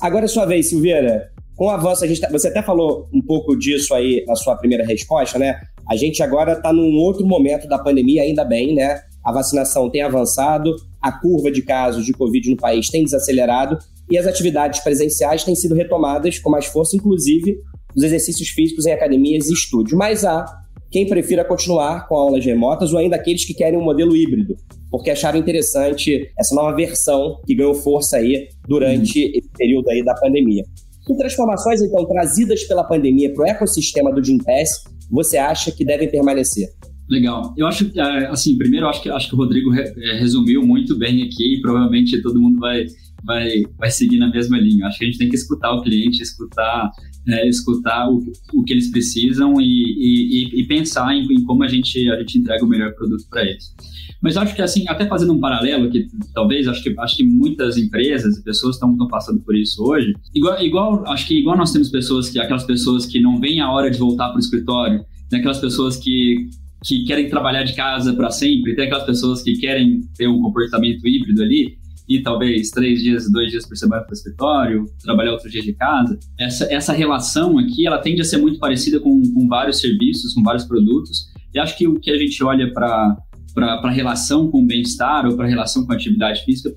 Agora 0.00 0.24
é 0.24 0.28
sua 0.28 0.44
vez, 0.44 0.68
Silveira 0.68 1.30
com 1.58 1.68
a 1.68 1.74
avanço, 1.74 2.04
a 2.04 2.06
gente 2.06 2.20
tá, 2.20 2.28
você 2.30 2.46
até 2.46 2.62
falou 2.62 3.08
um 3.12 3.20
pouco 3.20 3.58
disso 3.58 3.92
aí 3.92 4.24
na 4.28 4.36
sua 4.36 4.54
primeira 4.54 4.86
resposta, 4.86 5.40
né? 5.40 5.60
A 5.90 5.96
gente 5.96 6.22
agora 6.22 6.52
está 6.52 6.72
num 6.72 6.94
outro 6.98 7.26
momento 7.26 7.66
da 7.66 7.76
pandemia, 7.76 8.22
ainda 8.22 8.44
bem, 8.44 8.76
né? 8.76 9.00
A 9.24 9.32
vacinação 9.32 9.90
tem 9.90 10.00
avançado, 10.00 10.72
a 11.02 11.10
curva 11.10 11.50
de 11.50 11.60
casos 11.62 12.06
de 12.06 12.12
Covid 12.12 12.48
no 12.48 12.56
país 12.56 12.88
tem 12.88 13.02
desacelerado 13.02 13.76
e 14.08 14.16
as 14.16 14.24
atividades 14.24 14.78
presenciais 14.84 15.42
têm 15.42 15.56
sido 15.56 15.74
retomadas 15.74 16.38
com 16.38 16.48
mais 16.48 16.66
força, 16.66 16.94
inclusive 16.94 17.58
os 17.96 18.04
exercícios 18.04 18.50
físicos 18.50 18.86
em 18.86 18.92
academias 18.92 19.48
e 19.48 19.52
estúdios. 19.52 19.98
Mas 19.98 20.24
há 20.24 20.46
quem 20.92 21.08
prefira 21.08 21.44
continuar 21.44 22.06
com 22.06 22.14
aulas 22.14 22.44
remotas 22.44 22.92
ou 22.92 23.00
ainda 23.00 23.16
aqueles 23.16 23.44
que 23.44 23.52
querem 23.52 23.76
um 23.76 23.82
modelo 23.82 24.16
híbrido, 24.16 24.54
porque 24.92 25.10
acharam 25.10 25.36
interessante 25.36 26.30
essa 26.38 26.54
nova 26.54 26.76
versão 26.76 27.40
que 27.44 27.56
ganhou 27.56 27.74
força 27.74 28.18
aí 28.18 28.46
durante 28.68 29.24
uhum. 29.24 29.32
esse 29.34 29.50
período 29.58 29.90
aí 29.90 30.04
da 30.04 30.14
pandemia. 30.14 30.62
Que 31.08 31.16
transformações, 31.16 31.82
então, 31.82 32.06
trazidas 32.06 32.62
pela 32.64 32.84
pandemia 32.84 33.32
para 33.34 33.42
o 33.42 33.48
ecossistema 33.48 34.12
do 34.12 34.22
Gimpass 34.22 34.84
você 35.10 35.38
acha 35.38 35.72
que 35.72 35.84
devem 35.84 36.10
permanecer? 36.10 36.68
Legal. 37.08 37.54
Eu 37.56 37.66
acho 37.66 37.86
que, 37.86 37.98
é, 37.98 38.26
assim, 38.26 38.56
primeiro, 38.58 38.86
acho 38.86 39.02
que, 39.02 39.08
acho 39.08 39.28
que 39.28 39.34
o 39.34 39.38
Rodrigo 39.38 39.74
é, 39.74 40.18
resumiu 40.18 40.62
muito 40.62 40.96
bem 40.96 41.22
aqui 41.22 41.56
e 41.56 41.60
provavelmente 41.62 42.20
todo 42.20 42.40
mundo 42.40 42.58
vai, 42.60 42.84
vai, 43.24 43.62
vai 43.78 43.90
seguir 43.90 44.18
na 44.18 44.30
mesma 44.30 44.58
linha. 44.58 44.86
Acho 44.86 44.98
que 44.98 45.04
a 45.06 45.08
gente 45.08 45.18
tem 45.18 45.28
que 45.28 45.36
escutar 45.36 45.72
o 45.72 45.82
cliente, 45.82 46.22
escutar, 46.22 46.90
é, 47.26 47.48
escutar 47.48 48.10
o, 48.10 48.20
o 48.52 48.62
que 48.62 48.74
eles 48.74 48.90
precisam 48.90 49.54
e, 49.58 49.64
e, 49.64 50.60
e 50.60 50.66
pensar 50.66 51.14
em, 51.14 51.24
em, 51.32 51.42
como 51.44 51.64
a 51.64 51.68
gente, 51.68 52.10
a 52.10 52.18
gente 52.18 52.38
entrega 52.38 52.64
o 52.64 52.68
melhor 52.68 52.94
produto 52.94 53.24
para 53.30 53.42
eles. 53.42 53.74
Mas 54.20 54.36
acho 54.36 54.54
que, 54.54 54.62
assim, 54.62 54.84
até 54.88 55.06
fazendo 55.06 55.32
um 55.32 55.40
paralelo, 55.40 55.90
que 55.90 56.06
talvez 56.34 56.66
acho 56.66 56.82
que, 56.82 56.94
acho 56.98 57.16
que 57.16 57.24
muitas 57.24 57.76
empresas 57.76 58.36
e 58.36 58.42
pessoas 58.42 58.74
estão 58.74 58.96
passando 59.08 59.40
por 59.40 59.56
isso 59.56 59.82
hoje. 59.84 60.14
Igual, 60.34 60.62
igual, 60.62 61.04
acho 61.06 61.26
que 61.26 61.38
igual 61.38 61.56
nós 61.56 61.72
temos 61.72 61.88
pessoas 61.88 62.28
que, 62.28 62.38
aquelas 62.38 62.64
pessoas 62.64 63.06
que 63.06 63.20
não 63.20 63.38
veem 63.38 63.60
a 63.60 63.70
hora 63.70 63.90
de 63.90 63.98
voltar 63.98 64.28
para 64.28 64.36
o 64.36 64.40
escritório, 64.40 65.04
tem 65.30 65.38
aquelas 65.38 65.58
pessoas 65.58 65.96
que, 65.96 66.48
que 66.84 67.04
querem 67.04 67.28
trabalhar 67.28 67.62
de 67.62 67.74
casa 67.74 68.12
para 68.12 68.30
sempre, 68.30 68.74
tem 68.74 68.86
aquelas 68.86 69.04
pessoas 69.04 69.40
que 69.42 69.56
querem 69.56 70.00
ter 70.16 70.26
um 70.26 70.40
comportamento 70.42 71.06
híbrido 71.06 71.42
ali, 71.42 71.78
e 72.08 72.22
talvez 72.22 72.70
três 72.70 73.02
dias, 73.02 73.30
dois 73.30 73.50
dias 73.50 73.66
por 73.66 73.76
semana 73.76 74.02
para 74.02 74.12
o 74.12 74.14
escritório, 74.14 74.86
trabalhar 75.02 75.32
outros 75.32 75.52
dias 75.52 75.64
de 75.64 75.74
casa. 75.74 76.18
Essa, 76.40 76.64
essa 76.72 76.92
relação 76.92 77.58
aqui, 77.58 77.86
ela 77.86 77.98
tende 77.98 78.22
a 78.22 78.24
ser 78.24 78.38
muito 78.38 78.58
parecida 78.58 78.98
com, 78.98 79.20
com 79.34 79.46
vários 79.46 79.78
serviços, 79.78 80.32
com 80.32 80.42
vários 80.42 80.64
produtos. 80.64 81.28
E 81.54 81.58
acho 81.58 81.76
que 81.76 81.86
o 81.86 82.00
que 82.00 82.10
a 82.10 82.16
gente 82.16 82.42
olha 82.42 82.72
para 82.72 83.14
para 83.58 83.90
a 83.90 83.92
relação 83.92 84.50
com 84.50 84.62
o 84.62 84.66
bem-estar 84.66 85.26
ou 85.26 85.36
para 85.36 85.46
a 85.46 85.48
relação 85.48 85.84
com 85.84 85.92
a 85.92 85.96
atividade 85.96 86.44
física, 86.44 86.74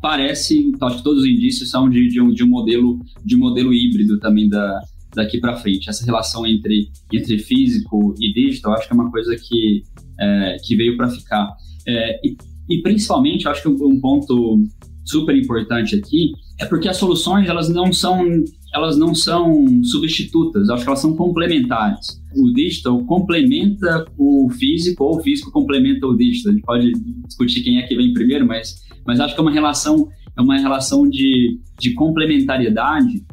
parece, 0.00 0.70
acho 0.80 0.98
que 0.98 1.02
todos 1.02 1.22
os 1.22 1.28
indícios 1.28 1.70
são 1.70 1.88
de, 1.88 2.08
de, 2.08 2.20
um, 2.20 2.30
de 2.30 2.44
um 2.44 2.48
modelo 2.48 2.98
de 3.24 3.36
um 3.36 3.38
modelo 3.38 3.72
híbrido 3.72 4.18
também 4.18 4.48
da, 4.48 4.80
daqui 5.14 5.38
para 5.40 5.56
frente. 5.56 5.88
Essa 5.88 6.04
relação 6.04 6.46
entre, 6.46 6.90
entre 7.12 7.38
físico 7.38 8.14
e 8.20 8.32
digital, 8.32 8.74
acho 8.74 8.86
que 8.86 8.92
é 8.92 8.96
uma 8.96 9.10
coisa 9.10 9.34
que, 9.36 9.82
é, 10.20 10.56
que 10.62 10.76
veio 10.76 10.96
para 10.96 11.08
ficar. 11.08 11.54
É, 11.86 12.20
e, 12.26 12.36
e, 12.68 12.82
principalmente, 12.82 13.48
acho 13.48 13.62
que 13.62 13.68
um, 13.68 13.76
um 13.86 14.00
ponto 14.00 14.64
super 15.04 15.36
importante 15.36 15.94
aqui 15.94 16.32
é 16.58 16.64
porque 16.66 16.88
as 16.88 16.96
soluções 16.96 17.48
elas 17.48 17.68
não 17.68 17.92
são 17.92 18.24
elas 18.72 18.98
não 18.98 19.14
são 19.14 19.64
substitutas, 19.84 20.68
acho 20.68 20.82
que 20.82 20.88
elas 20.88 21.00
são 21.00 21.14
complementares. 21.14 22.20
O 22.36 22.52
digital 22.52 23.04
complementa 23.04 24.04
o 24.18 24.50
físico 24.50 25.04
ou 25.04 25.18
o 25.18 25.22
físico 25.22 25.52
complementa 25.52 26.04
o 26.08 26.16
digital. 26.16 26.50
A 26.50 26.54
gente 26.54 26.64
pode 26.64 26.92
discutir 27.24 27.62
quem 27.62 27.78
é 27.78 27.86
que 27.86 27.94
vem 27.94 28.12
primeiro, 28.12 28.44
mas, 28.44 28.82
mas 29.06 29.20
acho 29.20 29.32
que 29.32 29.40
é 29.40 29.42
uma 29.42 29.52
relação 29.52 30.08
é 30.36 30.42
uma 30.42 30.58
relação 30.58 31.08
de, 31.08 31.60
de 31.78 31.94
complementariedade 31.94 33.24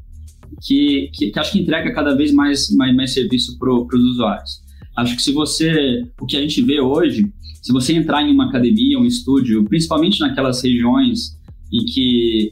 que, 0.61 1.09
que, 1.13 1.31
que 1.31 1.39
acho 1.39 1.51
que 1.51 1.59
entrega 1.59 1.91
cada 1.93 2.15
vez 2.15 2.31
mais, 2.31 2.69
mais, 2.75 2.95
mais 2.95 3.13
serviço 3.13 3.57
para 3.57 3.73
os 3.73 4.03
usuários. 4.03 4.61
Acho 4.95 5.15
que 5.15 5.23
se 5.23 5.31
você, 5.31 6.05
o 6.19 6.25
que 6.25 6.37
a 6.37 6.41
gente 6.41 6.61
vê 6.61 6.79
hoje, 6.79 7.25
se 7.61 7.71
você 7.71 7.93
entrar 7.93 8.21
em 8.21 8.31
uma 8.31 8.49
academia, 8.49 8.99
um 8.99 9.05
estúdio, 9.05 9.63
principalmente 9.65 10.19
naquelas 10.19 10.61
regiões 10.61 11.39
em 11.71 11.85
que 11.85 12.51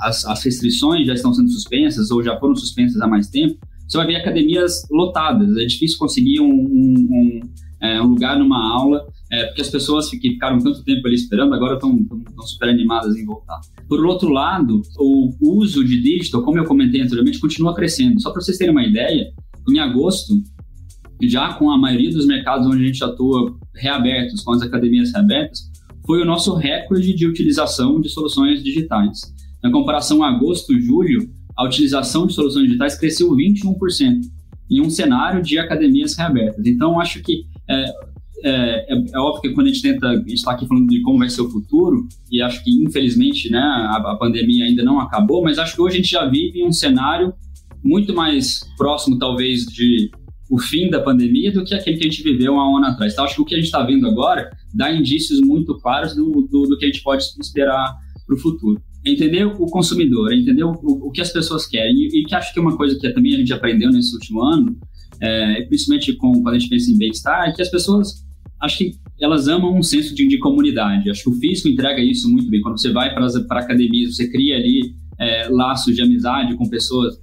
as, 0.00 0.24
as, 0.24 0.42
restrições 0.42 1.06
já 1.06 1.14
estão 1.14 1.32
sendo 1.34 1.50
suspensas 1.50 2.10
ou 2.10 2.22
já 2.22 2.38
foram 2.38 2.54
suspensas 2.56 3.00
há 3.00 3.06
mais 3.06 3.28
tempo, 3.28 3.58
você 3.86 3.98
vai 3.98 4.06
ver 4.06 4.16
academias 4.16 4.86
lotadas. 4.90 5.56
É 5.56 5.64
difícil 5.64 5.98
conseguir 5.98 6.40
um, 6.40 6.50
um, 6.50 7.08
um, 7.10 7.40
é, 7.80 8.00
um 8.00 8.06
lugar 8.06 8.38
numa 8.38 8.72
aula, 8.72 9.04
é, 9.30 9.46
porque 9.46 9.62
as 9.62 9.68
pessoas 9.68 10.08
que 10.08 10.18
ficaram 10.18 10.58
tanto 10.58 10.82
tempo 10.84 11.06
ali 11.06 11.16
esperando 11.16 11.54
agora 11.54 11.74
estão 11.74 11.98
super 12.46 12.68
animadas 12.68 13.16
em 13.16 13.26
voltar. 13.26 13.60
Por 13.88 14.04
outro 14.06 14.28
lado, 14.28 14.80
o 14.98 15.34
uso 15.40 15.84
de 15.84 16.00
digital, 16.00 16.42
como 16.42 16.58
eu 16.58 16.64
comentei 16.64 17.02
anteriormente, 17.02 17.40
continua 17.40 17.74
crescendo. 17.74 18.20
Só 18.20 18.30
para 18.30 18.40
vocês 18.40 18.56
terem 18.56 18.72
uma 18.72 18.84
ideia, 18.84 19.32
em 19.68 19.78
agosto, 19.78 20.34
já 21.22 21.52
com 21.54 21.70
a 21.70 21.78
maioria 21.78 22.10
dos 22.10 22.26
mercados 22.26 22.66
onde 22.66 22.82
a 22.82 22.86
gente 22.86 23.04
atua 23.04 23.56
reabertos, 23.74 24.42
com 24.42 24.52
as 24.52 24.62
academias 24.62 25.12
reabertas, 25.12 25.69
foi 26.06 26.22
o 26.22 26.24
nosso 26.24 26.54
recorde 26.54 27.14
de 27.14 27.26
utilização 27.26 28.00
de 28.00 28.08
soluções 28.08 28.62
digitais. 28.62 29.20
Na 29.62 29.70
comparação 29.70 30.22
agosto 30.22 30.78
julho, 30.80 31.30
a 31.56 31.64
utilização 31.64 32.26
de 32.26 32.32
soluções 32.32 32.66
digitais 32.66 32.98
cresceu 32.98 33.30
21% 33.30 34.20
em 34.70 34.80
um 34.80 34.88
cenário 34.88 35.42
de 35.42 35.58
academias 35.58 36.16
reabertas. 36.16 36.64
Então, 36.64 37.00
acho 37.00 37.20
que 37.22 37.44
é, 37.68 37.84
é, 38.42 38.94
é, 38.94 39.04
é, 39.12 39.18
óbvio 39.18 39.42
que 39.42 39.50
quando 39.50 39.66
a 39.66 39.70
gente 39.70 39.82
tenta, 39.82 40.08
a 40.08 40.16
gente 40.16 40.34
está 40.34 40.52
aqui 40.52 40.66
falando 40.66 40.88
de 40.88 41.02
como 41.02 41.18
vai 41.18 41.28
ser 41.28 41.42
o 41.42 41.50
futuro, 41.50 42.08
e 42.30 42.40
acho 42.40 42.64
que 42.64 42.70
infelizmente 42.82 43.50
né, 43.50 43.58
a, 43.58 43.96
a, 44.12 44.16
pandemia 44.16 44.64
ainda 44.64 44.82
não 44.82 44.98
acabou, 44.98 45.42
mas 45.42 45.58
acho 45.58 45.74
que 45.74 45.82
hoje 45.82 45.96
a 45.96 45.96
gente 45.98 46.10
já 46.10 46.26
vive 46.26 46.64
um 46.64 46.72
cenário 46.72 47.34
muito 47.84 48.14
mais 48.14 48.60
próximo, 48.76 49.18
talvez, 49.18 49.66
de 49.66 50.10
o 50.50 50.58
fim 50.58 50.90
da 50.90 51.00
pandemia 51.00 51.52
do 51.52 51.62
que 51.62 51.72
aquele 51.72 51.96
que 51.96 52.08
a 52.08 52.10
gente 52.10 52.24
viveu 52.24 52.58
há 52.58 52.68
um 52.68 52.78
ano 52.78 52.86
atrás. 52.86 53.12
Então, 53.12 53.24
acho 53.24 53.36
que 53.36 53.40
o 53.40 53.44
que 53.44 53.54
a 53.54 53.58
gente 53.58 53.66
está 53.66 53.84
vendo 53.84 54.04
agora 54.08 54.50
dá 54.74 54.92
indícios 54.92 55.40
muito 55.40 55.78
claros 55.78 56.14
do, 56.16 56.48
do, 56.50 56.62
do 56.62 56.76
que 56.76 56.86
a 56.86 56.88
gente 56.88 57.02
pode 57.02 57.22
esperar 57.40 57.96
para 58.26 58.34
o 58.34 58.38
futuro. 58.38 58.82
Entender 59.06 59.44
o 59.44 59.66
consumidor, 59.66 60.32
entender 60.32 60.64
o, 60.64 60.72
o, 60.72 61.10
que 61.12 61.20
as 61.20 61.32
pessoas 61.32 61.66
querem. 61.66 61.94
E, 61.94 62.20
e, 62.20 62.24
que 62.24 62.34
acho 62.34 62.52
que 62.52 62.58
é 62.58 62.62
uma 62.62 62.76
coisa 62.76 62.98
que 62.98 63.08
também 63.10 63.34
a 63.34 63.38
gente 63.38 63.52
aprendeu 63.52 63.90
nesse 63.90 64.12
último 64.12 64.42
ano, 64.42 64.76
é, 65.20 65.62
principalmente 65.62 66.12
com, 66.14 66.32
quando 66.42 66.56
a 66.56 66.58
gente 66.58 66.68
pensa 66.68 66.90
em 66.90 66.98
bem-estar, 66.98 67.48
é 67.48 67.52
que 67.52 67.62
as 67.62 67.70
pessoas, 67.70 68.26
acho 68.60 68.78
que 68.78 68.92
elas 69.20 69.46
amam 69.46 69.78
um 69.78 69.84
senso 69.84 70.14
de, 70.16 70.26
de, 70.26 70.38
comunidade. 70.38 71.08
Acho 71.10 71.22
que 71.22 71.30
o 71.30 71.34
físico 71.34 71.68
entrega 71.68 72.00
isso 72.02 72.28
muito 72.28 72.50
bem. 72.50 72.60
Quando 72.60 72.80
você 72.80 72.90
vai 72.90 73.14
para 73.14 73.24
a 73.24 73.60
academia, 73.60 74.10
você 74.10 74.28
cria 74.28 74.56
ali 74.56 74.94
é, 75.16 75.48
laços 75.48 75.94
de 75.94 76.02
amizade 76.02 76.56
com 76.56 76.68
pessoas 76.68 77.20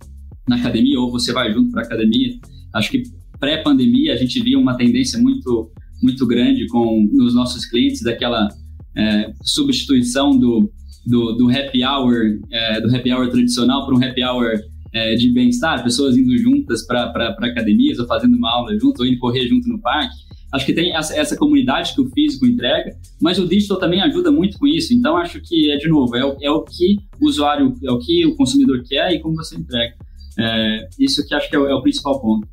na 0.48 0.56
academia, 0.56 0.98
ou 0.98 1.12
você 1.12 1.34
vai 1.34 1.52
junto 1.52 1.72
para 1.72 1.82
a 1.82 1.86
academia. 1.86 2.40
Acho 2.74 2.92
que 2.92 3.17
pré-pandemia 3.40 4.14
a 4.14 4.16
gente 4.18 4.42
via 4.42 4.58
uma 4.58 4.76
tendência 4.76 5.20
muito 5.20 5.72
muito 6.02 6.28
grande 6.28 6.68
com 6.68 7.08
nos 7.12 7.34
nossos 7.34 7.66
clientes 7.66 8.02
daquela 8.04 8.48
é, 8.96 9.32
substituição 9.44 10.38
do, 10.38 10.72
do, 11.06 11.34
do, 11.34 11.50
happy 11.50 11.84
hour 11.84 12.40
é, 12.52 12.82
do 12.82 12.96
happy 12.96 13.12
hour 13.12 13.30
tradicional 13.30 13.86
para 13.86 13.96
um 13.96 14.04
happy 14.04 14.24
hour 14.24 14.54
é, 14.94 15.16
de 15.16 15.32
bem-estar, 15.32 15.84
pessoas 15.84 16.18
indo 16.18 16.38
juntas 16.38 16.86
para 16.86 17.36
academias 17.42 18.00
ou 18.00 18.08
fazendo 18.08 18.36
uma 18.36 18.52
aula 18.52 18.78
junto 18.80 19.02
ou 19.02 19.06
indo 19.06 19.20
correr 19.20 19.48
junto 19.48 19.68
no 19.68 19.80
parque. 19.82 20.16
Acho 20.54 20.66
que 20.66 20.74
tem 20.74 20.96
essa, 20.96 21.14
essa, 21.16 21.36
comunidade 21.36 21.94
que 21.94 22.00
o 22.00 22.10
físico 22.10 22.46
entrega, 22.46 22.96
mas 23.22 23.38
o 23.38 23.48
digital 23.48 23.78
também 23.78 24.02
ajuda 24.02 24.32
muito 24.32 24.58
com 24.58 24.66
isso. 24.66 24.94
Então 24.94 25.18
acho 25.18 25.42
que 25.42 25.70
é 25.70 25.78
de 25.78 25.90
novo 25.90 26.16
é 26.16 26.22
é 26.42 26.50
o 26.50 26.64
que 26.64 26.98
o 27.20 27.28
usuário, 27.28 27.74
é 27.84 27.92
o 27.92 28.00
que 28.00 28.26
o 28.26 28.36
consumidor 28.36 28.82
quer 28.88 29.12
e 29.12 29.20
como 29.20 29.36
você 29.36 29.58
entrega. 29.58 29.94
É, 30.40 30.88
isso 31.00 31.28
que 31.28 31.36
acho 31.36 31.50
que 31.50 31.56
é 31.56 31.60
o, 31.60 31.68
é 31.68 31.76
o 31.76 31.82
principal 31.82 32.22
ponto. 32.22 32.48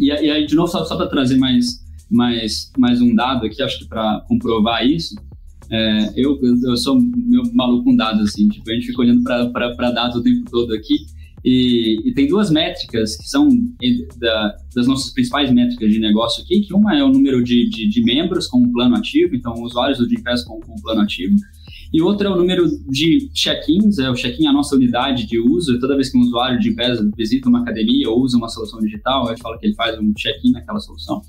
E, 0.00 0.06
e 0.06 0.30
aí, 0.30 0.46
de 0.46 0.56
novo, 0.56 0.68
só, 0.68 0.84
só 0.84 0.96
para 0.96 1.06
trazer 1.06 1.36
mais, 1.36 1.84
mais, 2.10 2.72
mais 2.78 3.02
um 3.02 3.14
dado 3.14 3.44
aqui, 3.44 3.62
acho 3.62 3.80
que 3.80 3.86
para 3.86 4.24
comprovar 4.26 4.86
isso, 4.86 5.14
é, 5.70 6.12
eu, 6.16 6.40
eu 6.64 6.76
sou 6.76 6.98
meu 6.98 7.42
maluco 7.52 7.84
com 7.84 7.94
dados, 7.94 8.30
assim, 8.30 8.48
tipo, 8.48 8.68
a 8.70 8.74
gente 8.74 8.86
fica 8.86 9.02
olhando 9.02 9.22
para 9.22 9.90
dados 9.92 10.16
o 10.16 10.22
tempo 10.22 10.50
todo 10.50 10.72
aqui, 10.72 11.06
e, 11.44 12.00
e, 12.04 12.12
tem 12.12 12.28
duas 12.28 12.50
métricas 12.50 13.16
que 13.16 13.26
são 13.26 13.48
da, 14.18 14.56
das 14.74 14.86
nossas 14.86 15.10
principais 15.12 15.50
métricas 15.50 15.90
de 15.90 15.98
negócio 15.98 16.42
aqui, 16.42 16.60
que 16.60 16.74
uma 16.74 16.94
é 16.94 17.02
o 17.02 17.08
número 17.08 17.42
de, 17.42 17.68
de, 17.70 17.88
de 17.88 18.02
membros 18.02 18.46
com 18.46 18.70
plano 18.70 18.96
ativo, 18.96 19.34
então 19.34 19.54
usuários 19.54 19.98
do 19.98 20.08
Gympass 20.08 20.44
com, 20.44 20.60
com 20.60 20.74
plano 20.82 21.00
ativo, 21.00 21.36
e 21.92 22.00
outra 22.00 22.28
é 22.28 22.30
o 22.30 22.36
número 22.36 22.68
de 22.88 23.30
check-ins, 23.34 23.98
é 23.98 24.08
o 24.08 24.14
check-in 24.14 24.46
a 24.46 24.52
nossa 24.52 24.76
unidade 24.76 25.26
de 25.26 25.40
uso. 25.40 25.78
Toda 25.80 25.96
vez 25.96 26.10
que 26.10 26.16
um 26.16 26.20
usuário 26.20 26.58
de 26.60 26.68
empresa 26.68 27.08
visita 27.16 27.48
uma 27.48 27.62
academia 27.62 28.08
ou 28.08 28.20
usa 28.20 28.36
uma 28.36 28.48
solução 28.48 28.78
digital, 28.78 29.26
a 29.26 29.30
gente 29.30 29.42
fala 29.42 29.58
que 29.58 29.66
ele 29.66 29.74
faz 29.74 29.98
um 29.98 30.12
check-in 30.14 30.52
naquela 30.52 30.78
solução. 30.78 31.20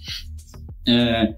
É, 0.87 1.35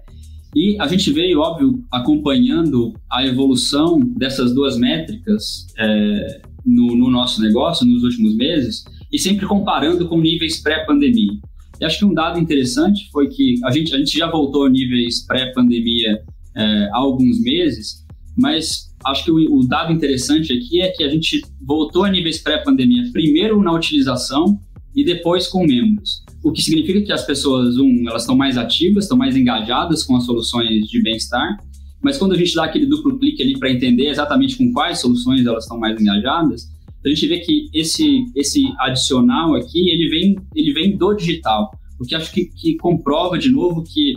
e 0.54 0.76
a 0.78 0.86
gente 0.86 1.10
veio, 1.10 1.40
óbvio, 1.40 1.82
acompanhando 1.90 2.92
a 3.10 3.26
evolução 3.26 3.98
dessas 3.98 4.54
duas 4.54 4.78
métricas 4.78 5.66
é, 5.78 6.42
no, 6.64 6.94
no, 6.94 7.10
nosso 7.10 7.40
negócio 7.40 7.86
nos 7.86 8.04
últimos 8.04 8.36
meses 8.36 8.84
e 9.10 9.18
sempre 9.18 9.46
comparando 9.46 10.06
com 10.06 10.20
níveis 10.20 10.62
pré-pandemia. 10.62 11.40
E 11.80 11.84
acho 11.84 11.98
que 11.98 12.04
um 12.04 12.14
dado 12.14 12.38
interessante 12.38 13.10
foi 13.10 13.28
que 13.28 13.56
a 13.64 13.70
gente, 13.70 13.94
a 13.94 13.98
gente 13.98 14.16
já 14.16 14.30
voltou 14.30 14.66
a 14.66 14.70
níveis 14.70 15.26
pré-pandemia 15.26 16.22
é, 16.56 16.88
há 16.92 16.98
alguns 16.98 17.40
meses, 17.40 18.04
mas 18.36 18.93
acho 19.06 19.24
que 19.24 19.30
o, 19.30 19.36
o, 19.58 19.66
dado 19.66 19.92
interessante 19.92 20.52
aqui 20.52 20.80
é 20.80 20.90
que 20.90 21.02
a 21.02 21.08
gente 21.08 21.42
voltou 21.60 22.04
a 22.04 22.10
níveis 22.10 22.38
pré-pandemia, 22.38 23.10
primeiro 23.12 23.62
na 23.62 23.72
utilização 23.72 24.58
e 24.94 25.04
depois 25.04 25.46
com 25.46 25.66
membros. 25.66 26.22
O 26.42 26.52
que 26.52 26.62
significa 26.62 27.00
que 27.02 27.12
as 27.12 27.24
pessoas, 27.26 27.76
um, 27.76 28.08
elas 28.08 28.22
estão 28.22 28.36
mais 28.36 28.56
ativas, 28.56 29.04
estão 29.04 29.16
mais 29.16 29.36
engajadas 29.36 30.04
com 30.04 30.16
as 30.16 30.24
soluções 30.24 30.86
de 30.88 31.02
bem-estar, 31.02 31.58
mas 32.02 32.18
quando 32.18 32.32
a 32.32 32.36
gente 32.36 32.54
dá 32.54 32.64
aquele 32.64 32.86
duplo 32.86 33.18
clique 33.18 33.42
ali 33.42 33.58
para 33.58 33.70
entender 33.70 34.08
exatamente 34.08 34.56
com 34.56 34.70
quais 34.72 35.00
soluções 35.00 35.46
elas 35.46 35.64
estão 35.64 35.78
mais 35.78 35.98
engajadas, 36.00 36.68
a 37.04 37.08
gente 37.08 37.26
vê 37.26 37.38
que 37.40 37.68
esse, 37.72 38.24
esse 38.34 38.62
adicional 38.78 39.54
aqui, 39.54 39.90
ele 39.90 40.08
vem, 40.08 40.36
ele 40.54 40.72
vem 40.72 40.96
do 40.96 41.14
digital, 41.14 41.70
o 41.98 42.04
que 42.04 42.14
acho 42.14 42.32
que, 42.32 42.46
que 42.46 42.76
comprova 42.76 43.38
de 43.38 43.50
novo 43.50 43.82
que 43.82 44.14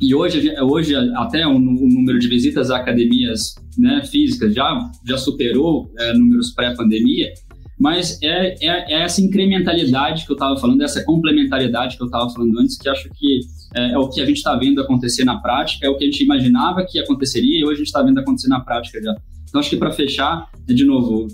e 0.00 0.14
hoje, 0.14 0.54
hoje 0.60 0.94
até 1.14 1.46
o, 1.46 1.58
número 1.58 2.18
de 2.18 2.28
visitas 2.28 2.70
a 2.70 2.76
academias 2.76 3.54
né, 3.78 4.02
físicas 4.04 4.54
já, 4.54 4.90
já 5.06 5.16
superou 5.16 5.90
é, 5.98 6.12
números 6.12 6.52
pré-pandemia, 6.52 7.32
mas 7.78 8.20
é, 8.22 8.54
é, 8.62 8.94
é, 8.94 9.02
essa 9.02 9.20
incrementalidade 9.20 10.24
que 10.24 10.32
eu 10.32 10.34
estava 10.34 10.56
falando, 10.58 10.82
essa 10.82 11.04
complementariedade 11.04 11.96
que 11.96 12.02
eu 12.02 12.06
estava 12.06 12.28
falando 12.30 12.58
antes, 12.58 12.76
que 12.78 12.88
acho 12.88 13.08
que 13.10 13.40
é, 13.74 13.92
é 13.92 13.98
o 13.98 14.08
que 14.08 14.20
a 14.20 14.26
gente 14.26 14.38
está 14.38 14.54
vendo 14.56 14.80
acontecer 14.80 15.24
na 15.24 15.38
prática, 15.38 15.86
é 15.86 15.90
o 15.90 15.96
que 15.96 16.04
a 16.04 16.06
gente 16.06 16.24
imaginava 16.24 16.84
que 16.86 16.98
aconteceria 16.98 17.60
e 17.60 17.64
hoje 17.64 17.74
a 17.74 17.78
gente 17.78 17.86
está 17.86 18.02
vendo 18.02 18.18
acontecer 18.18 18.48
na 18.48 18.60
prática 18.60 19.00
já. 19.02 19.14
Então, 19.48 19.60
acho 19.60 19.70
que 19.70 19.76
para 19.76 19.90
fechar, 19.90 20.50
é, 20.68 20.72
de 20.72 20.84
novo, 20.84 21.26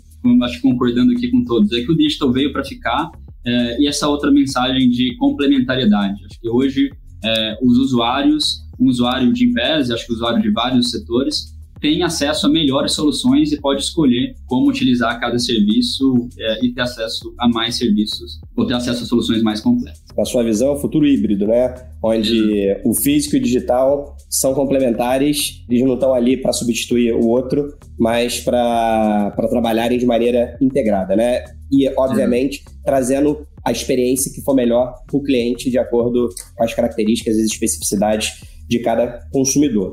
acho 0.43 0.57
que 0.57 0.63
concordando 0.63 1.13
aqui 1.13 1.31
com 1.31 1.45
todos, 1.45 1.73
é 1.73 1.81
que 1.81 1.91
o 1.91 1.97
digital 1.97 2.33
veio 2.33 2.53
para 2.53 2.65
ficar 2.65 3.11
é, 3.45 3.81
e 3.81 3.87
essa 3.87 4.09
outra 4.09 4.31
mensagem 4.31 4.89
de 4.89 5.17
complementariedade. 5.17 6.25
Acho 6.25 6.41
que 6.41 6.49
hoje 6.49 6.91
é, 7.25 7.59
os 7.63 7.79
usuários, 7.79 8.63
um 8.79 8.89
usuário 8.89 9.33
de 9.33 9.47
Invés, 9.47 9.91
acho 9.91 10.07
que 10.07 10.13
usuário 10.13 10.43
de 10.43 10.51
vários 10.51 10.91
setores, 10.91 11.55
tem 11.83 12.05
acesso 12.05 12.47
a 12.47 12.49
melhores 12.49 12.93
soluções 12.93 13.51
e 13.53 13.61
pode 13.61 13.83
escolher 13.83 14.37
como 14.47 14.71
utilizar 14.71 15.19
cada 15.21 15.37
serviço 15.37 16.29
é, 16.39 16.65
e 16.65 16.73
ter 16.73 16.83
acesso 16.83 17.35
a 17.39 17.49
mais 17.49 17.77
serviços, 17.77 18.41
ou 18.57 18.65
ter 18.65 18.75
acesso 18.75 19.03
a 19.03 19.07
soluções 19.07 19.43
mais 19.43 19.61
completas. 19.61 20.01
Na 20.17 20.25
sua 20.25 20.45
visão, 20.45 20.77
futuro 20.77 21.05
híbrido, 21.05 21.49
né? 21.49 21.75
Onde 22.01 22.81
o 22.85 22.95
físico 22.95 23.35
e 23.35 23.41
o 23.41 23.43
digital 23.43 24.17
são 24.31 24.55
complementares, 24.55 25.65
eles 25.69 25.85
não 25.85 25.95
estão 25.95 26.15
ali 26.15 26.37
para 26.37 26.53
substituir 26.53 27.13
o 27.15 27.27
outro, 27.27 27.77
mas 27.99 28.39
para 28.39 29.33
trabalharem 29.51 29.99
de 29.99 30.07
maneira 30.07 30.57
integrada, 30.61 31.17
né? 31.17 31.43
E, 31.71 31.89
obviamente, 31.97 32.63
uhum. 32.67 32.83
trazendo 32.85 33.47
a 33.65 33.73
experiência 33.73 34.33
que 34.33 34.41
for 34.43 34.55
melhor 34.55 34.95
para 35.07 35.17
o 35.17 35.23
cliente 35.23 35.69
de 35.71 35.79
acordo 35.79 36.29
com 36.57 36.63
as 36.63 36.75
características 36.75 37.37
e 37.37 37.45
especificidades 37.45 38.33
de 38.69 38.79
cada 38.79 39.21
consumidor. 39.31 39.93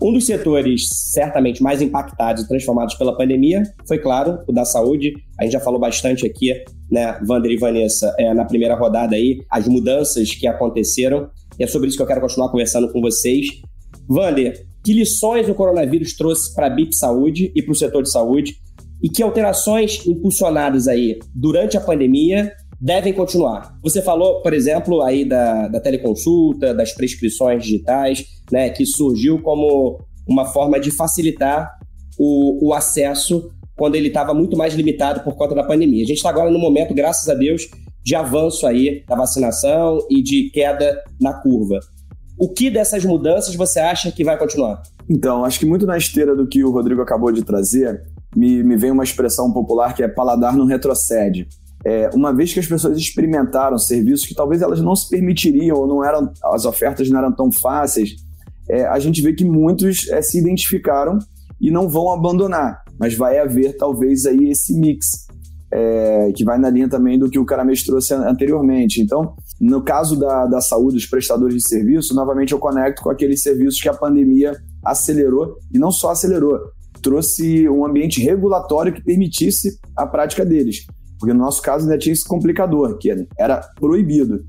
Um 0.00 0.12
dos 0.12 0.26
setores 0.26 0.88
certamente 1.12 1.60
mais 1.62 1.82
impactados 1.82 2.44
e 2.44 2.48
transformados 2.48 2.94
pela 2.94 3.16
pandemia 3.16 3.64
foi, 3.86 3.98
claro, 3.98 4.38
o 4.46 4.52
da 4.52 4.64
saúde. 4.64 5.12
A 5.38 5.42
gente 5.42 5.52
já 5.52 5.60
falou 5.60 5.80
bastante 5.80 6.24
aqui, 6.24 6.54
né, 6.90 7.18
Wander 7.28 7.50
e 7.50 7.56
Vanessa, 7.56 8.14
é, 8.16 8.32
na 8.32 8.44
primeira 8.44 8.76
rodada 8.76 9.16
aí, 9.16 9.40
as 9.50 9.66
mudanças 9.66 10.32
que 10.32 10.46
aconteceram. 10.46 11.28
E 11.58 11.64
é 11.64 11.66
sobre 11.66 11.88
isso 11.88 11.96
que 11.96 12.02
eu 12.02 12.06
quero 12.06 12.20
continuar 12.20 12.48
conversando 12.50 12.92
com 12.92 13.00
vocês. 13.00 13.48
Vander, 14.08 14.64
que 14.84 14.92
lições 14.92 15.48
o 15.48 15.54
coronavírus 15.54 16.16
trouxe 16.16 16.54
para 16.54 16.66
a 16.66 16.70
BIP 16.70 16.94
Saúde 16.94 17.50
e 17.54 17.60
para 17.60 17.72
o 17.72 17.76
setor 17.76 18.02
de 18.04 18.10
saúde? 18.10 18.56
E 19.02 19.08
que 19.08 19.22
alterações 19.22 20.06
impulsionadas 20.06 20.86
aí 20.86 21.18
durante 21.34 21.76
a 21.76 21.80
pandemia 21.80 22.52
devem 22.80 23.12
continuar. 23.12 23.76
Você 23.82 24.00
falou, 24.00 24.40
por 24.40 24.52
exemplo, 24.52 25.02
aí 25.02 25.24
da, 25.24 25.68
da 25.68 25.80
teleconsulta, 25.80 26.72
das 26.72 26.92
prescrições 26.92 27.64
digitais, 27.64 28.24
né, 28.52 28.70
que 28.70 28.86
surgiu 28.86 29.40
como 29.42 30.00
uma 30.26 30.44
forma 30.44 30.78
de 30.78 30.90
facilitar 30.90 31.70
o, 32.18 32.68
o 32.68 32.74
acesso 32.74 33.50
quando 33.76 33.94
ele 33.94 34.08
estava 34.08 34.34
muito 34.34 34.56
mais 34.56 34.74
limitado 34.74 35.20
por 35.20 35.34
conta 35.34 35.54
da 35.54 35.64
pandemia. 35.64 36.04
A 36.04 36.06
gente 36.06 36.16
está 36.18 36.28
agora 36.28 36.50
no 36.50 36.58
momento, 36.58 36.94
graças 36.94 37.28
a 37.28 37.34
Deus, 37.34 37.68
de 38.04 38.14
avanço 38.14 38.66
aí 38.66 39.04
da 39.08 39.16
vacinação 39.16 39.98
e 40.10 40.22
de 40.22 40.50
queda 40.50 41.02
na 41.20 41.32
curva. 41.32 41.78
O 42.38 42.48
que 42.48 42.70
dessas 42.70 43.04
mudanças 43.04 43.54
você 43.54 43.80
acha 43.80 44.12
que 44.12 44.24
vai 44.24 44.38
continuar? 44.38 44.82
Então, 45.10 45.44
acho 45.44 45.58
que 45.58 45.66
muito 45.66 45.86
na 45.86 45.96
esteira 45.96 46.36
do 46.36 46.46
que 46.46 46.62
o 46.62 46.70
Rodrigo 46.70 47.02
acabou 47.02 47.32
de 47.32 47.42
trazer, 47.42 48.02
me, 48.36 48.62
me 48.62 48.76
vem 48.76 48.90
uma 48.90 49.02
expressão 49.02 49.52
popular 49.52 49.94
que 49.94 50.02
é 50.02 50.08
paladar 50.08 50.56
não 50.56 50.66
retrocede 50.66 51.48
é, 51.88 52.10
uma 52.12 52.34
vez 52.34 52.52
que 52.52 52.60
as 52.60 52.66
pessoas 52.66 52.98
experimentaram 52.98 53.78
serviços 53.78 54.26
que 54.26 54.34
talvez 54.34 54.60
elas 54.60 54.78
não 54.82 54.94
se 54.94 55.08
permitiriam 55.08 55.74
ou 55.74 55.86
não 55.86 56.04
eram 56.04 56.30
as 56.44 56.66
ofertas 56.66 57.08
não 57.08 57.18
eram 57.18 57.32
tão 57.32 57.50
fáceis, 57.50 58.16
é, 58.68 58.84
a 58.84 58.98
gente 58.98 59.22
vê 59.22 59.32
que 59.32 59.42
muitos 59.42 60.06
é, 60.10 60.20
se 60.20 60.38
identificaram 60.38 61.18
e 61.58 61.70
não 61.70 61.88
vão 61.88 62.12
abandonar, 62.12 62.82
mas 63.00 63.14
vai 63.14 63.38
haver 63.38 63.74
talvez 63.78 64.26
aí 64.26 64.50
esse 64.50 64.78
mix 64.78 65.26
é, 65.72 66.30
que 66.36 66.44
vai 66.44 66.58
na 66.58 66.68
linha 66.68 66.90
também 66.90 67.18
do 67.18 67.30
que 67.30 67.38
o 67.38 67.46
Caramês 67.46 67.82
trouxe 67.82 68.12
anteriormente. 68.12 69.00
Então, 69.00 69.34
no 69.58 69.82
caso 69.82 70.18
da, 70.18 70.44
da 70.46 70.60
saúde, 70.60 70.96
dos 70.96 71.06
prestadores 71.06 71.54
de 71.54 71.66
serviço, 71.66 72.14
novamente 72.14 72.52
eu 72.52 72.58
conecto 72.58 73.02
com 73.02 73.08
aqueles 73.08 73.42
serviços 73.42 73.80
que 73.80 73.88
a 73.88 73.94
pandemia 73.94 74.52
acelerou 74.84 75.56
e 75.72 75.78
não 75.78 75.90
só 75.90 76.10
acelerou, 76.10 76.58
trouxe 77.02 77.66
um 77.66 77.84
ambiente 77.86 78.20
regulatório 78.20 78.92
que 78.92 79.02
permitisse 79.02 79.78
a 79.96 80.06
prática 80.06 80.44
deles. 80.44 80.86
Porque 81.18 81.32
no 81.32 81.40
nosso 81.40 81.60
caso 81.62 81.84
ainda 81.84 81.98
tinha 81.98 82.12
esse 82.12 82.24
complicador, 82.24 82.96
que 82.98 83.10
era 83.38 83.60
proibido. 83.76 84.44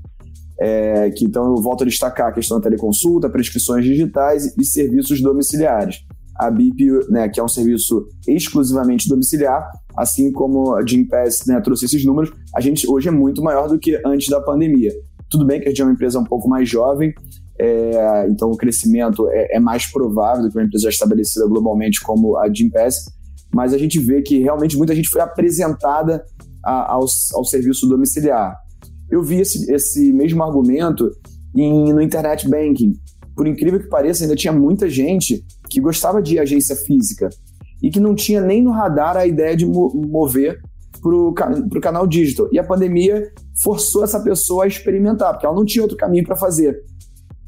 É, 0.62 1.10
que 1.10 1.24
então 1.24 1.46
eu 1.46 1.62
volto 1.62 1.84
a 1.84 1.86
destacar 1.86 2.28
a 2.28 2.32
questão 2.32 2.58
da 2.58 2.64
teleconsulta, 2.64 3.30
prescrições 3.30 3.82
digitais 3.82 4.54
e 4.58 4.64
serviços 4.64 5.22
domiciliares. 5.22 6.00
A 6.36 6.50
BIP, 6.50 6.86
né, 7.08 7.28
que 7.28 7.40
é 7.40 7.42
um 7.42 7.48
serviço 7.48 8.06
exclusivamente 8.28 9.08
domiciliar, 9.08 9.70
assim 9.96 10.30
como 10.30 10.74
a 10.74 10.86
Gimpass 10.86 11.46
né, 11.46 11.60
trouxe 11.60 11.86
esses 11.86 12.04
números, 12.04 12.30
a 12.54 12.60
gente 12.60 12.86
hoje 12.88 13.08
é 13.08 13.10
muito 13.10 13.42
maior 13.42 13.68
do 13.68 13.78
que 13.78 14.00
antes 14.04 14.28
da 14.28 14.40
pandemia. 14.40 14.92
Tudo 15.30 15.46
bem 15.46 15.60
que 15.60 15.66
a 15.66 15.68
gente 15.70 15.80
é 15.80 15.84
uma 15.84 15.92
empresa 15.92 16.18
um 16.18 16.24
pouco 16.24 16.48
mais 16.48 16.68
jovem, 16.68 17.14
é, 17.58 18.26
então 18.28 18.50
o 18.50 18.56
crescimento 18.56 19.28
é, 19.30 19.56
é, 19.56 19.60
mais 19.60 19.84
provável 19.84 20.42
do 20.42 20.50
que 20.50 20.56
uma 20.56 20.64
empresa 20.64 20.84
já 20.84 20.88
estabelecida 20.88 21.46
globalmente 21.46 22.00
como 22.00 22.38
a 22.38 22.52
Gimpass, 22.52 23.04
mas 23.52 23.74
a 23.74 23.78
gente 23.78 23.98
vê 23.98 24.22
que 24.22 24.38
realmente 24.38 24.78
muita 24.78 24.94
gente 24.94 25.10
foi 25.10 25.20
apresentada 25.20 26.24
a, 26.70 26.92
ao, 26.92 27.04
ao 27.34 27.44
serviço 27.44 27.88
domiciliar. 27.88 28.56
Eu 29.10 29.22
vi 29.22 29.40
esse, 29.40 29.70
esse 29.72 30.12
mesmo 30.12 30.42
argumento 30.42 31.10
em, 31.54 31.92
no 31.92 32.00
internet 32.00 32.48
banking. 32.48 32.92
Por 33.34 33.46
incrível 33.46 33.80
que 33.80 33.88
pareça, 33.88 34.24
ainda 34.24 34.36
tinha 34.36 34.52
muita 34.52 34.88
gente 34.88 35.44
que 35.68 35.80
gostava 35.80 36.22
de 36.22 36.38
agência 36.38 36.76
física 36.76 37.28
e 37.82 37.90
que 37.90 37.98
não 37.98 38.14
tinha 38.14 38.40
nem 38.40 38.62
no 38.62 38.70
radar 38.70 39.16
a 39.16 39.26
ideia 39.26 39.56
de 39.56 39.66
mover 39.66 40.60
para 41.00 41.16
o 41.16 41.80
canal 41.80 42.06
digital. 42.06 42.48
E 42.52 42.58
a 42.58 42.64
pandemia 42.64 43.32
forçou 43.62 44.04
essa 44.04 44.20
pessoa 44.20 44.64
a 44.64 44.68
experimentar, 44.68 45.32
porque 45.32 45.46
ela 45.46 45.54
não 45.54 45.64
tinha 45.64 45.82
outro 45.82 45.96
caminho 45.96 46.24
para 46.24 46.36
fazer. 46.36 46.82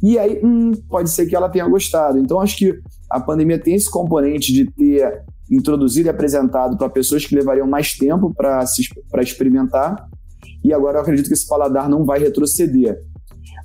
E 0.03 0.19
aí, 0.19 0.41
hum, 0.43 0.73
pode 0.89 1.11
ser 1.11 1.27
que 1.27 1.37
ela 1.37 1.49
tenha 1.49 1.69
gostado. 1.69 2.19
Então, 2.19 2.41
acho 2.41 2.57
que 2.57 2.75
a 3.11 3.21
pandemia 3.21 3.59
tem 3.59 3.75
esse 3.75 3.91
componente 3.91 4.53
de 4.53 4.65
ter 4.73 5.23
introduzido 5.53 6.09
e 6.09 6.11
apresentado 6.11 6.79
para 6.79 6.89
pessoas 6.89 7.27
que 7.27 7.35
levariam 7.35 7.67
mais 7.67 7.93
tempo 7.93 8.35
para 8.35 8.65
experimentar. 9.23 10.09
E 10.65 10.73
agora 10.73 10.97
eu 10.97 11.03
acredito 11.03 11.29
que 11.29 11.35
esse 11.35 11.47
paladar 11.47 11.89
não 11.89 12.05
vai 12.05 12.19
retroceder. 12.19 12.99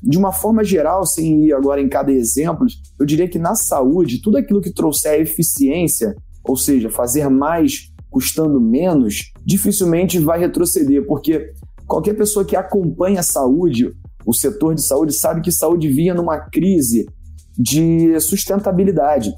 De 0.03 0.17
uma 0.17 0.31
forma 0.31 0.63
geral, 0.63 1.05
sem 1.05 1.45
ir 1.45 1.53
agora 1.53 1.81
em 1.81 1.88
cada 1.88 2.11
exemplo, 2.11 2.67
eu 2.99 3.05
diria 3.05 3.27
que 3.27 3.39
na 3.39 3.55
saúde, 3.55 4.21
tudo 4.21 4.38
aquilo 4.38 4.61
que 4.61 4.73
trouxer 4.73 5.21
eficiência, 5.21 6.13
ou 6.43 6.57
seja, 6.57 6.89
fazer 6.89 7.29
mais 7.29 7.91
custando 8.09 8.59
menos, 8.59 9.31
dificilmente 9.45 10.19
vai 10.19 10.39
retroceder, 10.39 11.05
porque 11.05 11.51
qualquer 11.85 12.15
pessoa 12.15 12.45
que 12.45 12.55
acompanha 12.55 13.21
a 13.21 13.23
saúde, 13.23 13.93
o 14.25 14.33
setor 14.33 14.75
de 14.75 14.83
saúde, 14.85 15.13
sabe 15.13 15.41
que 15.41 15.51
saúde 15.51 15.88
vinha 15.88 16.13
numa 16.13 16.39
crise 16.39 17.07
de 17.57 18.19
sustentabilidade. 18.19 19.31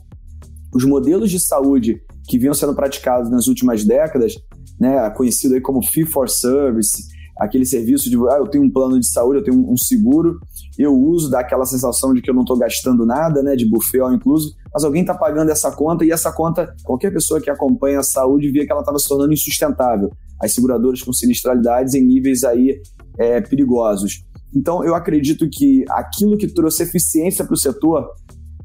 Os 0.74 0.84
modelos 0.84 1.32
de 1.32 1.40
saúde 1.40 2.02
que 2.30 2.38
vinham 2.38 2.54
sendo 2.54 2.76
praticados 2.76 3.30
nas 3.32 3.48
últimas 3.48 3.84
décadas, 3.84 4.36
né, 4.80 5.10
conhecido 5.10 5.56
aí 5.56 5.62
como 5.62 5.82
fee 5.82 6.06
for 6.06 6.30
service, 6.30 7.04
aquele 7.40 7.66
serviço 7.66 8.10
de 8.10 8.18
ah, 8.30 8.38
eu 8.38 8.48
tenho 8.48 8.64
um 8.64 8.70
plano 8.70 9.00
de 9.00 9.10
saúde, 9.10 9.40
eu 9.40 9.44
tenho 9.44 9.70
um 9.70 9.76
seguro, 9.76 10.40
eu 10.78 10.94
uso, 10.94 11.30
dá 11.30 11.40
aquela 11.40 11.66
sensação 11.66 12.14
de 12.14 12.22
que 12.22 12.30
eu 12.30 12.34
não 12.34 12.44
estou 12.44 12.58
gastando 12.58 13.06
nada, 13.06 13.42
né, 13.42 13.56
de 13.56 13.68
buffet 13.68 14.00
all 14.00 14.14
incluso, 14.14 14.54
mas 14.72 14.84
alguém 14.84 15.02
está 15.02 15.16
pagando 15.16 15.50
essa 15.50 15.72
conta 15.72 16.06
e 16.06 16.12
essa 16.12 16.32
conta, 16.32 16.72
qualquer 16.84 17.12
pessoa 17.12 17.42
que 17.42 17.50
acompanha 17.50 18.00
a 18.00 18.04
saúde 18.04 18.52
via 18.52 18.66
que 18.66 18.72
ela 18.72 18.82
estava 18.82 19.00
se 19.00 19.08
tornando 19.08 19.34
insustentável. 19.34 20.12
As 20.42 20.54
seguradoras 20.54 21.02
com 21.02 21.12
sinistralidades 21.12 21.96
em 21.96 22.06
níveis 22.06 22.44
aí 22.44 22.80
é, 23.18 23.42
perigosos. 23.42 24.24
Então, 24.56 24.84
eu 24.84 24.96
acredito 24.96 25.48
que 25.52 25.84
aquilo 25.90 26.38
que 26.38 26.48
trouxe 26.48 26.84
eficiência 26.84 27.44
para 27.44 27.54
o 27.54 27.58
setor 27.58 28.08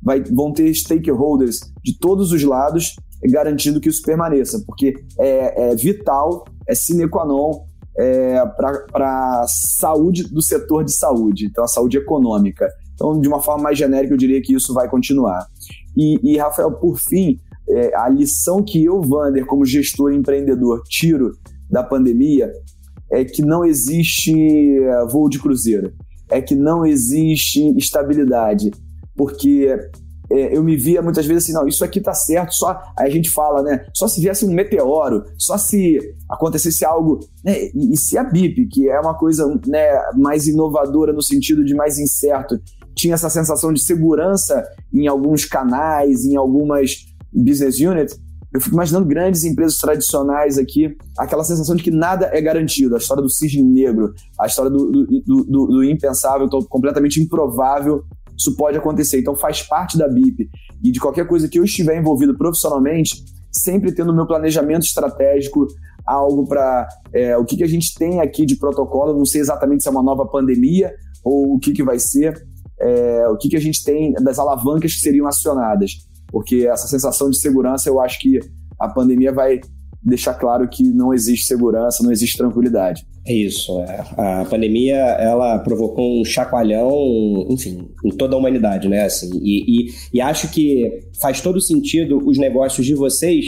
vai, 0.02 0.22
vão 0.22 0.52
ter 0.52 0.72
stakeholders 0.74 1.60
de 1.82 1.98
todos 1.98 2.30
os 2.30 2.42
lados 2.44 2.94
garantindo 3.28 3.80
que 3.80 3.88
isso 3.88 4.02
permaneça, 4.02 4.62
porque 4.66 4.94
é, 5.18 5.70
é 5.70 5.76
vital, 5.76 6.44
é 6.66 6.74
sine 6.74 7.08
qua 7.08 7.24
non 7.24 7.64
é, 7.96 8.44
para 8.56 9.42
a 9.42 9.44
saúde 9.46 10.24
do 10.24 10.42
setor 10.42 10.84
de 10.84 10.92
saúde, 10.92 11.46
então 11.46 11.64
a 11.64 11.68
saúde 11.68 11.96
econômica. 11.96 12.68
Então, 12.94 13.20
de 13.20 13.26
uma 13.26 13.40
forma 13.40 13.64
mais 13.64 13.78
genérica, 13.78 14.14
eu 14.14 14.18
diria 14.18 14.40
que 14.40 14.54
isso 14.54 14.72
vai 14.72 14.88
continuar. 14.88 15.46
E, 15.96 16.18
e 16.22 16.36
Rafael, 16.36 16.72
por 16.72 16.98
fim, 16.98 17.38
é, 17.68 17.94
a 17.96 18.08
lição 18.08 18.62
que 18.62 18.84
eu, 18.84 19.00
Vander, 19.00 19.46
como 19.46 19.64
gestor 19.64 20.12
e 20.12 20.16
empreendedor, 20.16 20.82
tiro 20.84 21.32
da 21.70 21.82
pandemia 21.82 22.52
é 23.10 23.24
que 23.24 23.42
não 23.42 23.64
existe 23.64 24.32
é, 24.32 25.06
voo 25.06 25.28
de 25.28 25.38
cruzeiro, 25.38 25.92
é 26.30 26.40
que 26.40 26.54
não 26.54 26.84
existe 26.84 27.76
estabilidade, 27.76 28.70
porque 29.16 29.68
é, 29.68 29.90
eu 30.30 30.62
me 30.62 30.76
via 30.76 31.02
muitas 31.02 31.26
vezes 31.26 31.44
assim, 31.44 31.52
não, 31.52 31.66
isso 31.66 31.84
aqui 31.84 32.00
tá 32.00 32.14
certo, 32.14 32.54
só 32.54 32.80
aí 32.98 33.08
a 33.08 33.10
gente 33.10 33.30
fala, 33.30 33.62
né? 33.62 33.86
Só 33.94 34.08
se 34.08 34.20
viesse 34.20 34.44
um 34.44 34.52
meteoro, 34.52 35.24
só 35.38 35.58
se 35.58 35.98
acontecesse 36.28 36.84
algo, 36.84 37.20
né? 37.44 37.66
E, 37.74 37.92
e 37.92 37.96
se 37.96 38.16
a 38.16 38.24
BIP, 38.24 38.66
que 38.66 38.88
é 38.88 38.98
uma 38.98 39.14
coisa 39.14 39.46
né, 39.66 39.86
mais 40.16 40.46
inovadora 40.46 41.12
no 41.12 41.22
sentido 41.22 41.64
de 41.64 41.74
mais 41.74 41.98
incerto, 41.98 42.58
tinha 42.96 43.14
essa 43.14 43.28
sensação 43.28 43.72
de 43.72 43.84
segurança 43.84 44.64
em 44.92 45.06
alguns 45.06 45.44
canais, 45.44 46.24
em 46.24 46.36
algumas 46.36 47.06
business 47.32 47.80
units, 47.80 48.18
eu 48.54 48.60
fico 48.60 48.76
imaginando 48.76 49.04
grandes 49.04 49.42
empresas 49.42 49.78
tradicionais 49.78 50.58
aqui, 50.58 50.96
aquela 51.18 51.42
sensação 51.42 51.74
de 51.74 51.82
que 51.82 51.90
nada 51.90 52.30
é 52.32 52.40
garantido. 52.40 52.94
A 52.94 52.98
história 52.98 53.20
do 53.20 53.28
cisne 53.28 53.64
negro, 53.64 54.14
a 54.38 54.46
história 54.46 54.70
do, 54.70 54.92
do, 54.92 55.44
do, 55.44 55.66
do 55.66 55.84
impensável, 55.84 56.48
completamente 56.68 57.20
improvável 57.20 58.04
isso 58.36 58.56
pode 58.56 58.76
acontecer. 58.78 59.20
Então 59.20 59.34
faz 59.34 59.62
parte 59.62 59.96
da 59.96 60.08
BIP 60.08 60.48
e 60.82 60.90
de 60.90 61.00
qualquer 61.00 61.26
coisa 61.26 61.48
que 61.48 61.58
eu 61.58 61.64
estiver 61.64 61.98
envolvido 61.98 62.36
profissionalmente, 62.36 63.24
sempre 63.50 63.94
tendo 63.94 64.12
o 64.12 64.14
meu 64.14 64.26
planejamento 64.26 64.82
estratégico, 64.82 65.66
algo 66.06 66.46
para 66.46 66.88
é, 67.12 67.36
o 67.36 67.44
que, 67.44 67.56
que 67.56 67.64
a 67.64 67.68
gente 67.68 67.94
tem 67.94 68.20
aqui 68.20 68.44
de 68.44 68.56
protocolo. 68.56 69.16
Não 69.16 69.24
sei 69.24 69.40
exatamente 69.40 69.82
se 69.82 69.88
é 69.88 69.92
uma 69.92 70.02
nova 70.02 70.26
pandemia 70.26 70.92
ou 71.24 71.54
o 71.54 71.58
que, 71.58 71.72
que 71.72 71.82
vai 71.82 71.98
ser, 71.98 72.46
é, 72.80 73.28
o 73.28 73.36
que, 73.36 73.48
que 73.48 73.56
a 73.56 73.60
gente 73.60 73.82
tem 73.82 74.12
das 74.14 74.38
alavancas 74.38 74.94
que 74.94 75.00
seriam 75.00 75.26
acionadas. 75.26 75.92
Porque 76.28 76.66
essa 76.70 76.88
sensação 76.88 77.30
de 77.30 77.38
segurança, 77.38 77.88
eu 77.88 78.00
acho 78.00 78.18
que 78.18 78.40
a 78.78 78.88
pandemia 78.88 79.32
vai 79.32 79.60
deixar 80.04 80.34
claro 80.34 80.68
que 80.68 80.82
não 80.82 81.14
existe 81.14 81.46
segurança, 81.46 82.02
não 82.02 82.12
existe 82.12 82.36
tranquilidade. 82.36 83.06
É 83.26 83.32
isso. 83.32 83.80
É. 83.80 84.04
A 84.40 84.44
pandemia 84.44 84.96
ela 84.96 85.58
provocou 85.60 86.20
um 86.20 86.24
chacoalhão, 86.24 87.46
enfim, 87.48 87.88
em 88.04 88.10
toda 88.10 88.34
a 88.34 88.38
humanidade, 88.38 88.88
né? 88.88 89.04
Assim, 89.04 89.30
e, 89.42 89.86
e, 89.86 89.94
e 90.12 90.20
acho 90.20 90.48
que 90.48 91.00
faz 91.20 91.40
todo 91.40 91.60
sentido 91.60 92.18
os 92.26 92.36
negócios 92.36 92.86
de 92.86 92.94
vocês 92.94 93.46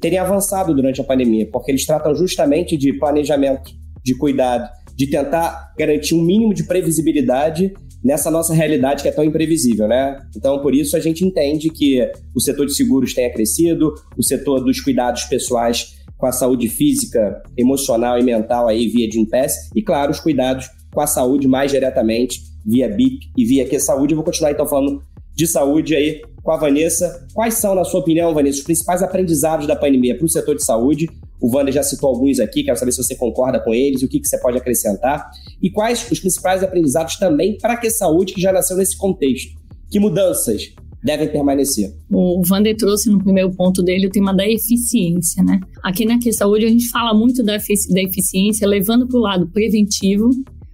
terem 0.00 0.18
avançado 0.18 0.74
durante 0.74 1.00
a 1.00 1.04
pandemia, 1.04 1.48
porque 1.50 1.70
eles 1.70 1.84
tratam 1.84 2.14
justamente 2.14 2.76
de 2.76 2.92
planejamento, 2.92 3.70
de 4.02 4.16
cuidado, 4.16 4.70
de 4.96 5.08
tentar 5.08 5.74
garantir 5.76 6.14
um 6.14 6.22
mínimo 6.22 6.54
de 6.54 6.64
previsibilidade 6.64 7.72
nessa 8.02 8.30
nossa 8.30 8.54
realidade 8.54 9.02
que 9.02 9.08
é 9.08 9.12
tão 9.12 9.24
imprevisível, 9.24 9.86
né? 9.86 10.18
Então, 10.36 10.60
por 10.60 10.74
isso 10.74 10.96
a 10.96 11.00
gente 11.00 11.24
entende 11.24 11.68
que 11.70 12.10
o 12.34 12.40
setor 12.40 12.66
de 12.66 12.74
seguros 12.74 13.14
tenha 13.14 13.30
crescido, 13.32 13.92
o 14.16 14.22
setor 14.22 14.64
dos 14.64 14.80
cuidados 14.80 15.24
pessoais 15.24 16.00
com 16.16 16.26
a 16.26 16.32
saúde 16.32 16.68
física, 16.68 17.42
emocional 17.56 18.18
e 18.18 18.22
mental 18.22 18.68
aí 18.68 18.88
via 18.88 19.08
de 19.08 19.18
Impass 19.18 19.54
e, 19.74 19.82
claro, 19.82 20.10
os 20.10 20.20
cuidados 20.20 20.68
com 20.92 21.00
a 21.00 21.06
saúde 21.06 21.48
mais 21.48 21.70
diretamente 21.70 22.40
via 22.64 22.88
BIP 22.88 23.30
e 23.36 23.44
via 23.44 23.66
Que 23.66 23.78
Saúde. 23.78 24.12
Eu 24.12 24.16
vou 24.16 24.24
continuar 24.24 24.52
então 24.52 24.66
falando 24.66 25.02
de 25.34 25.46
saúde 25.46 25.94
aí 25.94 26.20
com 26.42 26.50
a 26.50 26.56
Vanessa. 26.56 27.26
Quais 27.32 27.54
são, 27.54 27.74
na 27.74 27.84
sua 27.84 28.00
opinião, 28.00 28.34
Vanessa, 28.34 28.58
os 28.58 28.64
principais 28.64 29.02
aprendizados 29.02 29.66
da 29.66 29.76
pandemia 29.76 30.16
para 30.16 30.24
o 30.24 30.28
setor 30.28 30.56
de 30.56 30.64
saúde? 30.64 31.08
O 31.40 31.54
Wander 31.54 31.72
já 31.72 31.82
citou 31.82 32.10
alguns 32.10 32.38
aqui, 32.38 32.62
quero 32.62 32.78
saber 32.78 32.92
se 32.92 33.02
você 33.02 33.14
concorda 33.14 33.58
com 33.58 33.72
eles, 33.72 34.02
o 34.02 34.08
que, 34.08 34.20
que 34.20 34.28
você 34.28 34.38
pode 34.38 34.58
acrescentar. 34.58 35.30
E 35.62 35.70
quais 35.70 36.10
os 36.10 36.20
principais 36.20 36.62
aprendizados 36.62 37.16
também 37.16 37.58
para 37.58 37.76
que 37.76 37.90
saúde 37.90 38.32
que 38.32 38.40
já 38.40 38.52
nasceu 38.52 38.76
nesse 38.76 38.96
contexto? 38.96 39.58
Que 39.90 39.98
mudanças 39.98 40.72
devem 41.02 41.30
permanecer. 41.30 41.94
O 42.10 42.42
Vander 42.46 42.76
trouxe 42.76 43.10
no 43.10 43.18
primeiro 43.18 43.50
ponto 43.52 43.82
dele 43.82 44.06
o 44.06 44.10
tema 44.10 44.34
da 44.34 44.46
eficiência, 44.46 45.42
né? 45.42 45.60
Aqui 45.82 46.04
na 46.04 46.18
Que 46.18 46.32
Saúde 46.32 46.66
a 46.66 46.68
gente 46.68 46.88
fala 46.88 47.14
muito 47.14 47.42
da, 47.42 47.56
efici 47.56 47.92
da 47.92 48.02
eficiência, 48.02 48.68
levando 48.68 49.08
para 49.08 49.18
o 49.18 49.22
lado 49.22 49.48
preventivo, 49.48 50.30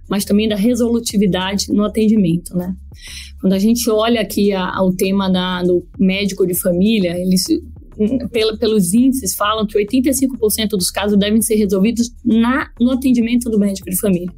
mas 0.09 0.25
também 0.25 0.47
da 0.47 0.55
resolutividade 0.55 1.71
no 1.71 1.83
atendimento, 1.83 2.55
né? 2.55 2.75
Quando 3.39 3.53
a 3.53 3.59
gente 3.59 3.89
olha 3.89 4.21
aqui 4.21 4.51
a, 4.51 4.75
ao 4.75 4.91
tema 4.93 5.29
da, 5.29 5.63
do 5.63 5.85
médico 5.97 6.45
de 6.45 6.59
família, 6.59 7.17
eles 7.17 7.45
pela, 8.31 8.55
pelos 8.57 8.93
índices 8.93 9.35
falam 9.35 9.65
que 9.65 9.77
85% 9.77 10.69
dos 10.71 10.91
casos 10.91 11.17
devem 11.17 11.41
ser 11.41 11.55
resolvidos 11.55 12.13
na, 12.23 12.69
no 12.79 12.91
atendimento 12.91 13.49
do 13.49 13.57
médico 13.57 13.89
de 13.89 13.99
família. 13.99 14.31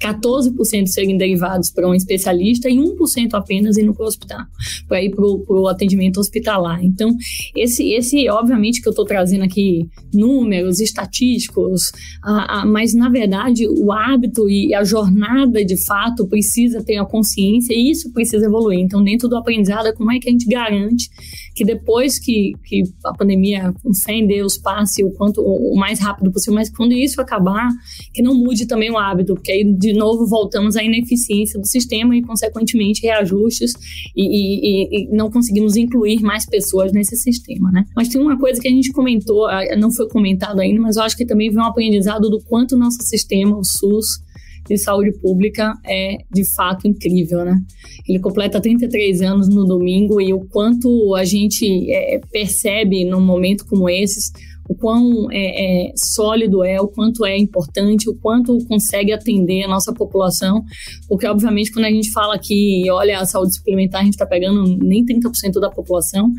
14% 0.00 0.86
serem 0.86 1.16
derivados 1.16 1.70
para 1.70 1.88
um 1.88 1.94
especialista 1.94 2.68
e 2.68 2.76
1% 2.76 3.34
apenas 3.34 3.78
indo 3.78 3.94
para 3.94 4.04
o 4.04 4.08
hospital, 4.08 4.44
para 4.88 5.02
ir 5.02 5.10
para 5.10 5.24
o 5.24 5.68
atendimento 5.68 6.18
hospitalar. 6.18 6.84
Então, 6.84 7.14
esse, 7.56 7.92
esse 7.92 8.28
obviamente 8.28 8.80
que 8.80 8.88
eu 8.88 8.90
estou 8.90 9.04
trazendo 9.04 9.44
aqui 9.44 9.88
números 10.12 10.80
estatísticos, 10.80 11.92
a, 12.22 12.60
a, 12.60 12.66
mas 12.66 12.94
na 12.94 13.08
verdade 13.08 13.66
o 13.68 13.92
hábito 13.92 14.48
e 14.48 14.74
a 14.74 14.84
jornada 14.84 15.64
de 15.64 15.76
fato 15.84 16.26
precisa 16.26 16.82
ter 16.82 16.96
a 16.96 17.04
consciência 17.04 17.74
e 17.74 17.90
isso 17.90 18.12
precisa 18.12 18.46
evoluir. 18.46 18.80
Então, 18.80 19.02
dentro 19.02 19.28
do 19.28 19.36
aprendizado, 19.36 19.92
como 19.94 20.12
é 20.12 20.18
que 20.18 20.28
a 20.28 20.32
gente 20.32 20.46
garante 20.46 21.08
que 21.56 21.64
depois 21.64 22.18
que, 22.18 22.52
que 22.66 22.82
a 23.02 23.14
pandemia, 23.14 23.72
com 23.82 23.92
fé 23.94 24.12
em 24.12 24.26
Deus, 24.26 24.58
passe 24.58 25.02
o 25.02 25.10
quanto 25.12 25.40
o 25.40 25.74
mais 25.74 25.98
rápido 25.98 26.30
possível, 26.30 26.54
mas 26.54 26.68
quando 26.68 26.92
isso 26.92 27.18
acabar, 27.18 27.66
que 28.12 28.20
não 28.20 28.34
mude 28.34 28.66
também 28.66 28.90
o 28.90 28.98
hábito, 28.98 29.34
porque 29.34 29.50
aí 29.50 29.64
de 29.64 29.94
novo 29.94 30.26
voltamos 30.26 30.76
à 30.76 30.84
ineficiência 30.84 31.58
do 31.58 31.66
sistema 31.66 32.14
e, 32.14 32.20
consequentemente, 32.20 33.00
reajustes 33.00 33.72
e, 34.14 34.22
e, 34.22 35.04
e 35.04 35.16
não 35.16 35.30
conseguimos 35.30 35.76
incluir 35.76 36.20
mais 36.20 36.44
pessoas 36.44 36.92
nesse 36.92 37.16
sistema, 37.16 37.72
né? 37.72 37.86
Mas 37.96 38.08
tem 38.08 38.20
uma 38.20 38.38
coisa 38.38 38.60
que 38.60 38.68
a 38.68 38.70
gente 38.70 38.92
comentou, 38.92 39.46
não 39.78 39.90
foi 39.90 40.06
comentado 40.10 40.60
ainda, 40.60 40.78
mas 40.78 40.96
eu 40.96 41.02
acho 41.04 41.16
que 41.16 41.24
também 41.24 41.48
vem 41.48 41.58
um 41.58 41.64
aprendizado 41.64 42.28
do 42.28 42.38
quanto 42.44 42.72
o 42.72 42.78
nosso 42.78 43.00
sistema, 43.00 43.56
o 43.56 43.64
SUS, 43.64 44.25
de 44.68 44.78
saúde 44.78 45.12
pública 45.20 45.74
é 45.84 46.18
de 46.32 46.44
fato 46.54 46.86
incrível, 46.86 47.44
né? 47.44 47.60
Ele 48.08 48.18
completa 48.18 48.60
33 48.60 49.22
anos 49.22 49.48
no 49.48 49.64
domingo 49.64 50.20
e 50.20 50.32
o 50.32 50.40
quanto 50.40 51.14
a 51.14 51.24
gente 51.24 51.90
é, 51.90 52.20
percebe 52.30 53.04
num 53.04 53.20
momento 53.20 53.66
como 53.66 53.88
esses 53.88 54.32
o 54.68 54.74
quão 54.74 55.30
é, 55.30 55.88
é, 55.88 55.92
sólido 55.96 56.64
é, 56.64 56.80
o 56.80 56.88
quanto 56.88 57.24
é 57.24 57.36
importante, 57.36 58.08
o 58.08 58.14
quanto 58.16 58.58
consegue 58.66 59.12
atender 59.12 59.64
a 59.64 59.68
nossa 59.68 59.92
população, 59.92 60.64
porque 61.08 61.26
obviamente 61.26 61.72
quando 61.72 61.84
a 61.84 61.90
gente 61.90 62.10
fala 62.10 62.34
aqui, 62.34 62.84
olha, 62.90 63.20
a 63.20 63.26
saúde 63.26 63.54
suplementar, 63.54 64.00
a 64.00 64.04
gente 64.04 64.14
está 64.14 64.26
pegando 64.26 64.76
nem 64.78 65.04
30% 65.04 65.60
da 65.60 65.70
população, 65.70 66.30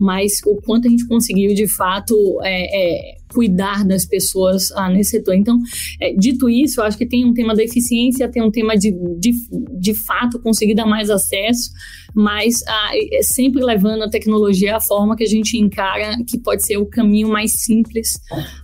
mas 0.00 0.40
o 0.44 0.56
quanto 0.62 0.88
a 0.88 0.90
gente 0.90 1.06
conseguiu 1.06 1.54
de 1.54 1.68
fato 1.68 2.14
é, 2.42 3.12
é 3.12 3.16
cuidar 3.36 3.84
das 3.84 4.06
pessoas 4.06 4.72
ah, 4.72 4.88
nesse 4.88 5.10
setor. 5.10 5.34
Então, 5.34 5.58
é, 6.00 6.14
dito 6.14 6.48
isso, 6.48 6.80
eu 6.80 6.84
acho 6.84 6.96
que 6.96 7.04
tem 7.04 7.22
um 7.26 7.34
tema 7.34 7.54
da 7.54 7.62
eficiência, 7.62 8.30
tem 8.30 8.42
um 8.42 8.50
tema 8.50 8.74
de, 8.74 8.90
de, 9.18 9.32
de 9.78 9.94
fato 9.94 10.40
conseguir 10.40 10.74
dar 10.74 10.86
mais 10.86 11.10
acesso, 11.10 11.70
mas 12.16 12.62
ah, 12.66 12.92
é 13.12 13.22
sempre 13.22 13.62
levando 13.62 14.02
a 14.02 14.08
tecnologia 14.08 14.76
à 14.76 14.80
forma 14.80 15.14
que 15.14 15.22
a 15.22 15.28
gente 15.28 15.58
encara 15.58 16.16
que 16.26 16.38
pode 16.38 16.64
ser 16.64 16.78
o 16.78 16.86
caminho 16.86 17.28
mais 17.28 17.52
simples, 17.52 18.18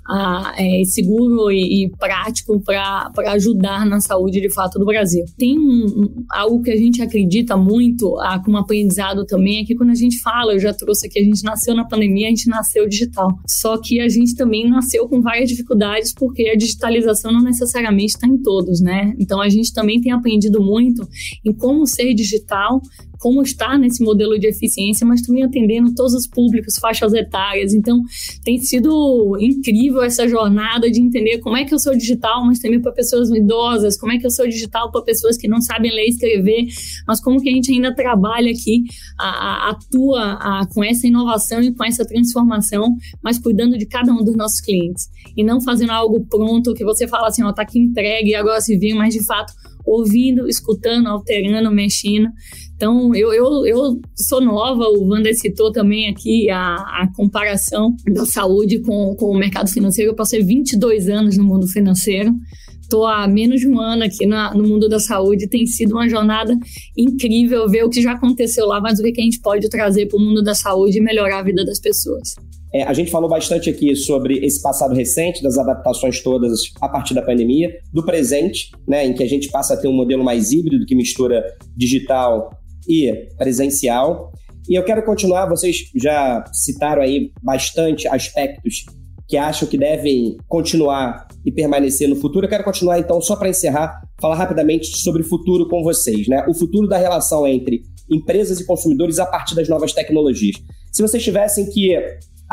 ah, 0.08 0.54
é, 0.56 0.82
seguro 0.84 1.52
e, 1.52 1.84
e 1.84 1.90
prático 1.90 2.58
para 2.60 3.10
ajudar 3.32 3.84
na 3.84 4.00
saúde 4.00 4.40
de 4.40 4.48
fato 4.48 4.78
do 4.78 4.86
Brasil. 4.86 5.26
Tem 5.36 5.58
um, 5.58 6.24
algo 6.30 6.62
que 6.62 6.70
a 6.70 6.76
gente 6.76 7.02
acredita 7.02 7.54
muito, 7.54 8.18
ah, 8.20 8.40
como 8.42 8.56
aprendizado 8.56 9.26
também, 9.26 9.60
é 9.60 9.64
que 9.66 9.74
quando 9.74 9.90
a 9.90 9.94
gente 9.94 10.18
fala, 10.20 10.54
eu 10.54 10.58
já 10.58 10.72
trouxe 10.72 11.06
aqui, 11.06 11.18
a 11.18 11.24
gente 11.24 11.44
nasceu 11.44 11.74
na 11.74 11.84
pandemia, 11.84 12.28
a 12.28 12.30
gente 12.30 12.48
nasceu 12.48 12.88
digital. 12.88 13.28
Só 13.46 13.76
que 13.76 14.00
a 14.00 14.08
gente 14.08 14.34
também 14.34 14.66
nasceu 14.66 15.06
com 15.06 15.20
várias 15.20 15.50
dificuldades 15.50 16.14
porque 16.14 16.48
a 16.48 16.56
digitalização 16.56 17.30
não 17.30 17.42
necessariamente 17.42 18.14
está 18.14 18.26
em 18.26 18.38
todos, 18.38 18.80
né? 18.80 19.12
Então 19.18 19.42
a 19.42 19.50
gente 19.50 19.74
também 19.74 20.00
tem 20.00 20.10
aprendido 20.10 20.62
muito 20.62 21.06
em 21.44 21.52
como 21.52 21.86
ser 21.86 22.14
digital 22.14 22.80
como 23.22 23.41
estar 23.42 23.78
nesse 23.78 24.02
modelo 24.02 24.38
de 24.38 24.46
eficiência, 24.46 25.06
mas 25.06 25.22
também 25.22 25.42
atendendo 25.42 25.94
todos 25.94 26.14
os 26.14 26.26
públicos, 26.26 26.76
faixas 26.80 27.12
etárias. 27.12 27.74
Então, 27.74 28.02
tem 28.44 28.58
sido 28.58 29.36
incrível 29.40 30.02
essa 30.02 30.28
jornada 30.28 30.90
de 30.90 31.00
entender 31.00 31.38
como 31.38 31.56
é 31.56 31.64
que 31.64 31.74
eu 31.74 31.78
sou 31.78 31.96
digital, 31.96 32.44
mas 32.44 32.58
também 32.58 32.80
para 32.80 32.92
pessoas 32.92 33.30
idosas, 33.30 33.96
como 33.96 34.12
é 34.12 34.18
que 34.18 34.26
eu 34.26 34.30
sou 34.30 34.46
digital 34.46 34.90
para 34.90 35.02
pessoas 35.02 35.36
que 35.36 35.48
não 35.48 35.60
sabem 35.60 35.92
ler 35.92 36.06
e 36.06 36.10
escrever, 36.10 36.66
mas 37.06 37.20
como 37.20 37.40
que 37.40 37.48
a 37.48 37.52
gente 37.52 37.72
ainda 37.72 37.94
trabalha 37.94 38.50
aqui, 38.50 38.84
a, 39.18 39.28
a, 39.28 39.70
atua 39.70 40.32
a, 40.40 40.66
com 40.72 40.82
essa 40.82 41.06
inovação 41.06 41.60
e 41.62 41.72
com 41.72 41.84
essa 41.84 42.04
transformação, 42.04 42.96
mas 43.22 43.38
cuidando 43.38 43.76
de 43.76 43.86
cada 43.86 44.12
um 44.12 44.24
dos 44.24 44.36
nossos 44.36 44.60
clientes. 44.60 45.08
E 45.36 45.44
não 45.44 45.60
fazendo 45.60 45.90
algo 45.90 46.24
pronto 46.26 46.74
que 46.74 46.84
você 46.84 47.06
fala 47.06 47.28
assim, 47.28 47.42
ó, 47.42 47.52
tá 47.52 47.62
aqui 47.62 47.78
entregue 47.78 48.34
agora 48.34 48.60
se 48.60 48.76
vir, 48.76 48.94
mas 48.94 49.14
de 49.14 49.24
fato 49.24 49.52
ouvindo, 49.84 50.48
escutando, 50.48 51.08
alterando, 51.08 51.70
mexendo. 51.70 52.28
Então, 52.74 53.14
eu, 53.14 53.32
eu, 53.32 53.66
eu 53.66 54.00
sou 54.16 54.40
nova, 54.40 54.84
o 54.88 55.06
Wander 55.06 55.36
citou 55.38 55.70
também 55.70 56.08
aqui 56.08 56.50
a, 56.50 56.74
a 56.74 57.08
comparação 57.14 57.94
da 58.12 58.26
saúde 58.26 58.80
com, 58.80 59.14
com 59.16 59.26
o 59.26 59.38
mercado 59.38 59.70
financeiro. 59.70 60.10
Eu 60.10 60.16
passei 60.16 60.42
22 60.42 61.08
anos 61.08 61.36
no 61.36 61.44
mundo 61.44 61.66
financeiro 61.68 62.32
estou 62.92 63.06
há 63.06 63.26
menos 63.26 63.60
de 63.60 63.68
um 63.68 63.80
ano 63.80 64.04
aqui 64.04 64.26
na, 64.26 64.54
no 64.54 64.68
mundo 64.68 64.88
da 64.88 65.00
saúde. 65.00 65.48
Tem 65.48 65.66
sido 65.66 65.92
uma 65.92 66.08
jornada 66.08 66.54
incrível 66.96 67.66
ver 67.68 67.84
o 67.84 67.88
que 67.88 68.02
já 68.02 68.12
aconteceu 68.12 68.66
lá, 68.66 68.80
mas 68.80 69.00
o 69.00 69.02
que 69.02 69.20
a 69.20 69.24
gente 69.24 69.40
pode 69.40 69.68
trazer 69.70 70.06
para 70.06 70.18
o 70.18 70.20
mundo 70.20 70.42
da 70.42 70.54
saúde 70.54 70.98
e 70.98 71.00
melhorar 71.00 71.38
a 71.38 71.42
vida 71.42 71.64
das 71.64 71.80
pessoas. 71.80 72.34
É, 72.74 72.84
a 72.84 72.92
gente 72.94 73.10
falou 73.10 73.28
bastante 73.28 73.68
aqui 73.68 73.94
sobre 73.94 74.38
esse 74.44 74.62
passado 74.62 74.94
recente, 74.94 75.42
das 75.42 75.58
adaptações 75.58 76.22
todas 76.22 76.60
a 76.80 76.88
partir 76.88 77.12
da 77.12 77.20
pandemia, 77.20 77.70
do 77.92 78.04
presente, 78.04 78.70
né, 78.88 79.04
em 79.04 79.12
que 79.12 79.22
a 79.22 79.28
gente 79.28 79.50
passa 79.50 79.74
a 79.74 79.76
ter 79.76 79.88
um 79.88 79.92
modelo 79.92 80.24
mais 80.24 80.52
híbrido 80.52 80.86
que 80.86 80.94
mistura 80.94 81.44
digital 81.76 82.50
e 82.88 83.12
presencial. 83.36 84.32
E 84.68 84.78
eu 84.78 84.84
quero 84.84 85.04
continuar, 85.04 85.46
vocês 85.46 85.90
já 85.94 86.44
citaram 86.52 87.02
aí 87.02 87.30
bastante 87.42 88.08
aspectos 88.08 88.86
que 89.28 89.36
acham 89.36 89.68
que 89.68 89.76
devem 89.76 90.36
continuar 90.48 91.26
e 91.44 91.52
permanecer 91.52 92.08
no 92.08 92.16
futuro. 92.16 92.46
Eu 92.46 92.50
quero 92.50 92.64
continuar, 92.64 92.98
então, 92.98 93.20
só 93.20 93.36
para 93.36 93.48
encerrar, 93.48 94.00
falar 94.20 94.36
rapidamente 94.36 94.86
sobre 94.98 95.22
o 95.22 95.24
futuro 95.24 95.68
com 95.68 95.82
vocês, 95.82 96.28
né? 96.28 96.44
O 96.48 96.54
futuro 96.54 96.86
da 96.86 96.98
relação 96.98 97.46
entre 97.46 97.82
empresas 98.10 98.60
e 98.60 98.66
consumidores 98.66 99.18
a 99.18 99.26
partir 99.26 99.54
das 99.54 99.68
novas 99.68 99.92
tecnologias. 99.92 100.56
Se 100.92 101.02
vocês 101.02 101.22
tivessem 101.22 101.68
que 101.70 101.96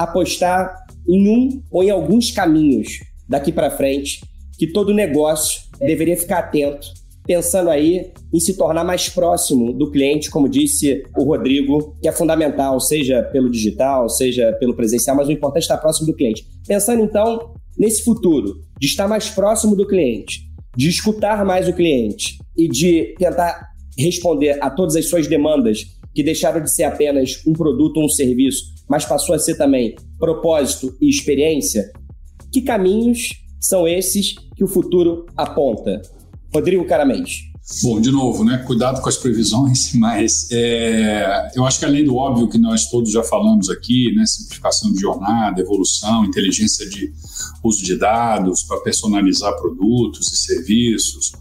apostar 0.03 0.75
em 1.07 1.27
um 1.29 1.61
ou 1.71 1.83
em 1.83 1.89
alguns 1.89 2.31
caminhos 2.31 2.99
daqui 3.27 3.51
para 3.51 3.69
frente 3.69 4.21
que 4.57 4.67
todo 4.67 4.93
negócio 4.93 5.61
deveria 5.79 6.17
ficar 6.17 6.39
atento, 6.39 6.87
pensando 7.25 7.69
aí 7.69 8.11
em 8.33 8.39
se 8.39 8.57
tornar 8.57 8.83
mais 8.83 9.07
próximo 9.07 9.71
do 9.73 9.91
cliente, 9.91 10.29
como 10.29 10.49
disse 10.49 11.03
o 11.17 11.23
Rodrigo, 11.23 11.95
que 12.01 12.07
é 12.07 12.11
fundamental, 12.11 12.79
seja 12.79 13.23
pelo 13.23 13.49
digital, 13.49 14.09
seja 14.09 14.51
pelo 14.59 14.75
presencial, 14.75 15.15
mas 15.15 15.27
o 15.27 15.31
importante 15.31 15.63
é 15.63 15.65
estar 15.65 15.77
próximo 15.77 16.07
do 16.07 16.15
cliente. 16.15 16.45
Pensando 16.67 17.03
então 17.03 17.53
nesse 17.77 18.03
futuro, 18.03 18.55
de 18.79 18.87
estar 18.87 19.07
mais 19.07 19.29
próximo 19.29 19.75
do 19.75 19.87
cliente, 19.87 20.41
de 20.75 20.89
escutar 20.89 21.45
mais 21.45 21.67
o 21.67 21.73
cliente 21.73 22.37
e 22.57 22.67
de 22.67 23.15
tentar 23.17 23.69
responder 23.97 24.57
a 24.61 24.69
todas 24.69 24.95
as 24.95 25.07
suas 25.07 25.27
demandas 25.27 25.85
que 26.13 26.23
deixaram 26.23 26.61
de 26.61 26.73
ser 26.73 26.83
apenas 26.83 27.41
um 27.45 27.53
produto 27.53 27.97
ou 27.97 28.05
um 28.05 28.09
serviço, 28.09 28.78
mas 28.89 29.05
passou 29.05 29.35
a 29.35 29.39
ser 29.39 29.55
também 29.55 29.95
propósito 30.17 30.97
e 30.99 31.07
experiência, 31.07 31.91
que 32.51 32.61
caminhos 32.61 33.29
são 33.59 33.87
esses 33.87 34.33
que 34.55 34.63
o 34.63 34.67
futuro 34.67 35.25
aponta? 35.37 36.01
Rodrigo 36.53 36.85
Caramês. 36.85 37.49
Bom, 37.83 38.01
de 38.01 38.09
novo, 38.09 38.43
né? 38.43 38.57
Cuidado 38.65 38.99
com 38.99 39.07
as 39.07 39.17
previsões, 39.17 39.93
mas 39.95 40.49
é, 40.51 41.51
eu 41.55 41.63
acho 41.65 41.77
que 41.77 41.85
além 41.85 42.03
do 42.03 42.15
óbvio 42.15 42.49
que 42.49 42.57
nós 42.57 42.89
todos 42.89 43.11
já 43.11 43.23
falamos 43.23 43.69
aqui, 43.69 44.11
né? 44.15 44.25
Simplificação 44.25 44.91
de 44.91 44.99
jornada, 44.99 45.61
evolução, 45.61 46.25
inteligência 46.25 46.89
de 46.89 47.13
uso 47.63 47.83
de 47.83 47.95
dados 47.95 48.63
para 48.63 48.79
personalizar 48.79 49.55
produtos 49.57 50.31
e 50.31 50.37
serviços, 50.37 51.31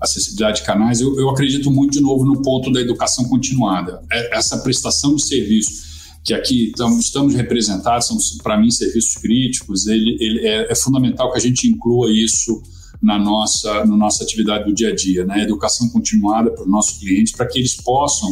acessibilidade 0.00 0.60
de 0.60 0.66
canais, 0.66 1.00
eu, 1.00 1.18
eu 1.18 1.28
acredito 1.28 1.70
muito 1.70 1.92
de 1.92 2.00
novo 2.00 2.24
no 2.24 2.42
ponto 2.42 2.70
da 2.70 2.80
educação 2.80 3.24
continuada. 3.24 4.00
É, 4.10 4.38
essa 4.38 4.58
prestação 4.58 5.16
de 5.16 5.26
serviço 5.26 5.91
que 6.24 6.32
aqui 6.34 6.68
estamos, 6.68 7.04
estamos 7.04 7.34
representados, 7.34 8.06
são 8.06 8.16
para 8.42 8.56
mim 8.56 8.70
serviços 8.70 9.14
críticos, 9.14 9.86
ele, 9.86 10.16
ele 10.20 10.46
é, 10.46 10.70
é, 10.70 10.74
fundamental 10.74 11.32
que 11.32 11.38
a 11.38 11.40
gente 11.40 11.66
inclua 11.66 12.12
isso 12.12 12.62
na 13.02 13.18
nossa, 13.18 13.84
na 13.84 13.96
nossa 13.96 14.22
atividade 14.22 14.64
do 14.64 14.74
dia 14.74 14.90
a 14.90 14.94
dia, 14.94 15.24
né? 15.24 15.42
Educação 15.42 15.88
continuada 15.88 16.50
para 16.52 16.62
os 16.62 16.70
nossos 16.70 16.98
clientes, 16.98 17.32
para 17.32 17.46
que 17.46 17.58
eles 17.58 17.74
possam 17.74 18.30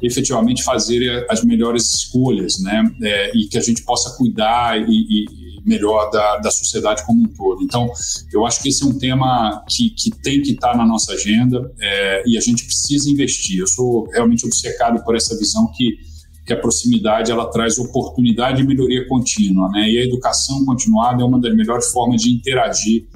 efetivamente 0.00 0.62
fazer 0.62 1.26
as 1.28 1.42
melhores 1.42 1.92
escolhas, 1.92 2.60
né? 2.60 2.84
É, 3.02 3.36
e 3.36 3.48
que 3.48 3.58
a 3.58 3.60
gente 3.60 3.82
possa 3.82 4.16
cuidar 4.16 4.80
e, 4.80 4.84
e 4.88 5.44
melhor 5.64 6.10
da, 6.10 6.36
da 6.36 6.50
sociedade 6.50 7.04
como 7.04 7.22
um 7.22 7.28
todo. 7.28 7.64
Então, 7.64 7.90
eu 8.32 8.46
acho 8.46 8.62
que 8.62 8.68
esse 8.68 8.84
é 8.84 8.86
um 8.86 8.96
tema 8.96 9.64
que, 9.68 9.90
que 9.90 10.10
tem 10.10 10.42
que 10.42 10.52
estar 10.52 10.76
na 10.76 10.86
nossa 10.86 11.12
agenda 11.12 11.72
é, 11.80 12.22
e 12.26 12.36
a 12.36 12.40
gente 12.40 12.64
precisa 12.64 13.10
investir. 13.10 13.58
Eu 13.58 13.66
sou 13.66 14.08
realmente 14.10 14.46
obcecado 14.46 15.02
por 15.02 15.16
essa 15.16 15.36
visão 15.36 15.66
que 15.72 15.98
que 16.44 16.52
a 16.52 16.56
proximidade 16.56 17.30
ela 17.30 17.46
traz 17.46 17.78
oportunidade 17.78 18.62
e 18.62 18.66
melhoria 18.66 19.06
contínua, 19.08 19.68
né? 19.70 19.90
E 19.90 19.98
a 19.98 20.04
educação 20.04 20.64
continuada 20.64 21.22
é 21.22 21.24
uma 21.24 21.40
das 21.40 21.54
melhores 21.54 21.90
formas 21.90 22.20
de 22.20 22.30
interagir 22.30 23.06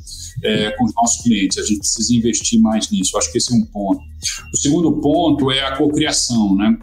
é, 0.42 0.70
com 0.72 0.84
os 0.84 0.94
nossos 0.94 1.22
clientes. 1.22 1.58
A 1.58 1.62
gente 1.62 1.80
precisa 1.80 2.14
investir 2.14 2.60
mais 2.60 2.90
nisso. 2.90 3.18
Acho 3.18 3.30
que 3.30 3.38
esse 3.38 3.52
é 3.52 3.56
um 3.56 3.64
ponto. 3.66 4.00
O 4.52 4.56
segundo 4.56 4.92
ponto 5.00 5.50
é 5.50 5.60
a 5.60 5.76
cocriação, 5.76 6.54
né? 6.56 6.78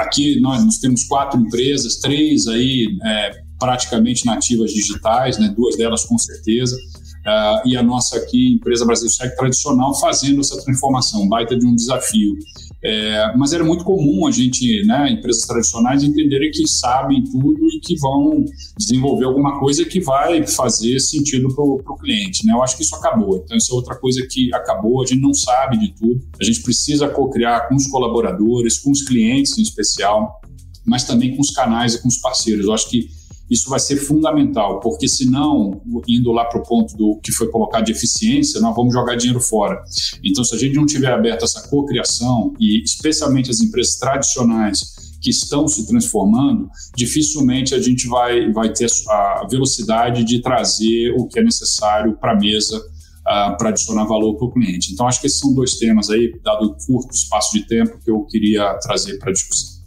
Aqui 0.00 0.38
nós, 0.40 0.62
nós 0.64 0.78
temos 0.78 1.04
quatro 1.04 1.40
empresas, 1.40 1.96
três 1.96 2.46
aí 2.46 2.98
é, 3.02 3.42
praticamente 3.58 4.26
nativas 4.26 4.72
digitais, 4.72 5.38
né? 5.38 5.52
Duas 5.56 5.76
delas 5.76 6.04
com 6.04 6.18
certeza. 6.18 6.76
Uh, 7.20 7.68
e 7.68 7.76
a 7.76 7.82
nossa 7.82 8.16
aqui, 8.16 8.54
empresa 8.54 8.84
Brasil 8.84 9.08
Sec 9.10 9.36
tradicional, 9.36 9.94
fazendo 10.00 10.40
essa 10.40 10.60
transformação, 10.62 11.28
baita 11.28 11.56
de 11.56 11.66
um 11.66 11.74
desafio. 11.74 12.34
É, 12.82 13.36
mas 13.36 13.52
era 13.52 13.62
muito 13.62 13.84
comum 13.84 14.26
a 14.26 14.30
gente, 14.30 14.84
né, 14.86 15.10
empresas 15.10 15.42
tradicionais, 15.42 16.02
entenderem 16.02 16.50
que 16.50 16.66
sabem 16.66 17.22
tudo 17.24 17.66
e 17.68 17.80
que 17.80 17.94
vão 17.98 18.44
desenvolver 18.78 19.26
alguma 19.26 19.58
coisa 19.60 19.84
que 19.84 20.00
vai 20.00 20.46
fazer 20.46 20.98
sentido 20.98 21.54
para 21.54 21.62
o 21.62 21.98
cliente. 21.98 22.46
Né? 22.46 22.54
Eu 22.54 22.62
acho 22.62 22.76
que 22.76 22.82
isso 22.82 22.94
acabou. 22.96 23.42
Então, 23.44 23.56
isso 23.56 23.72
é 23.72 23.74
outra 23.74 23.94
coisa 23.96 24.26
que 24.26 24.52
acabou. 24.54 25.02
A 25.02 25.06
gente 25.06 25.20
não 25.20 25.34
sabe 25.34 25.78
de 25.78 25.92
tudo. 25.92 26.20
A 26.40 26.44
gente 26.44 26.62
precisa 26.62 27.08
co-criar 27.08 27.68
com 27.68 27.74
os 27.74 27.86
colaboradores, 27.86 28.78
com 28.78 28.90
os 28.90 29.02
clientes 29.02 29.58
em 29.58 29.62
especial. 29.62 30.40
mas 30.86 31.04
também 31.04 31.36
com 31.36 31.42
os 31.42 31.50
canais 31.50 31.94
e 31.94 32.02
com 32.02 32.08
os 32.08 32.16
parceiros. 32.18 32.64
Eu 32.64 32.72
acho 32.72 32.88
que 32.88 33.08
isso 33.50 33.68
vai 33.68 33.80
ser 33.80 33.96
fundamental, 33.96 34.78
porque 34.78 35.08
senão, 35.08 35.82
indo 36.06 36.30
lá 36.30 36.44
para 36.44 36.60
o 36.60 36.62
ponto 36.62 36.96
do 36.96 37.18
que 37.20 37.32
foi 37.32 37.48
colocado 37.50 37.84
de 37.84 37.92
eficiência, 37.92 38.60
nós 38.60 38.74
vamos 38.76 38.94
jogar 38.94 39.16
dinheiro 39.16 39.40
fora. 39.40 39.82
Então, 40.22 40.44
se 40.44 40.54
a 40.54 40.58
gente 40.58 40.76
não 40.76 40.86
tiver 40.86 41.12
aberto 41.12 41.44
essa 41.44 41.68
cocriação, 41.68 42.54
e 42.60 42.82
especialmente 42.84 43.50
as 43.50 43.60
empresas 43.60 43.96
tradicionais 43.96 44.78
que 45.20 45.30
estão 45.30 45.66
se 45.66 45.86
transformando, 45.86 46.70
dificilmente 46.96 47.74
a 47.74 47.80
gente 47.80 48.06
vai, 48.06 48.50
vai 48.52 48.72
ter 48.72 48.86
a 49.08 49.46
velocidade 49.50 50.24
de 50.24 50.40
trazer 50.40 51.12
o 51.18 51.26
que 51.26 51.40
é 51.40 51.42
necessário 51.42 52.16
para 52.16 52.32
a 52.32 52.36
mesa 52.36 52.78
uh, 52.78 53.56
para 53.58 53.70
adicionar 53.70 54.04
valor 54.04 54.36
para 54.36 54.46
o 54.46 54.52
cliente. 54.52 54.92
Então, 54.92 55.06
acho 55.06 55.20
que 55.20 55.26
esses 55.26 55.38
são 55.38 55.52
dois 55.52 55.76
temas 55.76 56.08
aí, 56.08 56.32
dado 56.42 56.66
o 56.66 56.76
curto 56.86 57.12
espaço 57.12 57.52
de 57.52 57.66
tempo, 57.66 57.98
que 58.02 58.10
eu 58.10 58.24
queria 58.26 58.74
trazer 58.74 59.18
para 59.18 59.30
a 59.30 59.32
discussão. 59.32 59.80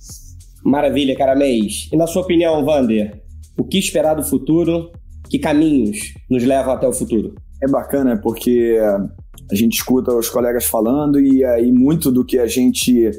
Maravilha, 0.63 1.15
Caramês. 1.15 1.89
E 1.91 1.97
na 1.97 2.07
sua 2.07 2.21
opinião, 2.21 2.63
Vander, 2.63 3.22
o 3.57 3.63
que 3.63 3.77
esperar 3.77 4.15
do 4.15 4.23
futuro? 4.23 4.91
Que 5.29 5.39
caminhos 5.39 6.13
nos 6.29 6.43
levam 6.43 6.73
até 6.73 6.87
o 6.87 6.93
futuro? 6.93 7.35
É 7.61 7.67
bacana 7.67 8.19
porque 8.21 8.77
a 9.51 9.55
gente 9.55 9.73
escuta 9.73 10.13
os 10.13 10.29
colegas 10.29 10.65
falando 10.65 11.19
e 11.19 11.43
aí 11.43 11.71
muito 11.71 12.11
do 12.11 12.25
que 12.25 12.37
a 12.37 12.47
gente 12.47 13.09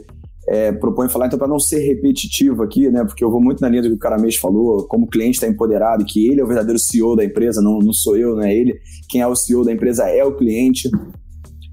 é, 0.49 0.73
propõe 0.73 1.09
falar, 1.09 1.27
então 1.27 1.39
para 1.39 1.49
não 1.49 1.59
ser 1.59 1.79
repetitivo 1.81 2.63
aqui, 2.63 2.91
né, 2.91 3.05
porque 3.05 3.25
eu 3.25 3.31
vou 3.31 3.41
muito 3.41 3.61
na 3.61 3.69
linha 3.69 3.83
do 3.83 3.89
que 3.89 3.95
o 3.95 3.99
Caramês 3.99 4.37
falou, 4.37 4.87
como 4.87 5.07
o 5.07 5.09
cliente 5.09 5.37
está 5.37 5.49
empoderado, 5.49 6.05
que 6.05 6.29
ele 6.29 6.41
é 6.41 6.45
o 6.45 6.47
verdadeiro 6.47 6.79
CEO 6.79 7.17
da 7.17 7.25
empresa, 7.25 7.63
não, 7.63 7.79
não 7.79 7.93
sou 7.93 8.17
eu, 8.17 8.37
não 8.37 8.43
é 8.43 8.55
ele, 8.55 8.79
quem 9.09 9.21
é 9.21 9.27
o 9.27 9.35
CEO 9.35 9.65
da 9.65 9.73
empresa 9.73 10.09
é 10.09 10.23
o 10.25 10.37
cliente, 10.37 10.91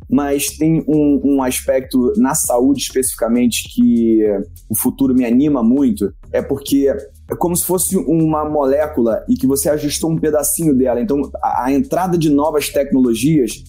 mas 0.09 0.57
tem 0.57 0.84
um, 0.88 1.22
um 1.24 1.43
aspecto 1.43 2.14
na 2.18 2.36
saúde 2.36 2.82
especificamente 2.82 3.70
que 3.74 4.22
o 4.70 4.78
futuro 4.78 5.14
me 5.14 5.26
anima 5.26 5.64
muito, 5.64 6.14
é 6.32 6.41
porque 6.41 6.93
é 7.32 7.36
como 7.36 7.56
se 7.56 7.64
fosse 7.64 7.96
uma 7.96 8.44
molécula 8.44 9.24
e 9.30 9.36
que 9.36 9.48
você 9.48 9.70
ajustou 9.70 10.12
um 10.12 10.18
pedacinho 10.18 10.78
dela. 10.78 11.00
Então, 11.00 11.22
a, 11.42 11.66
a 11.66 11.72
entrada 11.72 12.18
de 12.18 12.30
novas 12.30 12.68
tecnologias 12.68 13.64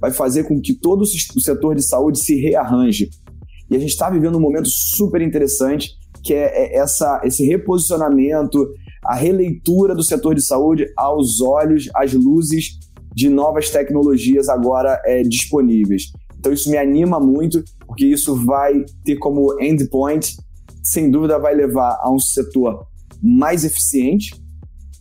vai 0.00 0.10
fazer 0.10 0.44
com 0.44 0.60
que 0.60 0.74
todo 0.74 1.02
o 1.02 1.40
setor 1.40 1.76
de 1.76 1.86
saúde 1.86 2.18
se 2.18 2.34
rearranje. 2.34 3.08
E 3.70 3.76
a 3.76 3.78
gente 3.78 3.90
está 3.90 4.10
vivendo 4.10 4.36
um 4.36 4.40
momento 4.40 4.68
super 4.68 5.22
interessante, 5.22 5.92
que 6.24 6.34
é, 6.34 6.74
é 6.74 6.78
essa, 6.78 7.20
esse 7.24 7.46
reposicionamento, 7.46 8.68
a 9.04 9.14
releitura 9.14 9.94
do 9.94 10.02
setor 10.02 10.34
de 10.34 10.44
saúde 10.44 10.86
aos 10.96 11.40
olhos, 11.40 11.88
às 11.94 12.12
luzes 12.12 12.80
de 13.14 13.28
novas 13.30 13.70
tecnologias 13.70 14.48
agora 14.48 15.00
é, 15.04 15.22
disponíveis. 15.22 16.10
Então 16.36 16.52
isso 16.52 16.68
me 16.68 16.76
anima 16.76 17.20
muito, 17.20 17.62
porque 17.86 18.06
isso 18.06 18.34
vai 18.44 18.84
ter 19.04 19.16
como 19.18 19.56
endpoint, 19.62 20.36
sem 20.82 21.10
dúvida, 21.10 21.38
vai 21.38 21.54
levar 21.54 21.96
a 22.02 22.12
um 22.12 22.18
setor 22.18 22.86
mais 23.24 23.64
eficiente 23.64 24.34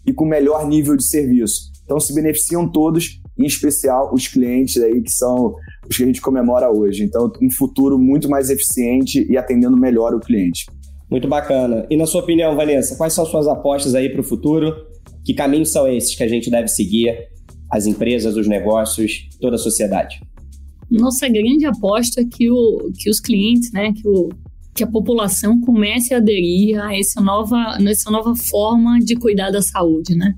e 0.05 0.13
com 0.13 0.25
melhor 0.25 0.65
nível 0.67 0.95
de 0.95 1.05
serviço. 1.05 1.71
Então 1.83 1.99
se 1.99 2.13
beneficiam 2.15 2.67
todos, 2.69 3.21
em 3.37 3.45
especial 3.45 4.13
os 4.13 4.27
clientes 4.27 4.81
aí 4.81 5.01
que 5.01 5.11
são 5.11 5.55
os 5.89 5.97
que 5.97 6.03
a 6.03 6.05
gente 6.05 6.21
comemora 6.21 6.71
hoje. 6.71 7.03
Então, 7.03 7.31
um 7.41 7.51
futuro 7.51 7.97
muito 7.97 8.29
mais 8.29 8.49
eficiente 8.49 9.25
e 9.29 9.37
atendendo 9.37 9.75
melhor 9.75 10.13
o 10.13 10.19
cliente. 10.19 10.65
Muito 11.09 11.27
bacana. 11.27 11.85
E 11.89 11.97
na 11.97 12.05
sua 12.05 12.21
opinião, 12.21 12.55
Vanessa, 12.55 12.95
quais 12.95 13.13
são 13.13 13.25
suas 13.25 13.47
apostas 13.47 13.95
aí 13.95 14.09
para 14.09 14.21
o 14.21 14.23
futuro? 14.23 14.73
Que 15.25 15.33
caminhos 15.33 15.71
são 15.71 15.87
esses 15.87 16.15
que 16.15 16.23
a 16.23 16.27
gente 16.27 16.49
deve 16.49 16.67
seguir? 16.67 17.15
As 17.69 17.85
empresas, 17.85 18.37
os 18.37 18.47
negócios, 18.47 19.29
toda 19.41 19.55
a 19.55 19.59
sociedade? 19.59 20.21
Nossa 20.89 21.27
grande 21.27 21.65
aposta 21.65 22.21
é 22.21 22.25
que, 22.25 22.49
o, 22.49 22.91
que 22.97 23.09
os 23.09 23.19
clientes, 23.19 23.71
né, 23.71 23.91
que 23.93 24.07
o, 24.07 24.29
que 24.73 24.83
a 24.83 24.87
população 24.87 25.61
comece 25.61 26.13
a 26.13 26.17
aderir 26.17 26.81
a 26.81 26.97
essa 26.97 27.21
nova, 27.21 27.77
essa 27.87 28.09
nova 28.09 28.35
forma 28.35 28.99
de 28.99 29.15
cuidar 29.15 29.51
da 29.51 29.61
saúde, 29.61 30.15
né? 30.15 30.35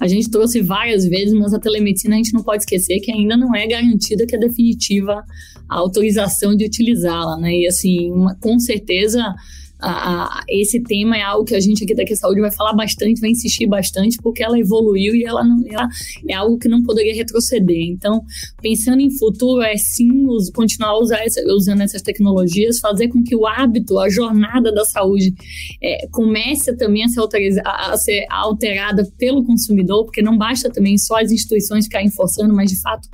A 0.00 0.08
gente 0.08 0.28
trouxe 0.28 0.60
várias 0.60 1.06
vezes, 1.06 1.32
mas 1.32 1.54
a 1.54 1.58
telemedicina 1.58 2.14
a 2.14 2.18
gente 2.18 2.34
não 2.34 2.42
pode 2.42 2.62
esquecer 2.62 2.98
que 3.00 3.12
ainda 3.12 3.36
não 3.36 3.54
é 3.54 3.66
garantida 3.66 4.26
que 4.26 4.34
é 4.34 4.38
definitiva 4.38 5.24
a 5.68 5.76
autorização 5.76 6.56
de 6.56 6.64
utilizá-la, 6.64 7.36
né? 7.38 7.52
E 7.52 7.66
assim, 7.66 8.10
uma, 8.10 8.34
com 8.36 8.58
certeza 8.58 9.34
a, 9.78 10.24
a, 10.24 10.44
esse 10.48 10.80
tema 10.82 11.16
é 11.16 11.22
algo 11.22 11.44
que 11.44 11.54
a 11.54 11.60
gente 11.60 11.84
aqui 11.84 11.94
da 11.94 12.04
Que 12.04 12.16
Saúde 12.16 12.40
vai 12.40 12.50
falar 12.50 12.72
bastante, 12.72 13.20
vai 13.20 13.30
insistir 13.30 13.66
bastante, 13.66 14.16
porque 14.22 14.42
ela 14.42 14.58
evoluiu 14.58 15.14
e 15.14 15.24
ela, 15.24 15.44
não, 15.44 15.62
ela 15.68 15.88
é 16.28 16.34
algo 16.34 16.58
que 16.58 16.68
não 16.68 16.82
poderia 16.82 17.14
retroceder. 17.14 17.82
Então, 17.88 18.22
pensando 18.62 19.00
em 19.00 19.10
futuro, 19.10 19.62
é 19.62 19.76
sim 19.76 20.26
os, 20.26 20.50
continuar 20.50 20.98
usar 20.98 21.18
essa, 21.18 21.42
usando 21.54 21.82
essas 21.82 22.00
tecnologias, 22.00 22.78
fazer 22.78 23.08
com 23.08 23.22
que 23.22 23.36
o 23.36 23.46
hábito, 23.46 23.98
a 23.98 24.08
jornada 24.08 24.72
da 24.72 24.84
saúde 24.84 25.34
é, 25.82 26.06
comece 26.08 26.74
também 26.76 27.04
a 27.04 27.08
ser, 27.08 27.20
a, 27.64 27.92
a 27.92 27.96
ser 27.96 28.26
alterada 28.30 29.06
pelo 29.18 29.44
consumidor, 29.44 30.04
porque 30.04 30.22
não 30.22 30.38
basta 30.38 30.70
também 30.70 30.96
só 30.96 31.20
as 31.20 31.30
instituições 31.30 31.84
ficarem 31.84 32.10
forçando, 32.10 32.54
mas 32.54 32.70
de 32.70 32.80
fato 32.80 33.08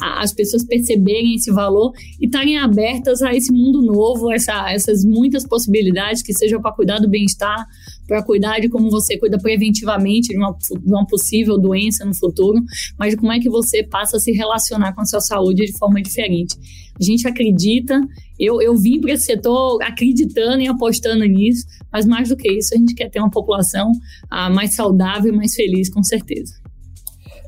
a, 0.00 0.22
as 0.22 0.32
pessoas 0.32 0.64
perceberem 0.64 1.36
esse 1.36 1.52
valor 1.52 1.92
e 2.20 2.26
estarem 2.26 2.58
abertas 2.58 3.22
a 3.22 3.32
esse 3.34 3.52
mundo 3.52 3.82
novo, 3.82 4.32
essa, 4.32 4.70
essas 4.72 5.04
muitas 5.04 5.46
possibilidades 5.46 6.07
que 6.22 6.32
seja 6.32 6.60
para 6.60 6.72
cuidar 6.72 6.98
do 6.98 7.08
bem-estar, 7.08 7.66
para 8.06 8.22
cuidar 8.22 8.58
de 8.58 8.68
como 8.68 8.90
você 8.90 9.18
cuida 9.18 9.38
preventivamente 9.38 10.28
de 10.28 10.36
uma, 10.36 10.52
de 10.52 10.90
uma 10.90 11.06
possível 11.06 11.58
doença 11.58 12.04
no 12.04 12.14
futuro, 12.14 12.58
mas 12.98 13.14
como 13.14 13.32
é 13.32 13.38
que 13.38 13.48
você 13.48 13.82
passa 13.84 14.16
a 14.16 14.20
se 14.20 14.32
relacionar 14.32 14.94
com 14.94 15.02
a 15.02 15.04
sua 15.04 15.20
saúde 15.20 15.66
de 15.66 15.76
forma 15.78 16.00
diferente. 16.00 16.56
A 17.00 17.04
gente 17.04 17.28
acredita, 17.28 18.00
eu, 18.38 18.60
eu 18.60 18.76
vim 18.76 19.00
para 19.00 19.12
esse 19.12 19.26
setor 19.26 19.80
acreditando 19.82 20.62
e 20.62 20.68
apostando 20.68 21.24
nisso, 21.24 21.64
mas 21.92 22.06
mais 22.06 22.28
do 22.28 22.36
que 22.36 22.50
isso, 22.50 22.74
a 22.74 22.78
gente 22.78 22.94
quer 22.94 23.08
ter 23.08 23.20
uma 23.20 23.30
população 23.30 23.92
ah, 24.30 24.50
mais 24.50 24.74
saudável 24.74 25.32
e 25.32 25.36
mais 25.36 25.54
feliz, 25.54 25.88
com 25.88 26.02
certeza. 26.02 26.54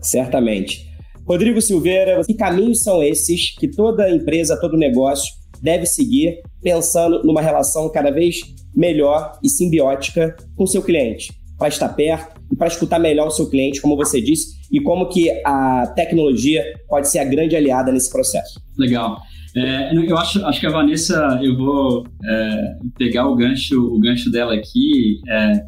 Certamente. 0.03 0.89
Rodrigo 1.27 1.61
Silveira, 1.61 2.23
que 2.25 2.35
caminhos 2.35 2.81
são 2.81 3.03
esses 3.03 3.57
que 3.57 3.69
toda 3.69 4.11
empresa, 4.11 4.59
todo 4.61 4.77
negócio 4.77 5.40
deve 5.63 5.87
seguir 5.87 6.41
pensando 6.63 7.23
numa 7.25 7.41
relação 7.41 7.91
cada 7.91 8.11
vez 8.11 8.37
melhor 8.75 9.39
e 9.43 9.49
simbiótica 9.49 10.37
com 10.57 10.67
seu 10.67 10.83
cliente, 10.83 11.33
para 11.59 11.69
estar 11.69 11.89
perto 11.91 12.41
e 12.51 12.57
para 12.57 12.69
escutar 12.69 12.99
melhor 12.99 13.29
o 13.29 13.31
seu 13.31 13.49
cliente, 13.49 13.81
como 13.81 13.97
você 13.97 14.21
disse, 14.21 14.61
e 14.73 14.81
como 14.81 15.09
que 15.09 15.31
a 15.45 15.87
tecnologia 15.95 16.65
pode 16.89 17.09
ser 17.09 17.19
a 17.19 17.25
grande 17.25 17.57
aliada 17.57 17.91
nesse 17.91 18.11
processo. 18.11 18.61
Legal. 18.79 19.19
É, 19.57 19.93
eu 19.95 20.17
acho, 20.17 20.45
acho 20.47 20.61
que 20.61 20.67
a 20.67 20.71
Vanessa, 20.71 21.41
eu 21.43 21.57
vou 21.57 22.07
é, 22.25 22.73
pegar 22.97 23.29
o 23.29 23.35
gancho, 23.35 23.81
o 23.81 23.99
gancho 23.99 24.31
dela 24.31 24.55
aqui. 24.55 25.21
É, 25.29 25.63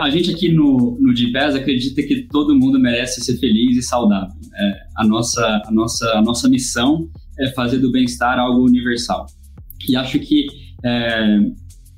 a 0.00 0.08
gente 0.10 0.30
aqui 0.30 0.50
no, 0.50 0.96
no 1.00 1.12
Gpes 1.12 1.56
acredita 1.56 2.02
que 2.02 2.22
todo 2.30 2.54
mundo 2.54 2.78
merece 2.78 3.20
ser 3.20 3.36
feliz 3.38 3.76
e 3.76 3.82
saudável. 3.82 4.34
É, 4.56 4.74
a, 4.96 5.06
nossa, 5.06 5.44
a, 5.66 5.70
nossa, 5.72 6.06
a 6.12 6.22
nossa 6.22 6.48
missão 6.48 7.08
é 7.40 7.50
fazer 7.52 7.78
do 7.78 7.90
bem-estar 7.90 8.38
algo 8.38 8.64
universal. 8.64 9.26
E 9.88 9.96
acho 9.96 10.18
que 10.18 10.46
é, 10.84 11.38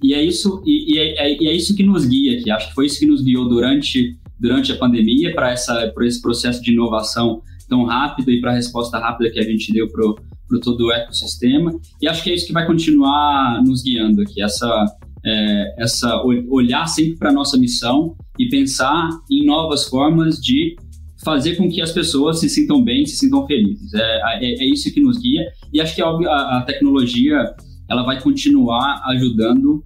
e 0.03 0.15
é 0.15 0.23
isso 0.23 0.63
e, 0.65 0.95
e, 0.95 0.99
é, 0.99 1.43
e, 1.43 1.49
é, 1.49 1.53
isso 1.53 1.75
que 1.75 1.83
nos 1.83 2.07
guia 2.07 2.39
aqui. 2.39 2.51
Acho 2.51 2.69
que 2.69 2.75
foi 2.75 2.87
isso 2.87 2.99
que 2.99 3.07
nos 3.07 3.23
guiou 3.23 3.49
durante 3.49 4.17
durante 4.39 4.71
a 4.71 4.77
pandemia 4.77 5.35
para 5.35 5.51
essa 5.51 5.91
por 5.95 6.05
esse 6.05 6.21
processo 6.21 6.63
de 6.63 6.73
inovação 6.73 7.41
tão 7.69 7.85
rápido 7.85 8.31
e 8.31 8.41
para 8.41 8.53
a 8.53 8.55
resposta 8.55 8.99
rápida 8.99 9.31
que 9.31 9.39
a 9.39 9.43
gente 9.43 9.73
deu 9.73 9.89
para 9.89 10.05
para 10.49 10.61
todo 10.61 10.87
o 10.87 10.93
ecossistema. 10.93 11.73
E 12.01 12.07
acho 12.07 12.23
que 12.23 12.31
é 12.31 12.35
isso 12.35 12.47
que 12.47 12.53
vai 12.53 12.65
continuar 12.67 13.63
nos 13.65 13.83
guiando 13.83 14.23
aqui. 14.23 14.41
Essa 14.41 14.87
é, 15.25 15.75
essa 15.83 16.23
olhar 16.25 16.87
sempre 16.87 17.17
para 17.19 17.33
nossa 17.33 17.59
missão 17.59 18.15
e 18.39 18.49
pensar 18.49 19.09
em 19.31 19.45
novas 19.45 19.89
formas 19.89 20.37
de 20.37 20.77
fazer 21.27 21.57
com 21.57 21.69
que 21.69 21.83
as 21.83 21.91
pessoas 21.91 22.39
se 22.39 22.49
sintam 22.49 22.85
bem, 22.85 23.05
se 23.05 23.17
sintam 23.17 23.45
felizes. 23.49 23.93
É, 23.93 24.21
é, 24.45 24.63
é 24.63 24.65
isso 24.65 24.95
que 24.95 25.01
nos 25.01 25.19
guia. 25.19 25.45
E 25.73 25.81
acho 25.81 25.93
que 25.97 26.01
a, 26.01 26.07
a 26.09 26.63
tecnologia 26.65 27.53
ela 27.91 28.05
vai 28.05 28.23
continuar 28.23 29.03
ajudando 29.09 29.85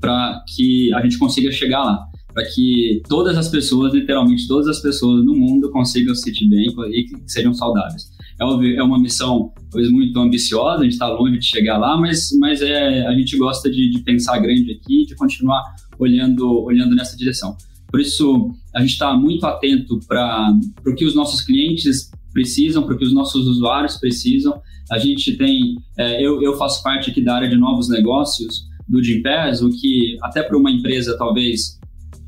para 0.00 0.42
que 0.56 0.92
a 0.92 1.00
gente 1.02 1.18
consiga 1.18 1.52
chegar 1.52 1.84
lá. 1.84 2.04
Para 2.34 2.44
que 2.44 3.00
todas 3.08 3.38
as 3.38 3.48
pessoas, 3.48 3.94
literalmente 3.94 4.48
todas 4.48 4.66
as 4.66 4.82
pessoas 4.82 5.24
no 5.24 5.36
mundo, 5.36 5.70
consigam 5.70 6.12
se 6.16 6.22
sentir 6.22 6.48
bem 6.48 6.66
e 6.66 7.04
que 7.04 7.30
sejam 7.30 7.54
saudáveis. 7.54 8.10
É, 8.38 8.44
óbvio, 8.44 8.76
é 8.76 8.82
uma 8.82 8.98
missão 8.98 9.52
talvez 9.70 9.88
muito 9.90 10.18
ambiciosa, 10.18 10.80
a 10.80 10.82
gente 10.82 10.94
está 10.94 11.06
longe 11.06 11.38
de 11.38 11.46
chegar 11.46 11.78
lá, 11.78 11.96
mas, 11.96 12.30
mas 12.40 12.60
é, 12.60 13.06
a 13.06 13.12
gente 13.12 13.38
gosta 13.38 13.70
de, 13.70 13.88
de 13.88 14.00
pensar 14.00 14.38
grande 14.40 14.72
aqui, 14.72 15.06
de 15.06 15.14
continuar 15.14 15.62
olhando, 15.96 16.64
olhando 16.64 16.94
nessa 16.96 17.16
direção. 17.16 17.56
Por 17.96 18.02
isso, 18.02 18.54
a 18.74 18.80
gente 18.82 18.90
está 18.90 19.16
muito 19.16 19.46
atento 19.46 19.98
para 20.06 20.52
o 20.86 20.94
que 20.94 21.06
os 21.06 21.14
nossos 21.14 21.40
clientes 21.40 22.10
precisam, 22.30 22.82
para 22.82 22.94
o 22.94 22.98
que 22.98 23.06
os 23.06 23.14
nossos 23.14 23.46
usuários 23.46 23.96
precisam. 23.96 24.60
A 24.92 24.98
gente 24.98 25.34
tem, 25.38 25.76
é, 25.98 26.22
eu, 26.22 26.42
eu 26.42 26.58
faço 26.58 26.82
parte 26.82 27.10
aqui 27.10 27.22
da 27.22 27.34
área 27.34 27.48
de 27.48 27.56
novos 27.56 27.88
negócios 27.88 28.66
do 28.86 29.02
Gimpass, 29.02 29.62
o 29.62 29.70
que 29.70 30.18
até 30.20 30.42
para 30.42 30.58
uma 30.58 30.70
empresa, 30.70 31.16
talvez, 31.16 31.80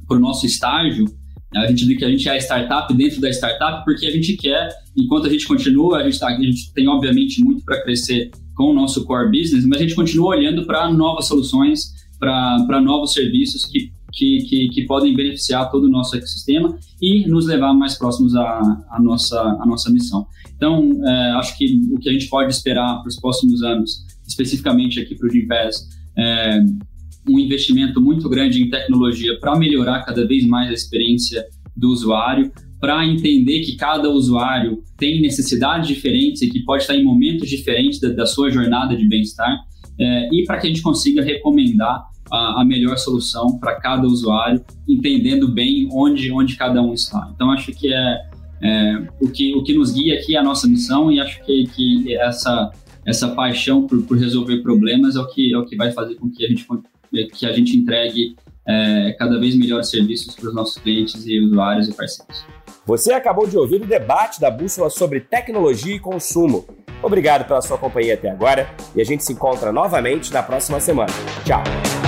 para 0.06 0.16
o 0.16 0.20
nosso 0.20 0.46
estágio, 0.46 1.04
a 1.54 1.66
gente 1.66 1.86
diz 1.86 1.98
que 1.98 2.04
a 2.06 2.08
gente 2.08 2.26
é 2.26 2.38
startup 2.38 2.94
dentro 2.94 3.20
da 3.20 3.28
startup 3.28 3.84
porque 3.84 4.06
a 4.06 4.10
gente 4.10 4.38
quer, 4.38 4.70
enquanto 4.96 5.26
a 5.26 5.30
gente 5.30 5.46
continua, 5.46 5.98
a 5.98 6.04
gente, 6.04 6.18
tá, 6.18 6.28
a 6.28 6.40
gente 6.40 6.72
tem 6.72 6.88
obviamente 6.88 7.44
muito 7.44 7.62
para 7.62 7.82
crescer 7.82 8.30
com 8.54 8.70
o 8.70 8.74
nosso 8.74 9.04
core 9.04 9.30
business, 9.30 9.66
mas 9.66 9.80
a 9.80 9.82
gente 9.82 9.94
continua 9.94 10.28
olhando 10.30 10.64
para 10.64 10.90
novas 10.90 11.26
soluções 11.26 11.92
para 12.18 12.80
novos 12.80 13.12
serviços 13.12 13.64
que, 13.64 13.92
que, 14.12 14.38
que, 14.48 14.68
que, 14.68 14.86
podem 14.86 15.14
beneficiar 15.14 15.70
todo 15.70 15.84
o 15.84 15.88
nosso 15.88 16.16
ecossistema 16.16 16.78
e 17.00 17.26
nos 17.28 17.46
levar 17.46 17.74
mais 17.74 17.96
próximos 17.96 18.34
à, 18.34 18.84
à, 18.90 19.00
nossa, 19.00 19.40
à 19.40 19.66
nossa 19.66 19.90
missão. 19.90 20.26
Então, 20.56 21.00
é, 21.06 21.30
acho 21.32 21.56
que 21.56 21.80
o 21.92 21.98
que 21.98 22.08
a 22.08 22.12
gente 22.12 22.28
pode 22.28 22.52
esperar 22.52 23.00
para 23.00 23.08
os 23.08 23.20
próximos 23.20 23.62
anos, 23.62 24.04
especificamente 24.26 25.00
aqui 25.00 25.14
para 25.14 25.28
o 25.28 25.30
Gimpass, 25.30 25.88
é 26.16 26.60
um 27.28 27.38
investimento 27.38 28.00
muito 28.00 28.28
grande 28.28 28.62
em 28.62 28.70
tecnologia 28.70 29.38
para 29.38 29.56
melhorar 29.58 30.02
cada 30.04 30.26
vez 30.26 30.46
mais 30.46 30.70
a 30.70 30.72
experiência 30.72 31.44
do 31.76 31.90
usuário, 31.90 32.50
para 32.80 33.04
entender 33.06 33.60
que 33.60 33.76
cada 33.76 34.08
usuário 34.08 34.82
tem 34.96 35.20
necessidades 35.20 35.88
diferentes 35.88 36.42
e 36.42 36.48
que 36.48 36.64
pode 36.64 36.82
estar 36.82 36.94
em 36.94 37.04
momentos 37.04 37.48
diferentes 37.48 38.00
da, 38.00 38.08
da 38.10 38.26
sua 38.26 38.50
jornada 38.50 38.96
de 38.96 39.06
bem-estar 39.06 39.58
é, 39.98 40.28
e 40.32 40.44
para 40.44 40.58
que 40.58 40.66
a 40.66 40.70
gente 40.70 40.82
consiga 40.82 41.22
recomendar 41.22 42.04
a, 42.30 42.62
a 42.62 42.64
melhor 42.64 42.96
solução 42.96 43.58
para 43.58 43.76
cada 43.76 44.06
usuário, 44.06 44.64
entendendo 44.86 45.48
bem 45.48 45.88
onde, 45.92 46.30
onde 46.32 46.56
cada 46.56 46.80
um 46.82 46.92
está. 46.92 47.30
Então, 47.34 47.50
acho 47.50 47.72
que 47.72 47.92
é, 47.92 48.18
é, 48.62 49.08
o, 49.20 49.30
que, 49.30 49.54
o 49.54 49.62
que 49.62 49.74
nos 49.74 49.92
guia 49.92 50.18
aqui 50.18 50.36
é 50.36 50.38
a 50.38 50.42
nossa 50.42 50.66
missão 50.66 51.10
e 51.10 51.20
acho 51.20 51.42
que, 51.44 51.66
que 51.68 52.16
essa, 52.16 52.70
essa 53.06 53.28
paixão 53.28 53.86
por, 53.86 54.02
por 54.02 54.18
resolver 54.18 54.58
problemas 54.62 55.16
é 55.16 55.20
o, 55.20 55.26
que, 55.26 55.54
é 55.54 55.58
o 55.58 55.64
que 55.64 55.76
vai 55.76 55.92
fazer 55.92 56.16
com 56.16 56.30
que 56.30 56.44
a 56.44 56.48
gente, 56.48 56.66
que 57.34 57.46
a 57.46 57.52
gente 57.52 57.76
entregue 57.76 58.36
é, 58.66 59.16
cada 59.18 59.38
vez 59.38 59.56
melhores 59.56 59.88
serviços 59.88 60.34
para 60.34 60.48
os 60.48 60.54
nossos 60.54 60.78
clientes 60.78 61.26
e 61.26 61.40
usuários 61.40 61.88
e 61.88 61.94
parceiros. 61.94 62.44
Você 62.84 63.12
acabou 63.12 63.46
de 63.46 63.56
ouvir 63.56 63.82
o 63.82 63.86
debate 63.86 64.40
da 64.40 64.50
Bússola 64.50 64.88
sobre 64.90 65.20
tecnologia 65.20 65.96
e 65.96 65.98
consumo. 65.98 66.66
Obrigado 67.02 67.46
pela 67.46 67.62
sua 67.62 67.78
companhia 67.78 68.14
até 68.14 68.30
agora 68.30 68.68
e 68.94 69.00
a 69.00 69.04
gente 69.04 69.24
se 69.24 69.32
encontra 69.32 69.72
novamente 69.72 70.32
na 70.32 70.42
próxima 70.42 70.80
semana. 70.80 71.12
Tchau! 71.44 72.07